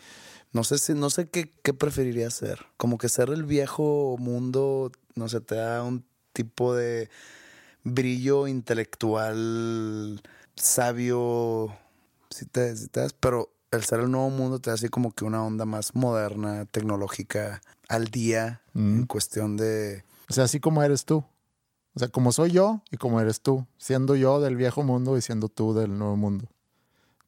No 0.52 0.64
sé 0.64 0.78
si, 0.78 0.94
no 0.94 1.10
sé 1.10 1.28
qué, 1.28 1.52
qué 1.62 1.74
preferiría 1.74 2.30
ser. 2.30 2.64
Como 2.78 2.96
que 2.96 3.08
ser 3.10 3.28
el 3.28 3.44
viejo 3.44 4.16
mundo, 4.18 4.90
no 5.14 5.28
sé, 5.28 5.40
te 5.42 5.54
da 5.56 5.82
un 5.82 6.04
tipo 6.32 6.74
de 6.74 7.10
brillo 7.84 8.46
intelectual, 8.46 10.22
sabio, 10.56 11.76
si 12.30 12.46
te, 12.46 12.74
si 12.76 12.88
te 12.88 13.00
das, 13.00 13.12
pero 13.12 13.52
ser 13.84 14.00
el 14.00 14.10
nuevo 14.10 14.30
mundo 14.30 14.58
te 14.58 14.70
da 14.70 14.74
así 14.74 14.88
como 14.88 15.12
que 15.12 15.24
una 15.24 15.44
onda 15.44 15.64
más 15.64 15.94
moderna, 15.94 16.64
tecnológica, 16.66 17.60
al 17.88 18.06
día, 18.06 18.62
en 18.74 19.06
cuestión 19.06 19.56
de... 19.56 20.04
O 20.28 20.32
sea, 20.32 20.44
así 20.44 20.60
como 20.60 20.82
eres 20.82 21.04
tú. 21.04 21.24
O 21.94 21.98
sea, 21.98 22.08
como 22.08 22.30
soy 22.32 22.50
yo 22.50 22.82
y 22.90 22.96
como 22.96 23.20
eres 23.20 23.40
tú. 23.40 23.66
Siendo 23.78 24.16
yo 24.16 24.40
del 24.40 24.56
viejo 24.56 24.82
mundo 24.82 25.16
y 25.16 25.22
siendo 25.22 25.48
tú 25.48 25.72
del 25.72 25.98
nuevo 25.98 26.16
mundo. 26.16 26.48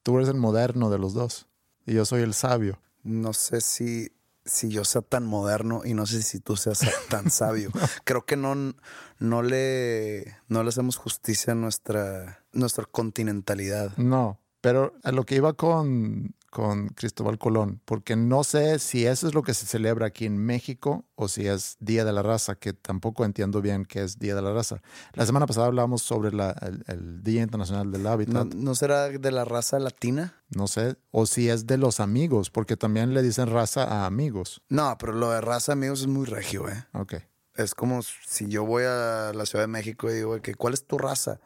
Tú 0.03 0.17
eres 0.17 0.29
el 0.29 0.37
moderno 0.37 0.91
de 0.91 0.99
los 0.99 1.15
dos. 1.15 1.47
Y 1.87 1.95
yo 1.95 2.05
soy 2.05 2.23
el 2.23 2.35
sabio. 2.35 2.79
No 3.03 3.33
sé 3.33 3.61
si, 3.61 4.13
si 4.45 4.69
yo 4.69 4.85
sea 4.85 5.03
tan 5.03 5.25
moderno 5.25 5.83
y 5.85 5.95
no 5.95 6.05
sé 6.07 6.23
si 6.23 6.41
tú 6.41 6.57
seas 6.57 6.81
tan 7.09 7.31
sabio. 7.31 7.71
Creo 8.05 8.27
que 8.27 8.37
no, 8.37 8.75
no, 9.19 9.43
le, 9.43 10.37
no 10.49 10.63
le 10.63 10.69
hacemos 10.69 10.97
justicia 10.97 11.53
a 11.55 11.57
nuestra, 11.57 12.45
nuestra 12.53 12.85
continentalidad. 12.85 13.97
No, 13.97 14.39
pero 14.61 14.95
a 15.03 15.13
lo 15.13 15.25
que 15.25 15.37
iba 15.37 15.53
con, 15.55 16.35
con 16.51 16.89
Cristóbal 16.89 17.39
Colón, 17.39 17.81
porque 17.85 18.17
no 18.17 18.43
sé 18.43 18.79
si 18.79 19.07
eso 19.07 19.29
es 19.29 19.35
lo 19.35 19.43
que 19.43 19.53
se 19.55 19.67
celebra 19.67 20.07
aquí 20.07 20.25
en 20.25 20.39
México 20.39 21.05
o 21.15 21.29
si 21.29 21.47
es 21.47 21.77
Día 21.79 22.05
de 22.05 22.13
la 22.13 22.23
Raza, 22.23 22.55
que 22.55 22.73
tampoco 22.73 23.25
entiendo 23.25 23.61
bien 23.61 23.85
qué 23.85 24.03
es 24.03 24.19
Día 24.19 24.35
de 24.35 24.41
la 24.43 24.53
Raza. 24.53 24.81
La 25.13 25.27
semana 25.27 25.47
pasada 25.47 25.67
hablábamos 25.67 26.03
sobre 26.03 26.33
la- 26.33 26.53
el, 26.63 26.85
el 26.87 27.23
Día 27.23 27.43
Internacional 27.43 27.93
del 27.93 28.03
¿No, 28.03 28.11
Hábitat, 28.11 28.47
no 28.55 28.75
será 28.75 29.09
de 29.11 29.31
la 29.31 29.45
raza 29.45 29.79
latina? 29.79 30.35
no 30.51 30.67
sé, 30.67 30.97
o 31.11 31.27
si 31.27 31.51
es 31.51 31.67
de 31.67 31.77
los 31.77 32.01
amigos, 32.01 32.49
porque 32.51 32.77
también 32.77 33.13
le 33.13 33.23
dicen 33.23 33.49
raza 33.51 33.85
a 33.85 34.07
amigos. 34.07 34.63
No, 34.71 34.97
pero 34.99 35.13
lo 35.13 35.31
de 35.31 35.43
raza, 35.43 35.73
amigos, 35.73 36.01
es 36.01 36.07
muy 36.07 36.25
regio, 36.25 36.69
¿eh? 36.71 36.87
Ok. 36.95 37.15
Es 37.57 37.75
como 37.75 38.01
si 38.03 38.49
yo 38.49 38.65
voy 38.65 38.85
a 38.85 39.33
la 39.35 39.45
Ciudad 39.45 39.65
de 39.65 39.69
México 39.69 40.09
y 40.11 40.15
digo, 40.15 40.41
que, 40.41 40.55
¿cuál 40.55 40.73
es 40.75 40.87
tu 40.87 40.97
raza? 40.97 41.41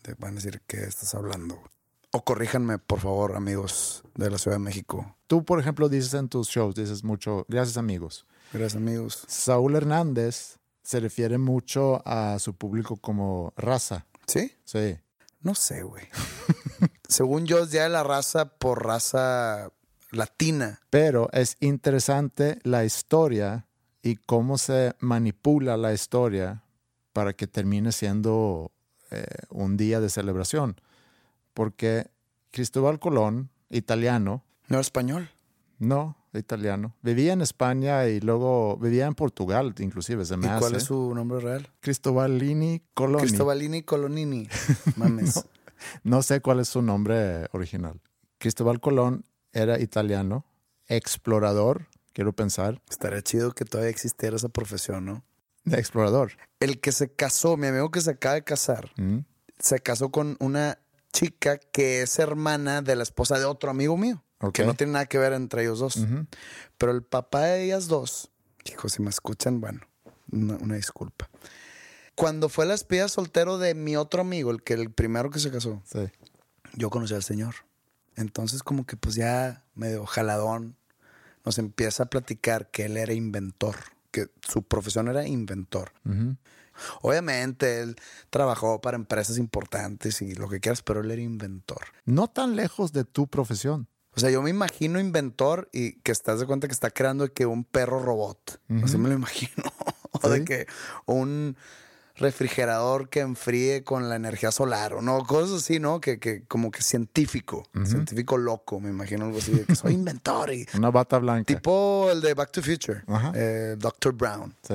Te 0.00 0.14
van 0.14 0.32
a 0.32 0.34
decir, 0.36 0.62
¿qué 0.66 0.84
estás 0.84 1.14
hablando? 1.14 1.60
O 2.16 2.22
corríjanme, 2.22 2.78
por 2.78 3.00
favor, 3.00 3.34
amigos 3.34 4.04
de 4.14 4.30
la 4.30 4.38
Ciudad 4.38 4.56
de 4.56 4.62
México. 4.62 5.16
Tú, 5.26 5.44
por 5.44 5.58
ejemplo, 5.58 5.88
dices 5.88 6.14
en 6.14 6.28
tus 6.28 6.46
shows, 6.46 6.76
dices 6.76 7.02
mucho, 7.02 7.44
gracias 7.48 7.76
amigos. 7.76 8.24
Gracias, 8.52 8.76
amigos. 8.76 9.24
Saúl 9.26 9.74
Hernández 9.74 10.58
se 10.84 11.00
refiere 11.00 11.38
mucho 11.38 12.06
a 12.06 12.38
su 12.38 12.54
público 12.54 12.98
como 12.98 13.52
raza. 13.56 14.06
¿Sí? 14.28 14.52
Sí. 14.64 14.96
No 15.40 15.56
sé, 15.56 15.82
güey. 15.82 16.04
Según 17.08 17.46
yo, 17.46 17.64
es 17.64 17.72
de 17.72 17.88
la 17.88 18.04
Raza 18.04 18.44
por 18.44 18.86
raza 18.86 19.72
latina. 20.12 20.82
Pero 20.90 21.28
es 21.32 21.56
interesante 21.58 22.60
la 22.62 22.84
historia 22.84 23.66
y 24.02 24.14
cómo 24.14 24.56
se 24.56 24.94
manipula 25.00 25.76
la 25.76 25.92
historia 25.92 26.62
para 27.12 27.32
que 27.32 27.48
termine 27.48 27.90
siendo 27.90 28.70
eh, 29.10 29.24
un 29.50 29.76
día 29.76 30.00
de 30.00 30.10
celebración, 30.10 30.80
porque 31.54 32.10
Cristóbal 32.50 32.98
Colón, 33.00 33.50
italiano, 33.70 34.44
No 34.68 34.78
español. 34.80 35.30
no, 35.78 36.16
italiano, 36.34 36.94
vivía 37.02 37.32
en 37.32 37.40
España 37.40 38.06
y 38.08 38.20
luego 38.20 38.76
vivía 38.76 39.06
en 39.06 39.14
Portugal, 39.14 39.74
inclusive, 39.78 40.24
se 40.24 40.36
me 40.36 40.46
¿Y 40.46 40.50
hace. 40.50 40.60
cuál 40.60 40.74
es 40.74 40.82
su 40.84 41.14
nombre 41.14 41.40
real? 41.40 41.68
Cristobalini 41.80 42.82
Coloni. 42.94 43.22
Cristobalini 43.22 43.82
Colonini. 43.82 44.48
Mames. 44.96 45.46
No 46.02 46.22
sé 46.22 46.40
cuál 46.40 46.60
es 46.60 46.68
su 46.68 46.82
nombre 46.82 47.46
original. 47.52 48.00
Cristóbal 48.38 48.80
Colón 48.80 49.24
era 49.52 49.78
italiano, 49.80 50.44
explorador, 50.88 51.86
quiero 52.12 52.32
pensar, 52.32 52.80
Estaría 52.90 53.22
chido 53.22 53.52
que 53.52 53.64
todavía 53.64 53.90
existiera 53.90 54.36
esa 54.36 54.48
profesión, 54.48 55.04
¿no? 55.04 55.24
de 55.64 55.78
explorador. 55.78 56.32
El 56.60 56.78
que 56.80 56.92
se 56.92 57.10
casó, 57.12 57.56
mi 57.56 57.68
amigo 57.68 57.90
que 57.90 58.00
se 58.02 58.10
acaba 58.10 58.34
de 58.34 58.44
casar, 58.44 58.90
¿Mm? 58.96 59.20
se 59.58 59.80
casó 59.80 60.10
con 60.10 60.36
una 60.40 60.78
chica 61.14 61.56
que 61.58 62.02
es 62.02 62.18
hermana 62.18 62.82
de 62.82 62.96
la 62.96 63.04
esposa 63.04 63.38
de 63.38 63.44
otro 63.46 63.70
amigo 63.70 63.96
mío. 63.96 64.22
Ok. 64.40 64.52
Que 64.52 64.66
no 64.66 64.74
tiene 64.74 64.92
nada 64.94 65.06
que 65.06 65.16
ver 65.16 65.32
entre 65.32 65.62
ellos 65.62 65.78
dos. 65.78 65.98
Pero 66.76 66.92
el 66.92 67.02
papá 67.02 67.42
de 67.44 67.64
ellas 67.64 67.86
dos, 67.86 68.30
hijos, 68.64 68.92
si 68.92 69.00
me 69.02 69.08
escuchan, 69.08 69.60
bueno, 69.60 69.80
una, 70.30 70.56
una 70.56 70.74
disculpa. 70.74 71.30
Cuando 72.16 72.48
fue 72.48 72.66
la 72.66 72.74
espía 72.74 73.08
soltero 73.08 73.58
de 73.58 73.74
mi 73.74 73.96
otro 73.96 74.20
amigo, 74.20 74.50
el 74.50 74.62
que 74.62 74.74
el 74.74 74.90
primero 74.90 75.30
que 75.30 75.38
se 75.38 75.50
casó, 75.50 75.82
Sí. 75.86 76.00
yo 76.74 76.90
conocí 76.90 77.14
al 77.14 77.22
señor. 77.22 77.54
Entonces, 78.16 78.62
como 78.62 78.84
que 78.84 78.96
pues 78.96 79.14
ya 79.14 79.64
medio 79.74 80.04
jaladón, 80.06 80.76
nos 81.44 81.58
empieza 81.58 82.04
a 82.04 82.06
platicar 82.06 82.70
que 82.70 82.84
él 82.86 82.96
era 82.96 83.12
inventor, 83.12 83.76
que 84.10 84.28
su 84.42 84.62
profesión 84.62 85.08
era 85.08 85.26
inventor. 85.26 85.92
Obviamente, 87.02 87.80
él 87.80 87.96
trabajó 88.30 88.80
para 88.80 88.96
empresas 88.96 89.38
importantes 89.38 90.22
y 90.22 90.34
lo 90.34 90.48
que 90.48 90.60
quieras, 90.60 90.82
pero 90.82 91.00
él 91.00 91.10
era 91.10 91.22
inventor. 91.22 91.82
No 92.04 92.28
tan 92.28 92.56
lejos 92.56 92.92
de 92.92 93.04
tu 93.04 93.26
profesión. 93.26 93.88
O 94.16 94.20
sea, 94.20 94.30
yo 94.30 94.42
me 94.42 94.50
imagino 94.50 95.00
inventor 95.00 95.68
y 95.72 95.96
que 96.00 96.12
estás 96.12 96.38
de 96.38 96.46
cuenta 96.46 96.68
que 96.68 96.72
está 96.72 96.90
creando 96.90 97.32
que 97.32 97.46
un 97.46 97.64
perro 97.64 98.00
robot. 98.00 98.60
Así 98.82 98.96
me 98.96 99.08
lo 99.08 99.14
imagino. 99.14 99.64
o 100.22 100.28
de 100.28 100.44
que 100.44 100.66
un 101.06 101.56
refrigerador 102.16 103.08
que 103.08 103.20
enfríe 103.20 103.82
con 103.82 104.08
la 104.08 104.16
energía 104.16 104.52
solar 104.52 104.94
o 104.94 105.02
no, 105.02 105.24
cosas 105.24 105.62
así, 105.62 105.80
¿no? 105.80 106.00
Que, 106.00 106.18
que 106.18 106.44
como 106.44 106.70
que 106.70 106.82
científico, 106.82 107.68
científico 107.84 108.36
loco, 108.38 108.78
me 108.78 108.90
imagino 108.90 109.24
algo 109.24 109.38
así, 109.38 109.52
de 109.52 109.64
que 109.64 109.74
soy 109.74 109.94
inventor 109.94 110.52
y 110.52 110.66
Una 110.74 110.90
bata 110.90 111.18
blanca. 111.18 111.44
tipo 111.44 112.08
el 112.10 112.20
de 112.20 112.34
Back 112.34 112.52
to 112.52 112.62
Future, 112.62 113.02
eh, 113.34 113.74
Dr. 113.78 114.12
Brown. 114.12 114.54
Sí. 114.62 114.74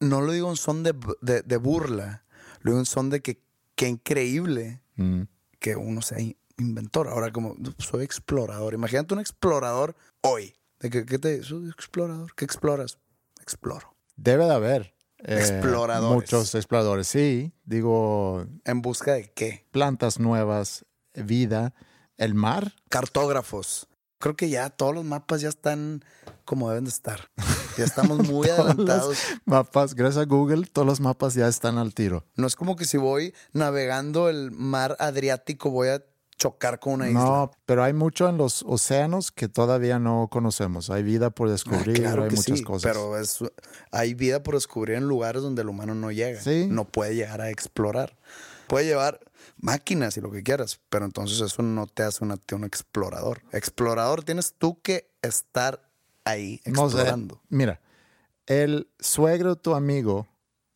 No 0.00 0.20
lo 0.22 0.32
digo 0.32 0.50
en 0.50 0.56
son 0.56 0.82
de, 0.82 0.94
de- 1.20 1.42
de 1.42 1.56
burla, 1.56 2.24
lo 2.62 2.72
digo 2.72 2.80
en 2.80 2.86
son 2.86 3.10
de 3.10 3.20
que 3.20 3.42
qué 3.74 3.88
increíble 3.88 4.82
Mm. 4.96 5.22
que 5.58 5.76
uno 5.76 6.02
sea 6.02 6.20
in- 6.20 6.36
inventor. 6.58 7.08
Ahora, 7.08 7.30
como 7.32 7.54
soy 7.78 8.04
explorador, 8.04 8.74
imagínate 8.74 9.14
un 9.14 9.20
explorador 9.20 9.94
hoy. 10.22 10.54
¿De 10.78 10.90
que, 10.90 11.04
qué 11.06 11.18
te 11.18 11.42
soy 11.42 11.68
explorador? 11.70 12.34
¿Qué 12.34 12.44
exploras? 12.44 12.98
Exploro. 13.40 13.94
Debe 14.16 14.44
de 14.46 14.52
haber. 14.54 14.94
eh, 15.18 15.36
Exploradores. 15.38 16.14
Muchos 16.14 16.54
exploradores, 16.54 17.06
sí. 17.06 17.52
Digo, 17.64 18.46
¿En 18.64 18.80
busca 18.82 19.12
de 19.12 19.30
qué? 19.32 19.66
plantas 19.70 20.18
nuevas, 20.18 20.86
vida, 21.14 21.74
el 22.16 22.34
mar. 22.34 22.74
Cartógrafos. 22.88 23.86
Creo 24.18 24.36
que 24.36 24.48
ya 24.50 24.70
todos 24.70 24.94
los 24.94 25.04
mapas 25.04 25.40
ya 25.42 25.48
están 25.50 26.04
como 26.46 26.68
deben 26.70 26.84
de 26.84 26.90
estar. 26.90 27.30
Ya 27.76 27.84
estamos 27.84 28.18
muy 28.28 28.48
adelantados. 28.48 29.18
mapas, 29.44 29.94
gracias 29.94 30.22
a 30.22 30.26
Google, 30.26 30.66
todos 30.72 30.86
los 30.86 31.00
mapas 31.00 31.34
ya 31.34 31.48
están 31.48 31.78
al 31.78 31.94
tiro. 31.94 32.24
No 32.36 32.46
es 32.46 32.56
como 32.56 32.76
que 32.76 32.84
si 32.84 32.96
voy 32.96 33.34
navegando 33.52 34.28
el 34.28 34.50
mar 34.50 34.96
Adriático 34.98 35.70
voy 35.70 35.88
a 35.88 36.02
chocar 36.36 36.80
con 36.80 36.94
una 36.94 37.08
isla. 37.08 37.20
No, 37.20 37.50
pero 37.66 37.84
hay 37.84 37.92
mucho 37.92 38.26
en 38.28 38.38
los 38.38 38.62
océanos 38.66 39.30
que 39.30 39.48
todavía 39.48 39.98
no 39.98 40.28
conocemos. 40.30 40.88
Hay 40.88 41.02
vida 41.02 41.28
por 41.30 41.48
Ah, 41.48 41.52
descubrir, 41.52 42.00
claro 42.00 42.22
hay 42.24 42.30
que 42.30 42.36
muchas 42.36 42.58
sí, 42.58 42.64
cosas. 42.64 42.90
pero 42.90 43.18
es, 43.18 43.38
hay 43.90 44.14
vida 44.14 44.42
por 44.42 44.54
descubrir 44.54 44.96
en 44.96 45.04
lugares 45.06 45.42
donde 45.42 45.60
el 45.62 45.68
humano 45.68 45.94
no 45.94 46.10
llega. 46.10 46.40
Sí. 46.40 46.66
No 46.70 46.86
puede 46.86 47.14
llegar 47.14 47.42
a 47.42 47.50
explorar. 47.50 48.16
Puede 48.68 48.86
llevar 48.86 49.20
máquinas 49.58 50.16
y 50.16 50.22
lo 50.22 50.30
que 50.30 50.42
quieras, 50.42 50.80
pero 50.88 51.04
entonces 51.04 51.40
eso 51.40 51.62
no 51.62 51.86
te 51.86 52.04
hace 52.04 52.24
una, 52.24 52.38
un 52.52 52.64
explorador. 52.64 53.42
Explorador 53.52 54.22
tienes 54.24 54.54
tú 54.56 54.80
que 54.80 55.10
estar 55.20 55.89
ahí 56.30 56.60
No 56.66 56.88
sé. 56.88 56.96
explorando. 56.96 57.40
Mira, 57.48 57.80
el 58.46 58.88
suegro 58.98 59.56
tu 59.56 59.74
amigo 59.74 60.26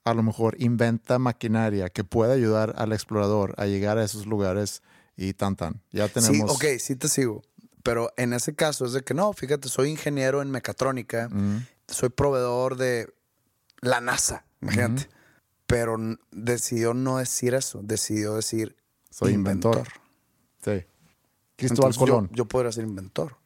a 0.05 0.13
lo 0.15 0.23
mejor 0.23 0.55
inventa 0.61 1.19
maquinaria 1.19 1.89
que 1.89 2.05
puede 2.05 2.35
ayudar 2.35 2.75
al 2.77 2.93
explorador 2.93 3.55
a 3.57 3.67
llegar 3.67 3.97
a 3.99 4.05
esos 4.05 4.27
lugares 4.27 4.83
y 5.17 5.33
tan 5.33 5.57
tan. 5.57 5.81
Ya 5.93 6.09
tenemos. 6.09 6.59
Sí, 6.59 6.75
ok, 6.75 6.79
sí 6.79 6.97
te 6.97 7.09
sigo. 7.09 7.43
Pero 7.83 8.11
en 8.17 8.33
ese 8.33 8.55
caso 8.55 8.85
es 8.87 8.93
de 8.93 9.03
que 9.03 9.15
no, 9.15 9.33
fíjate, 9.33 9.69
soy 9.69 9.91
ingeniero 9.91 10.43
en 10.43 10.51
mecatrónica, 10.51 11.29
soy 11.89 12.09
proveedor 12.11 12.77
de 12.77 13.13
la 13.81 14.01
NASA, 14.01 14.45
imagínate. 14.63 15.09
Pero 15.67 15.97
decidió 16.31 16.93
no 16.95 17.19
decir 17.19 17.55
eso, 17.55 17.81
decidió 17.83 18.35
decir 18.35 18.77
soy 19.11 19.33
inventor. 19.33 19.83
Sí. 20.63 20.85
Cristóbal 21.57 21.93
Entonces, 21.93 22.01
yo- 22.01 22.07
Colón, 22.07 22.31
Yo, 22.33 22.45
podría 22.47 22.73
ser 22.73 22.85
inventor. 22.85 23.37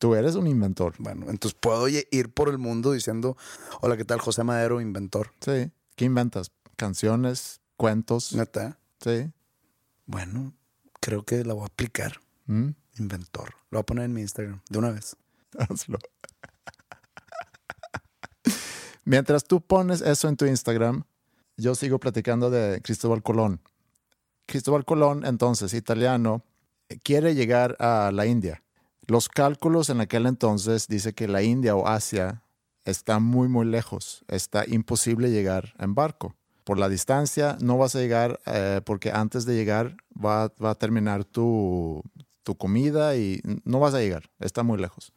Tú 0.00 0.14
eres 0.14 0.34
un 0.34 0.48
inventor. 0.48 0.94
Bueno, 0.98 1.26
entonces 1.28 1.56
puedo 1.60 1.86
ir 1.86 2.32
por 2.34 2.48
el 2.48 2.58
mundo 2.58 2.92
diciendo, 2.92 3.36
hola, 3.82 3.96
¿qué 3.96 4.04
tal? 4.04 4.18
José 4.18 4.42
Madero, 4.42 4.80
inventor. 4.80 5.32
Sí. 5.40 5.70
¿Qué 5.94 6.06
inventas? 6.06 6.50
Canciones, 6.76 7.60
cuentos. 7.76 8.32
Neta. 8.32 8.78
Sí. 9.00 9.30
Bueno, 10.06 10.54
creo 11.00 11.22
que 11.22 11.44
la 11.44 11.52
voy 11.54 11.64
a 11.64 11.66
aplicar. 11.66 12.20
Mm, 12.46 12.70
Inventor. 12.98 13.54
Lo 13.70 13.76
voy 13.76 13.80
a 13.80 13.86
poner 13.86 14.04
en 14.06 14.14
mi 14.14 14.22
Instagram 14.22 14.60
de 14.68 14.78
una 14.78 14.90
vez. 14.90 15.16
Hazlo. 15.58 15.98
Mientras 19.04 19.44
tú 19.44 19.60
pones 19.60 20.00
eso 20.00 20.28
en 20.28 20.36
tu 20.36 20.46
Instagram, 20.46 21.04
yo 21.58 21.74
sigo 21.74 22.00
platicando 22.00 22.48
de 22.48 22.80
Cristóbal 22.80 23.22
Colón. 23.22 23.60
Cristóbal 24.46 24.86
Colón, 24.86 25.26
entonces, 25.26 25.74
italiano, 25.74 26.42
quiere 27.02 27.34
llegar 27.34 27.76
a 27.80 28.10
la 28.12 28.24
India. 28.24 28.62
Los 29.10 29.28
cálculos 29.28 29.90
en 29.90 30.00
aquel 30.00 30.24
entonces 30.26 30.86
dice 30.86 31.14
que 31.14 31.26
la 31.26 31.42
India 31.42 31.74
o 31.74 31.88
Asia 31.88 32.44
está 32.84 33.18
muy, 33.18 33.48
muy 33.48 33.66
lejos. 33.66 34.24
Está 34.28 34.64
imposible 34.68 35.32
llegar 35.32 35.74
en 35.80 35.96
barco. 35.96 36.36
Por 36.62 36.78
la 36.78 36.88
distancia 36.88 37.58
no 37.60 37.76
vas 37.76 37.96
a 37.96 37.98
llegar 37.98 38.38
eh, 38.46 38.80
porque 38.84 39.10
antes 39.10 39.46
de 39.46 39.56
llegar 39.56 39.96
va, 40.14 40.52
va 40.64 40.70
a 40.70 40.74
terminar 40.76 41.24
tu, 41.24 42.04
tu 42.44 42.54
comida 42.54 43.16
y 43.16 43.40
no 43.64 43.80
vas 43.80 43.94
a 43.94 43.98
llegar. 43.98 44.30
Está 44.38 44.62
muy 44.62 44.78
lejos. 44.78 45.12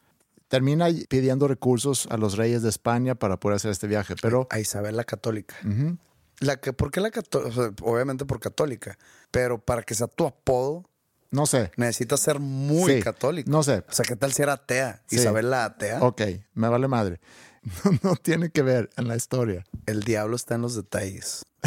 Termina 0.48 0.88
pidiendo 1.08 1.46
recursos 1.46 2.08
a 2.10 2.16
los 2.16 2.36
reyes 2.36 2.62
de 2.62 2.70
España 2.70 3.14
para 3.14 3.38
poder 3.38 3.54
hacer 3.54 3.70
este 3.70 3.86
viaje, 3.86 4.16
pero... 4.20 4.48
A 4.50 4.58
Isabel 4.58 4.96
la 4.96 5.04
católica. 5.04 5.54
Ujú. 5.64 5.98
La 6.40 6.56
que, 6.56 6.72
¿Por 6.72 6.90
qué 6.90 7.00
la 7.00 7.12
católica? 7.12 7.72
obviamente 7.82 8.24
por 8.24 8.40
católica. 8.40 8.98
Pero 9.30 9.64
para 9.64 9.84
que 9.84 9.94
sea 9.94 10.08
tu 10.08 10.26
apodo, 10.26 10.90
No 11.34 11.46
sé. 11.46 11.72
necesitas 11.76 12.20
ser 12.20 12.38
muy 12.38 12.94
Sí, 12.94 13.02
católico. 13.02 13.50
No 13.50 13.62
sé. 13.64 13.82
O 13.88 13.92
sea, 13.92 14.04
¿qué 14.04 14.14
tal 14.14 14.32
si 14.32 14.42
era 14.42 14.52
atea? 14.52 15.02
Sí. 15.06 15.16
Isabel 15.16 15.50
la 15.50 15.64
atea. 15.64 16.00
Ok, 16.02 16.22
me 16.54 16.68
vale 16.68 16.86
madre. 16.88 17.20
No, 17.84 17.98
no 18.10 18.16
tiene 18.16 18.50
que 18.50 18.60
ver 18.62 18.90
en 18.98 19.08
la 19.08 19.16
historia. 19.16 19.64
El 19.86 20.02
diablo 20.02 20.36
está 20.36 20.54
en 20.54 20.60
los 20.62 20.74
detalles. 20.76 21.44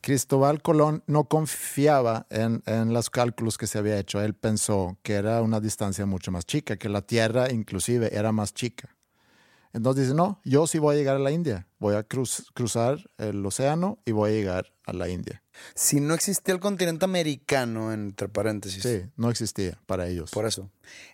Cristóbal 0.00 0.62
Colón 0.62 1.02
no 1.06 1.24
confiaba 1.24 2.26
en, 2.30 2.62
en 2.66 2.92
los 2.92 3.08
cálculos 3.10 3.58
que 3.58 3.66
se 3.66 3.78
había 3.78 3.98
hecho. 3.98 4.20
Él 4.22 4.34
pensó 4.34 4.98
que 5.02 5.14
era 5.14 5.42
una 5.42 5.60
distancia 5.60 6.06
mucho 6.06 6.32
más 6.32 6.44
chica, 6.46 6.76
que 6.76 6.88
la 6.88 7.02
Tierra 7.02 7.50
inclusive 7.52 8.16
era 8.16 8.32
más 8.32 8.54
chica. 8.54 8.88
Entonces 9.78 10.04
dice, 10.04 10.14
no, 10.14 10.40
yo 10.44 10.66
sí 10.66 10.78
voy 10.78 10.94
a 10.94 10.98
llegar 10.98 11.16
a 11.16 11.20
la 11.20 11.30
India. 11.30 11.66
Voy 11.78 11.94
a 11.94 12.02
cruz- 12.02 12.50
cruzar 12.52 13.08
el 13.16 13.44
océano 13.46 13.98
y 14.04 14.12
voy 14.12 14.30
a 14.30 14.34
llegar 14.34 14.72
a 14.84 14.92
la 14.92 15.08
India. 15.08 15.42
Si 15.74 16.00
no 16.00 16.14
existía 16.14 16.52
el 16.52 16.60
continente 16.60 17.04
americano, 17.04 17.92
entre 17.92 18.28
paréntesis. 18.28 18.82
Sí, 18.82 19.02
no 19.16 19.30
existía 19.30 19.80
para 19.86 20.06
ellos. 20.08 20.30
Por 20.30 20.46
eso. 20.46 20.70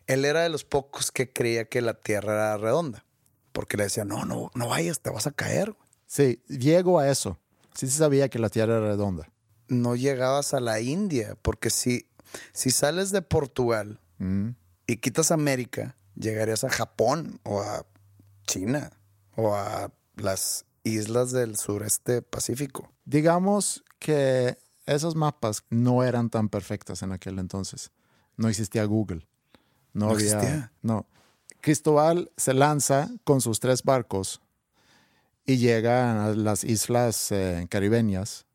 Él 0.06 0.24
era 0.24 0.42
de 0.42 0.48
los 0.48 0.64
pocos 0.64 1.12
que 1.12 1.32
creía 1.32 1.66
que 1.66 1.80
la 1.80 1.94
Tierra 1.94 2.32
era 2.34 2.56
redonda. 2.56 3.04
Porque 3.52 3.76
le 3.76 3.84
decía, 3.84 4.04
no, 4.04 4.24
no, 4.24 4.50
no 4.54 4.68
vayas, 4.68 5.00
te 5.00 5.10
vas 5.10 5.26
a 5.26 5.30
caer. 5.30 5.72
güey". 5.72 5.88
Sí, 6.06 6.42
llego 6.48 6.98
a 6.98 7.08
eso. 7.08 7.38
Sí 7.74 7.86
se 7.86 7.98
sabía 7.98 8.28
que 8.28 8.38
la 8.38 8.48
Tierra 8.48 8.78
era 8.78 8.86
redonda. 8.88 9.30
No 9.68 9.94
llegabas 9.96 10.54
a 10.54 10.60
la 10.60 10.80
India. 10.80 11.36
Porque 11.42 11.70
si, 11.70 12.06
si 12.52 12.70
sales 12.70 13.10
de 13.12 13.22
Portugal 13.22 14.00
Mm. 14.18 14.50
y 14.86 14.96
quitas 14.98 15.30
América, 15.30 15.96
llegarías 16.14 16.64
a 16.64 16.70
Japón 16.70 17.40
o 17.44 17.60
a 17.60 17.84
China 18.46 18.90
o 19.36 19.54
a 19.54 19.92
las 20.16 20.64
islas 20.84 21.32
del 21.32 21.56
sureste 21.56 22.22
pacífico. 22.22 22.92
Digamos 23.04 23.84
que 23.98 24.58
esos 24.86 25.16
mapas 25.16 25.64
no 25.70 26.04
eran 26.04 26.30
tan 26.30 26.48
perfectas 26.48 27.02
en 27.02 27.12
aquel 27.12 27.38
entonces. 27.38 27.90
No 28.36 28.48
existía 28.48 28.84
Google. 28.84 29.26
No, 29.92 30.06
¿No 30.06 30.12
había. 30.12 30.26
existía? 30.26 30.72
No. 30.82 31.06
Cristóbal 31.60 32.30
se 32.36 32.52
lanza 32.52 33.10
con 33.24 33.40
sus 33.40 33.60
tres 33.60 33.82
barcos 33.82 34.40
y 35.46 35.56
llega 35.56 36.26
a 36.26 36.34
las 36.34 36.64
islas 36.64 37.30
eh, 37.32 37.66
caribeñas, 37.70 38.46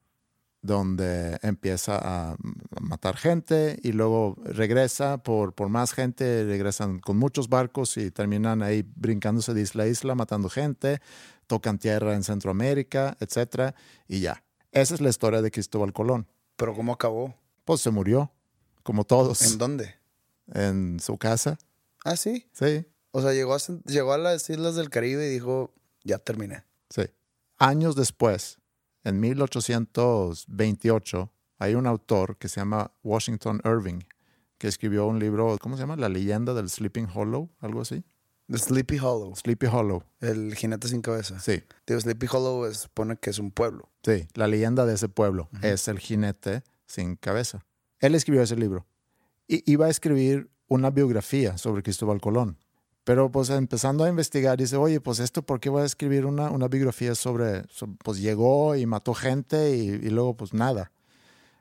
donde 0.62 1.39
empieza 1.41 1.97
a, 1.97 2.32
a 2.34 2.38
matar 2.82 3.16
gente 3.16 3.80
y 3.82 3.93
luego 3.93 4.36
regresa 4.43 5.18
por, 5.24 5.53
por 5.53 5.70
más 5.70 5.93
gente, 5.93 6.43
regresan 6.45 6.99
con 6.99 7.18
muchos 7.18 7.47
barcos 7.47 7.95
y 7.97 8.12
terminan 8.12 8.62
ahí 8.62 8.84
brincándose 8.95 9.53
de 9.53 9.62
isla 9.62 9.84
a 9.84 9.88
isla, 9.88 10.16
matando 10.16 10.49
gente, 10.49 10.99
tocan 11.47 11.80
tierra 11.80 12.14
en 12.14 12.24
Centroamérica, 12.24 13.16
etcétera, 13.20 13.74
y 14.07 14.20
ya. 14.20 14.43
Esa 14.72 14.93
es 14.95 15.01
la 15.01 15.10
historia 15.10 15.41
de 15.41 15.49
Cristóbal 15.49 15.93
Colón. 15.93 16.28
Pero 16.57 16.76
¿cómo 16.76 16.91
acabó? 16.93 17.34
Pues 17.66 17.82
se 17.82 17.89
murió, 17.89 18.32
como 18.84 19.03
todos, 19.05 19.41
¿En 19.41 19.57
dónde? 19.57 19.95
en 20.53 20.99
su 20.99 21.18
casa. 21.18 21.57
Ah, 22.03 22.16
sí. 22.18 22.47
Sí, 22.53 22.86
O 23.12 23.22
sea, 23.22 23.34
llegó 23.34 23.55
a, 23.55 23.60
llegó 23.86 24.14
a 24.14 24.18
las 24.18 24.49
islas 24.49 24.76
del 24.76 24.89
Caribe 24.89 25.26
y 25.28 25.30
dijo, 25.32 25.74
ya 26.03 26.18
terminé. 26.20 26.64
sí. 26.89 27.03
Años 27.57 27.95
después, 27.95 28.59
en 29.03 29.19
1828, 29.19 31.31
hay 31.59 31.75
un 31.75 31.87
autor 31.87 32.37
que 32.37 32.47
se 32.47 32.61
llama 32.61 32.91
Washington 33.03 33.61
Irving, 33.65 33.99
que 34.57 34.67
escribió 34.67 35.07
un 35.07 35.19
libro, 35.19 35.57
¿cómo 35.61 35.75
se 35.75 35.83
llama? 35.83 35.95
La 35.95 36.09
leyenda 36.09 36.53
del 36.53 36.69
Sleeping 36.69 37.07
Hollow, 37.13 37.49
algo 37.59 37.81
así. 37.81 38.03
The 38.47 38.57
Sleepy 38.57 38.97
Hollow, 38.97 39.35
Sleepy 39.35 39.67
Hollow, 39.67 40.03
el 40.21 40.55
jinete 40.55 40.87
sin 40.87 41.01
cabeza. 41.01 41.39
sí. 41.39 41.61
Digo, 41.85 41.99
Sleepy 42.01 42.27
Hollow 42.31 42.65
es- 42.65 42.77
supone 42.79 43.15
que 43.17 43.29
es 43.29 43.37
un 43.39 43.51
pueblo. 43.51 43.89
Sí, 44.03 44.27
la 44.33 44.47
leyenda 44.47 44.85
de 44.85 44.95
ese 44.95 45.07
pueblo 45.07 45.49
es 45.61 45.87
el 45.87 45.99
jinete 45.99 46.63
sin 46.87 47.15
cabeza. 47.15 47.63
Él 47.99 48.15
escribió 48.15 48.41
ese 48.41 48.55
libro 48.55 48.87
y 49.47 49.69
iba 49.71 49.85
a 49.85 49.89
escribir 49.89 50.49
una 50.67 50.89
biografía 50.89 51.57
sobre 51.57 51.83
Cristóbal 51.83 52.21
Colón. 52.21 52.57
Pero 53.10 53.32
pues 53.32 53.49
empezando 53.49 54.03
a 54.03 54.07
investigar, 54.10 54.55
dice, 54.55 54.76
oye, 54.76 55.01
pues 55.01 55.18
esto, 55.20 55.41
¿por 55.41 55.60
qué 55.60 55.70
voy 55.70 55.82
a 55.82 55.86
escribir 55.86 56.28
una, 56.28 56.51
una 56.51 56.68
biografía 56.68 57.16
sobre, 57.16 57.64
so- 57.72 57.89
pues 58.03 58.20
llegó 58.20 58.76
y 58.76 58.86
mató 58.86 59.16
gente 59.16 59.76
y, 59.76 59.88
y 59.88 60.10
luego 60.12 60.38
pues 60.38 60.53
nada? 60.53 60.91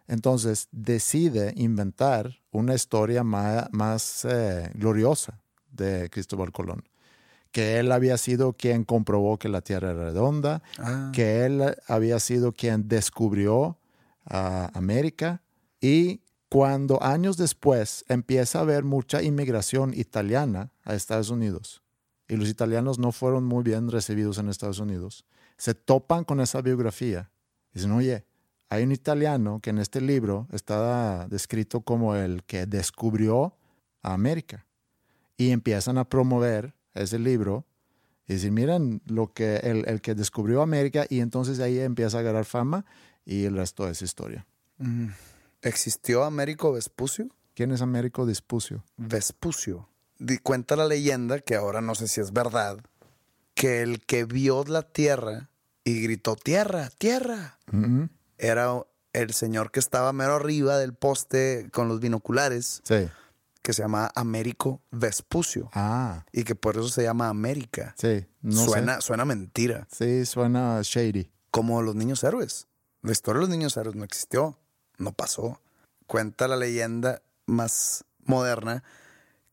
Entonces 0.09 0.69
decide 0.73 1.55
inventar 1.57 2.37
una 2.51 2.75
historia 2.75 3.25
ma- 3.25 3.67
más, 3.73 4.27
eh, 4.29 4.71
gloriosa 4.75 5.39
de 5.73 6.11
Cristóbal 6.11 6.53
Colón. 6.53 6.85
Que 7.51 7.79
él 7.79 7.93
había 7.93 8.19
sido 8.19 8.53
quien 8.53 8.85
comprobó 8.85 9.39
que 9.39 9.49
la 9.49 9.63
Tierra 9.63 9.93
era 9.93 10.05
redonda, 10.05 10.63
Ah. 10.79 11.11
que 11.15 11.47
él 11.47 11.63
había 11.87 12.21
sido 12.21 12.53
quien 12.53 12.89
descubrió 12.89 13.79
a 14.27 14.71
América 14.75 15.41
y 15.81 16.21
cuando 16.49 17.03
años 17.03 17.37
después 17.37 18.05
empieza 18.09 18.59
a 18.59 18.63
haber 18.63 18.85
mucha 18.85 19.23
inmigración 19.23 19.93
italiana 19.95 20.73
a 20.85 20.95
Estados 20.95 21.31
Unidos 21.31 21.83
y 22.27 22.37
los 22.37 22.49
italianos 22.49 22.99
no 22.99 23.13
fueron 23.13 23.45
muy 23.45 23.63
bien 23.63 23.91
recibidos 23.91 24.39
en 24.39 24.49
Estados 24.49 24.79
Unidos, 24.79 25.25
se 25.57 25.75
topan 25.75 26.25
con 26.25 26.41
esa 26.41 26.61
biografía 26.63 27.31
dicen, 27.73 27.93
oye, 27.93 28.25
hay 28.71 28.83
un 28.83 28.93
italiano 28.93 29.61
que 29.61 29.71
en 29.71 29.79
este 29.79 30.01
libro 30.01 30.47
está 30.53 31.27
descrito 31.29 31.81
como 31.81 32.15
el 32.15 32.43
que 32.45 32.67
descubrió 32.67 33.57
a 34.03 34.13
América 34.15 34.67
y 35.37 35.51
empiezan 35.51 35.99
a 35.99 36.09
promover 36.09 36.75
ese 36.95 37.19
libro 37.19 37.65
y 38.27 38.35
decir, 38.35 38.53
miren, 38.53 39.01
lo 39.07 39.33
que 39.33 39.57
el, 39.59 39.89
el 39.89 40.01
que 40.01 40.15
descubrió 40.15 40.61
América 40.61 41.07
y 41.09 41.21
entonces 41.21 41.61
ahí 41.61 41.79
empieza 41.79 42.19
a 42.19 42.21
agarrar 42.21 42.45
fama 42.45 42.85
y 43.25 43.45
el 43.45 43.57
resto 43.57 43.89
es 43.89 44.03
historia. 44.03 44.47
Mm. 44.79 45.09
¿Existió 45.63 46.25
Américo 46.25 46.73
Vespucio? 46.73 47.29
¿Quién 47.55 47.73
es 47.73 47.83
Américo? 47.83 48.25
Vespucio. 48.97 49.89
Di- 50.19 50.39
cuenta 50.39 50.77
la 50.77 50.87
leyenda, 50.87 51.41
que 51.41 51.57
ahora 51.57 51.81
no 51.81 51.95
sé 51.95 52.09
si 52.09 52.21
es 52.21 52.33
verdad, 52.33 52.79
que 53.55 53.83
el 53.83 54.05
que 54.05 54.25
vio 54.25 54.65
la 54.65 54.83
tierra 54.83 55.51
y 55.85 56.01
gritó, 56.03 56.37
tierra, 56.37 56.91
tierra, 56.99 57.59
era 58.37 58.85
el 59.13 59.33
señor 59.33 59.71
que 59.73 59.81
estaba 59.81 60.13
mero 60.13 60.35
arriba 60.35 60.79
del 60.79 60.95
poste 60.95 61.69
con 61.73 61.89
los 61.89 61.99
binoculares, 62.01 62.81
Sí. 62.85 63.09
que 63.63 63.73
se 63.73 63.83
llama 63.83 64.11
Américo 64.15 64.81
Vespucio, 64.93 65.71
Ah, 65.73 66.25
y 66.33 66.45
que 66.45 66.55
por 66.55 66.77
eso 66.77 66.89
se 66.89 67.03
llama 67.03 67.29
América. 67.29 67.95
sí. 67.99 68.27
No 68.43 68.65
suena, 68.65 68.97
sé. 68.97 69.03
suena 69.03 69.25
mentira, 69.25 69.89
Sí, 69.91 70.25
suena 70.27 70.81
shady. 70.83 71.31
como 71.51 71.83
los 71.83 71.95
niños 71.97 72.23
héroes. 72.23 72.69
La 73.03 73.13
historia 73.13 73.41
de 73.41 73.47
los 73.47 73.51
niños 73.51 73.77
héroes 73.77 73.97
no 73.97 74.05
existió, 74.05 74.59
no 74.99 75.13
pasó. 75.13 75.61
Cuenta 76.07 76.49
la 76.49 76.57
leyenda 76.57 77.23
más 77.47 78.05
moderna 78.25 78.85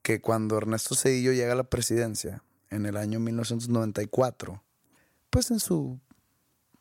que 0.01 0.21
cuando 0.21 0.57
Ernesto 0.57 0.95
Cedillo 0.95 1.31
llega 1.31 1.53
a 1.53 1.55
la 1.55 1.63
presidencia 1.63 2.43
en 2.69 2.85
el 2.85 2.97
año 2.97 3.19
1994, 3.19 4.61
pues 5.29 5.49
en 5.51 5.59
su 5.59 5.99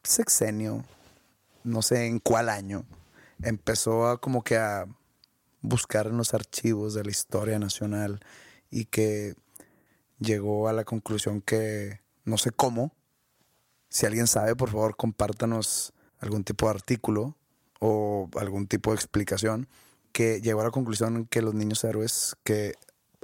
sexenio, 0.03 0.85
no 1.62 1.83
sé 1.83 2.07
en 2.07 2.19
cuál 2.19 2.49
año, 2.49 2.85
empezó 3.43 4.09
a 4.09 4.21
como 4.21 4.43
que 4.43 4.57
a 4.57 4.87
buscar 5.62 6.09
en 6.09 6.17
los 6.17 6.35
archivos 6.35 6.95
de 6.95 7.05
la 7.05 7.11
historia 7.11 7.59
nacional 7.59 8.21
y 8.71 8.85
que 8.87 9.35
llegó 10.19 10.69
a 10.69 10.73
la 10.73 10.85
conclusión 10.85 11.41
que 11.41 12.01
no 12.25 12.39
sé 12.39 12.51
cómo, 12.51 12.93
si 13.89 14.07
alguien 14.07 14.27
sabe, 14.27 14.57
por 14.57 14.71
favor, 14.71 14.97
compártanos 14.97 15.93
algún 16.19 16.45
tipo 16.45 16.67
de 16.67 16.73
artículo 16.73 17.37
o 17.87 18.30
algún 18.41 18.66
tipo 18.66 18.91
de 18.93 18.97
explicación 18.97 19.68
que 20.12 20.41
llegó 20.41 20.62
a 20.62 20.64
la 20.64 20.70
conclusión 20.70 21.26
que 21.26 21.43
los 21.43 21.53
niños 21.55 21.85
héroes, 21.85 22.35
que 22.45 22.74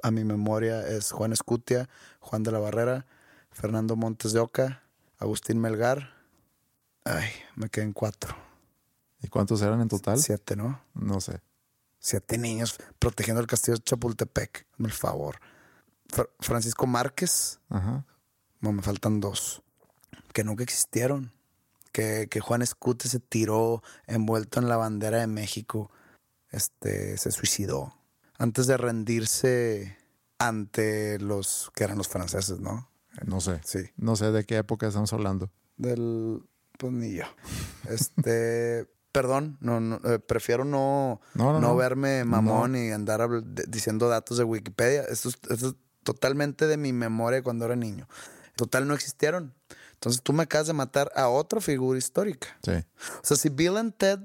a 0.02 0.10
mi 0.10 0.22
memoria 0.24 0.86
es 0.86 1.12
Juan 1.12 1.32
Escutia, 1.32 1.88
Juan 2.20 2.42
de 2.42 2.52
la 2.52 2.58
Barrera, 2.58 3.06
Fernando 3.50 3.96
Montes 3.96 4.32
de 4.32 4.40
Oca, 4.40 4.82
Agustín 5.18 5.60
Melgar. 5.60 6.12
Ay, 7.04 7.30
me 7.56 7.68
quedan 7.70 7.92
cuatro. 7.94 8.36
¿Y 9.22 9.28
cuántos 9.28 9.62
eran 9.62 9.80
en 9.80 9.88
total? 9.88 10.18
Siete, 10.18 10.56
¿no? 10.56 10.80
No 10.94 11.20
sé. 11.20 11.40
Siete 11.98 12.36
niños 12.38 12.78
protegiendo 12.98 13.40
el 13.40 13.46
castillo 13.46 13.76
de 13.78 13.82
Chapultepec. 13.84 14.66
Hazme 14.74 14.88
el 14.88 14.92
favor. 14.94 15.36
Fra- 16.08 16.28
Francisco 16.40 16.86
Márquez, 16.86 17.60
Ajá. 17.70 18.04
no, 18.60 18.72
me 18.72 18.82
faltan 18.82 19.20
dos. 19.20 19.62
Que 20.34 20.44
nunca 20.44 20.64
existieron. 20.64 21.32
Que, 21.92 22.28
que 22.28 22.40
Juan 22.40 22.62
Escute 22.62 23.08
se 23.08 23.20
tiró 23.20 23.82
envuelto 24.06 24.60
en 24.60 24.68
la 24.68 24.76
bandera 24.76 25.18
de 25.18 25.26
México. 25.26 25.90
Este, 26.50 27.16
se 27.16 27.30
suicidó. 27.30 27.94
Antes 28.38 28.66
de 28.66 28.76
rendirse 28.76 29.98
ante 30.38 31.18
los 31.18 31.70
que 31.74 31.84
eran 31.84 31.98
los 31.98 32.08
franceses, 32.08 32.60
¿no? 32.60 32.88
No 33.26 33.40
sé. 33.40 33.60
Sí. 33.64 33.90
No 33.96 34.16
sé 34.16 34.30
de 34.30 34.44
qué 34.44 34.56
época 34.58 34.86
estamos 34.86 35.12
hablando. 35.12 35.50
Del. 35.76 36.42
Pues 36.78 36.92
ni 36.92 37.14
yo. 37.14 37.24
Este. 37.88 38.86
perdón, 39.12 39.58
no, 39.60 39.80
no, 39.80 40.00
eh, 40.04 40.18
prefiero 40.18 40.64
no, 40.64 41.20
No, 41.34 41.52
no, 41.52 41.60
no 41.60 41.76
verme 41.76 42.24
mamón 42.24 42.76
y 42.76 42.90
andar 42.90 43.28
diciendo 43.68 44.08
datos 44.08 44.38
de 44.38 44.44
Wikipedia. 44.44 45.02
Esto 45.02 45.30
es, 45.30 45.38
esto 45.50 45.68
es 45.68 45.74
totalmente 46.02 46.66
de 46.66 46.76
mi 46.76 46.92
memoria 46.92 47.42
cuando 47.42 47.64
era 47.64 47.76
niño. 47.76 48.08
Total, 48.56 48.86
no 48.86 48.94
existieron. 48.94 49.54
Entonces 50.00 50.22
tú 50.22 50.32
me 50.32 50.44
acabas 50.44 50.66
de 50.66 50.72
matar 50.72 51.12
a 51.14 51.28
otra 51.28 51.60
figura 51.60 51.98
histórica. 51.98 52.48
Sí. 52.64 52.72
O 52.72 53.20
sea, 53.22 53.36
si 53.36 53.50
Bill 53.50 53.74
y 53.86 53.90
Ted 53.90 54.20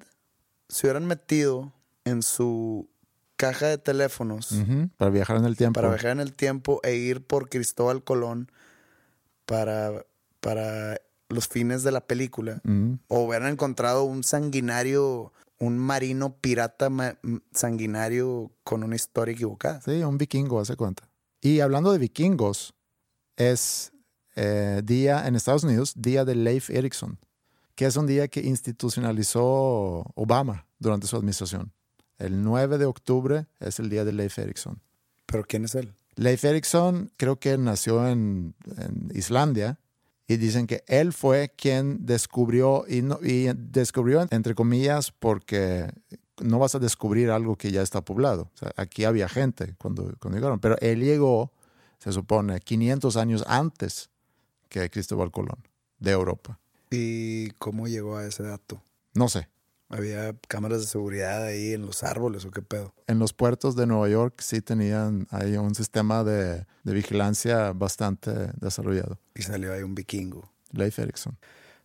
se 0.70 0.88
hubieran 0.88 1.06
metido 1.06 1.74
en 2.06 2.24
su 2.24 2.88
caja 3.36 3.68
de 3.68 3.78
teléfonos 3.78 4.56
Para 4.96 5.12
viajar 5.12 5.36
en 5.36 5.44
el 5.46 5.58
tiempo. 5.58 5.74
para 5.82 5.90
viajar 5.90 6.12
en 6.12 6.22
el 6.22 6.34
tiempo 6.34 6.80
e 6.84 6.96
ir 6.96 7.28
por 7.28 7.50
Cristóbal 7.50 8.04
Colón 8.06 8.50
para, 9.46 10.06
para 10.40 11.02
los 11.28 11.48
fines 11.50 11.84
de 11.84 11.92
la 11.92 12.02
película, 12.08 12.62
o 13.10 13.20
hubieran 13.26 13.52
encontrado 13.52 14.04
un 14.06 14.24
sanguinario, 14.24 15.34
un 15.60 15.78
marino 15.78 16.38
pirata 16.38 16.90
ma- 16.90 17.18
sanguinario 17.54 18.52
con 18.64 18.84
una 18.84 18.96
historia 18.96 19.34
equivocada. 19.34 19.82
Sí, 19.82 20.02
un 20.04 20.18
vikingo, 20.18 20.60
hace 20.62 20.76
cuenta. 20.78 21.10
Y 21.42 21.60
hablando 21.60 21.92
de 21.92 21.98
vikingos, 22.00 22.74
es 23.36 23.92
eh, 24.36 24.82
día 24.84 25.28
en 25.28 25.36
Estados 25.36 25.64
Unidos, 25.64 25.94
día 25.96 26.26
de 26.26 26.36
Leif 26.36 26.70
Erikson, 26.70 27.18
que 27.76 27.86
es 27.86 27.96
un 27.96 28.08
día 28.08 28.28
que 28.28 28.42
institucionalizó 28.42 30.06
Obama 30.16 30.66
durante 30.80 31.08
su 31.08 31.16
administración. 31.16 31.72
El 32.18 32.44
9 32.44 32.78
de 32.78 32.86
octubre 32.86 33.48
es 33.60 33.80
el 33.80 33.90
día 33.90 34.06
de 34.06 34.14
Leif 34.14 34.38
Erikson. 34.40 34.80
Pero 35.26 35.44
¿quién 35.46 35.66
es 35.66 35.76
él? 35.76 35.94
Leif 36.16 36.44
Erikson 36.46 37.12
creo 37.18 37.40
que 37.40 37.58
nació 37.58 38.08
en, 38.08 38.56
en 38.78 39.10
Islandia 39.14 39.80
y 40.28 40.38
dicen 40.38 40.66
que 40.66 40.84
él 40.88 41.12
fue 41.14 41.52
quien 41.56 42.06
descubrió, 42.06 42.86
y, 42.88 43.02
no- 43.02 43.20
y 43.22 43.48
descubrió 43.56 44.26
entre 44.32 44.56
comillas 44.56 45.12
porque 45.12 45.92
no 46.42 46.58
vas 46.60 46.76
a 46.76 46.80
descubrir 46.80 47.30
algo 47.32 47.58
que 47.58 47.72
ya 47.72 47.82
está 47.82 48.02
poblado. 48.02 48.50
O 48.56 48.58
sea, 48.58 48.72
aquí 48.78 49.04
había 49.04 49.28
gente 49.30 49.76
cuando, 49.78 50.14
cuando 50.20 50.38
llegaron, 50.38 50.60
pero 50.60 50.78
él 50.80 51.02
llegó, 51.02 51.52
se 52.00 52.12
supone, 52.14 52.60
500 52.62 53.18
años 53.18 53.44
antes 53.48 54.10
que 54.82 54.90
Cristóbal 54.90 55.32
Colón 55.32 55.64
de 56.00 56.12
Europa. 56.12 56.60
¿Y 56.92 57.52
cómo 57.52 57.88
llegó 57.88 58.18
a 58.18 58.26
ese 58.26 58.44
dato? 58.44 58.84
No 59.14 59.30
sé. 59.30 59.48
¿Había 59.88 60.36
cámaras 60.48 60.82
de 60.82 60.88
seguridad 60.88 61.44
ahí 61.44 61.74
en 61.74 61.86
los 61.86 62.04
árboles 62.04 62.44
o 62.44 62.52
qué 62.52 62.62
pedo? 62.62 62.94
En 63.08 63.20
los 63.20 63.32
puertos 63.34 63.76
de 63.76 63.86
Nueva 63.88 64.10
York 64.10 64.42
sí 64.42 64.62
tenían 64.62 65.28
ahí 65.30 65.56
un 65.56 65.76
sistema 65.76 66.24
de, 66.24 66.66
de 66.84 66.94
vigilancia 66.94 67.72
bastante 67.72 68.32
desarrollado. 68.60 69.20
Y 69.36 69.44
salió 69.44 69.72
ahí 69.72 69.84
un 69.84 69.96
vikingo. 69.96 70.52
Leif 70.72 71.00
Erikson. 71.00 71.38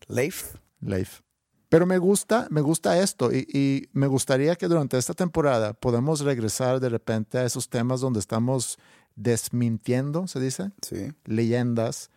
Leif. 0.09 0.57
Leif. 0.80 1.20
Pero 1.68 1.86
me 1.86 1.99
gusta, 1.99 2.49
me 2.51 2.62
gusta 2.62 3.01
esto 3.01 3.32
y, 3.32 3.47
y, 3.53 3.88
me 3.93 4.09
gustaría 4.09 4.57
que 4.57 4.66
durante 4.66 4.99
esta 4.99 5.14
temporada 5.14 5.74
podamos 5.74 6.20
regresar 6.22 6.80
de 6.80 6.88
repente 6.88 7.38
a 7.38 7.45
esos 7.45 7.68
temas 7.68 8.01
donde 8.01 8.18
estamos 8.18 8.78
desmintiendo, 9.14 10.26
se 10.26 10.41
dice, 10.41 10.72
Sí. 10.82 11.12
leyendas 11.24 12.11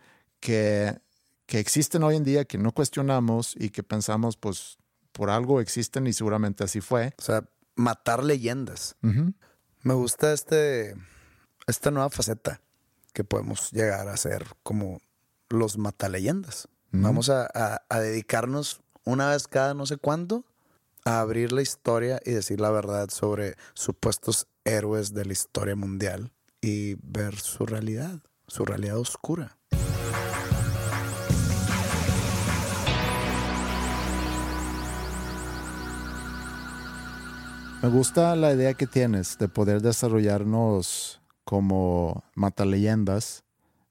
que, 0.44 0.98
que 1.46 1.58
existen 1.58 2.02
hoy 2.02 2.16
en 2.16 2.24
día, 2.24 2.44
que 2.44 2.58
no 2.58 2.72
cuestionamos 2.72 3.54
y 3.58 3.70
que 3.70 3.82
pensamos, 3.82 4.36
pues, 4.36 4.76
por 5.12 5.30
algo 5.30 5.60
existen 5.62 6.06
y 6.06 6.12
seguramente 6.12 6.64
así 6.64 6.82
fue. 6.82 7.14
O 7.18 7.22
sea, 7.22 7.48
matar 7.76 8.22
leyendas. 8.22 8.94
Me 9.82 9.94
gusta 9.94 10.32
este, 10.34 10.94
esta 11.66 11.90
nueva 11.90 12.10
faceta 12.10 12.60
que 13.14 13.24
podemos 13.24 13.70
llegar 13.72 14.06
a 14.08 14.16
ser 14.18 14.44
como 14.62 15.00
los 15.48 15.78
mataleyendas. 15.78 16.68
Vamos 16.92 17.30
a, 17.30 17.48
a- 17.54 17.82
a 17.88 18.00
dedicarnos 18.00 18.80
una 19.04 19.30
vez 19.30 19.48
cada 19.48 19.72
no 19.74 19.86
sé 19.86 19.96
cuánto 19.96 20.44
a 21.06 21.20
abrir 21.20 21.52
la 21.52 21.62
historia 21.62 22.20
y 22.24 22.32
decir 22.32 22.60
la 22.60 22.70
verdad 22.70 23.08
sobre 23.10 23.56
supuestos 23.74 24.46
héroes 24.64 25.12
de 25.14 25.24
la 25.24 25.32
historia 25.32 25.74
mundial 25.74 26.32
y 26.60 26.94
ver 27.02 27.38
su 27.40 27.66
realidad, 27.66 28.20
su 28.46 28.64
realidad 28.64 28.98
oscura. 28.98 29.56
Me 37.84 37.90
gusta 37.90 38.34
la 38.34 38.54
idea 38.54 38.72
que 38.72 38.86
tienes 38.86 39.36
de 39.36 39.46
poder 39.46 39.82
desarrollarnos 39.82 41.20
como 41.44 42.24
mataleyendas 42.34 43.44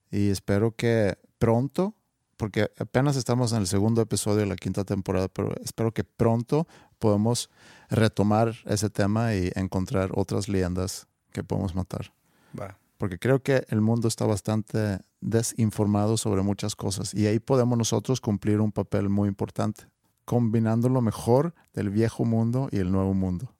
y 0.09 0.31
espero 0.31 0.75
que 0.75 1.19
pronto, 1.37 1.93
porque 2.35 2.71
apenas 2.79 3.17
estamos 3.17 3.51
en 3.51 3.59
el 3.59 3.67
segundo 3.67 4.01
episodio 4.01 4.39
de 4.39 4.45
la 4.47 4.55
quinta 4.55 4.83
temporada, 4.83 5.27
pero 5.27 5.53
espero 5.63 5.91
que 5.91 6.03
pronto 6.03 6.67
podamos 6.97 7.51
retomar 7.87 8.55
ese 8.65 8.89
tema 8.89 9.35
y 9.35 9.51
encontrar 9.53 10.09
otras 10.15 10.49
leyendas 10.49 11.05
que 11.31 11.43
podemos 11.43 11.75
matar. 11.75 12.11
Va. 12.59 12.79
Porque 12.97 13.19
creo 13.19 13.43
que 13.43 13.63
el 13.69 13.81
mundo 13.81 14.07
está 14.07 14.25
bastante 14.25 15.01
desinformado 15.21 16.17
sobre 16.17 16.41
muchas 16.41 16.75
cosas 16.75 17.13
y 17.13 17.27
ahí 17.27 17.37
podemos 17.37 17.77
nosotros 17.77 18.21
cumplir 18.21 18.59
un 18.59 18.71
papel 18.71 19.09
muy 19.09 19.29
importante, 19.29 19.83
combinando 20.25 20.89
lo 20.89 21.03
mejor 21.03 21.53
del 21.75 21.91
viejo 21.91 22.25
mundo 22.25 22.69
y 22.71 22.77
el 22.77 22.91
nuevo 22.91 23.13
mundo. 23.13 23.53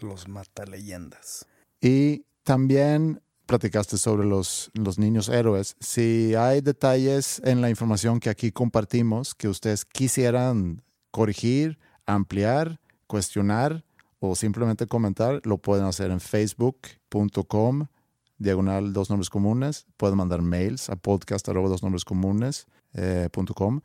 Los 0.00 0.28
mataleyendas. 0.28 1.46
Y 1.80 2.24
también 2.42 3.20
platicaste 3.46 3.96
sobre 3.96 4.26
los, 4.26 4.70
los 4.74 4.98
niños 4.98 5.28
héroes. 5.28 5.76
Si 5.80 6.34
hay 6.34 6.60
detalles 6.60 7.40
en 7.44 7.60
la 7.60 7.70
información 7.70 8.20
que 8.20 8.30
aquí 8.30 8.52
compartimos 8.52 9.34
que 9.34 9.48
ustedes 9.48 9.84
quisieran 9.84 10.82
corregir, 11.10 11.78
ampliar, 12.06 12.80
cuestionar 13.06 13.84
o 14.20 14.34
simplemente 14.34 14.86
comentar, 14.86 15.40
lo 15.44 15.58
pueden 15.58 15.86
hacer 15.86 16.10
en 16.10 16.20
facebook.com 16.20 17.86
diagonal 18.38 18.92
dos 18.92 19.10
nombres 19.10 19.30
comunes. 19.30 19.86
Pueden 19.96 20.16
mandar 20.16 20.42
mails 20.42 20.90
a 20.90 20.96
podcast 20.96 21.48
arroba 21.48 21.68
dos 21.68 21.82
nombres 21.82 22.04
comunes 22.04 22.66
eh, 22.94 23.28
punto 23.32 23.54
com. 23.54 23.80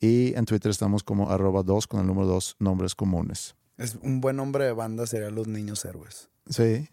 y 0.00 0.34
en 0.34 0.44
Twitter 0.44 0.70
estamos 0.70 1.02
como 1.02 1.30
arroba 1.30 1.62
dos 1.62 1.86
con 1.86 2.00
el 2.00 2.06
número 2.06 2.26
dos 2.26 2.56
nombres 2.58 2.94
comunes. 2.94 3.55
Es 3.78 3.94
un 4.00 4.22
buen 4.22 4.36
nombre 4.36 4.64
de 4.64 4.72
banda 4.72 5.06
sería 5.06 5.30
Los 5.30 5.48
Niños 5.48 5.84
Héroes. 5.84 6.30
Sí. 6.48 6.88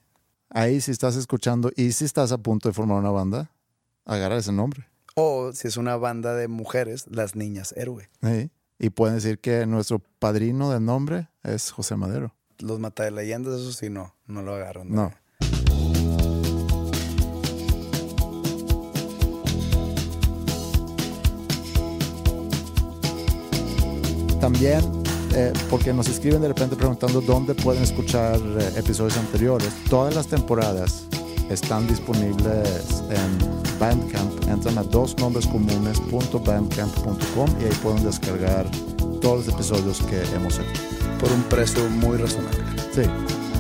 Ahí 0.50 0.82
si 0.82 0.92
estás 0.92 1.16
escuchando 1.16 1.72
y 1.78 1.94
si 1.94 2.04
estás 2.04 2.34
a 2.34 2.38
punto 2.38 2.68
de 2.68 2.74
formar 2.74 2.98
una 2.98 3.10
banda, 3.10 3.52
agarra 4.04 4.38
ese 4.38 4.52
nombre. 4.52 4.86
O 5.16 5.54
si 5.54 5.70
es 5.70 5.78
una 5.78 5.96
banda 5.96 6.36
de 6.36 6.50
mujeres, 6.50 7.06
Las 7.10 7.36
Niñas 7.36 7.74
Héroe. 7.78 8.10
Sí. 8.22 8.52
Y 8.80 8.90
pueden 8.90 9.16
decir 9.16 9.40
que 9.40 9.66
nuestro 9.66 10.00
padrino 10.00 10.72
de 10.72 10.82
nombre 10.82 11.30
es 11.42 11.72
José 11.72 11.96
Madero. 11.96 12.36
Los 12.60 12.80
mataleyendas, 12.80 13.62
eso 13.62 13.72
sí, 13.72 13.90
no, 13.90 14.14
no 14.28 14.42
lo 14.42 14.54
agarran. 14.54 14.90
No. 14.92 15.14
También, 24.42 25.03
eh, 25.36 25.54
porque 25.70 25.94
nos 25.94 26.08
escriben 26.08 26.42
de 26.42 26.48
repente 26.50 26.76
preguntando 26.76 27.22
dónde 27.22 27.56
pueden 27.56 27.82
escuchar 27.84 28.38
eh, 28.38 28.74
episodios 28.78 29.18
anteriores. 29.18 29.70
Todas 29.90 30.14
las 30.16 30.28
temporadas 30.28 31.06
están 31.50 31.88
disponibles 31.88 33.04
en 33.10 33.40
Bandcamp. 33.80 34.48
Entran 34.48 34.78
a 34.78 34.84
dosnombrescomunes.bandcamp.com 34.84 37.50
y 37.62 37.64
ahí 37.66 37.74
pueden 37.82 38.04
descargar 38.04 38.70
todos 39.22 39.46
los 39.46 39.56
episodios 39.56 40.02
que 40.02 40.22
hemos 40.36 40.60
hecho. 40.60 40.82
Por 41.20 41.32
un 41.32 41.42
precio 41.44 41.90
muy 41.90 42.18
razonable. 42.18 42.60
Sí. 42.94 43.04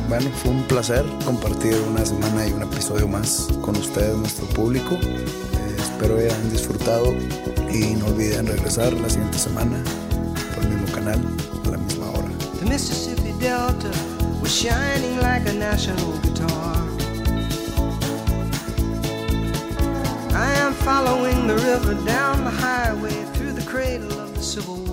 Bueno, 0.09 0.30
fue 0.43 0.51
un 0.51 0.63
placer 0.63 1.05
compartir 1.26 1.78
una 1.89 2.05
semana 2.05 2.45
y 2.47 2.51
un 2.51 2.63
episodio 2.63 3.07
más 3.07 3.47
con 3.61 3.78
ustedes, 3.78 4.17
nuestro 4.17 4.45
público. 4.47 4.95
Eh, 4.95 5.78
espero 5.80 6.17
hayan 6.17 6.51
disfrutado 6.51 7.13
y 7.71 7.95
no 7.95 8.07
olviden 8.07 8.47
regresar 8.47 8.91
la 8.93 9.09
siguiente 9.09 9.39
semana 9.39 9.82
por 10.53 10.65
el 10.65 10.71
mismo 10.71 10.88
canal 10.93 11.21
Mississippi 12.74 13.34
Delta 13.39 13.91
was 14.41 14.51
shining 14.51 15.15
like 15.17 15.47
a 15.47 15.53
national 15.53 16.17
guitar. 16.21 16.76
I 20.34 20.51
am 20.57 20.74
following 20.74 21.45
the 21.45 21.53
river 21.53 21.93
down 22.03 22.43
the 22.43 22.49
highway 22.49 23.26
through 23.36 23.51
the 23.51 23.61
cradle 23.69 24.19
of 24.19 24.34
the 24.34 24.41
Civil 24.41 24.78
War. 24.78 24.93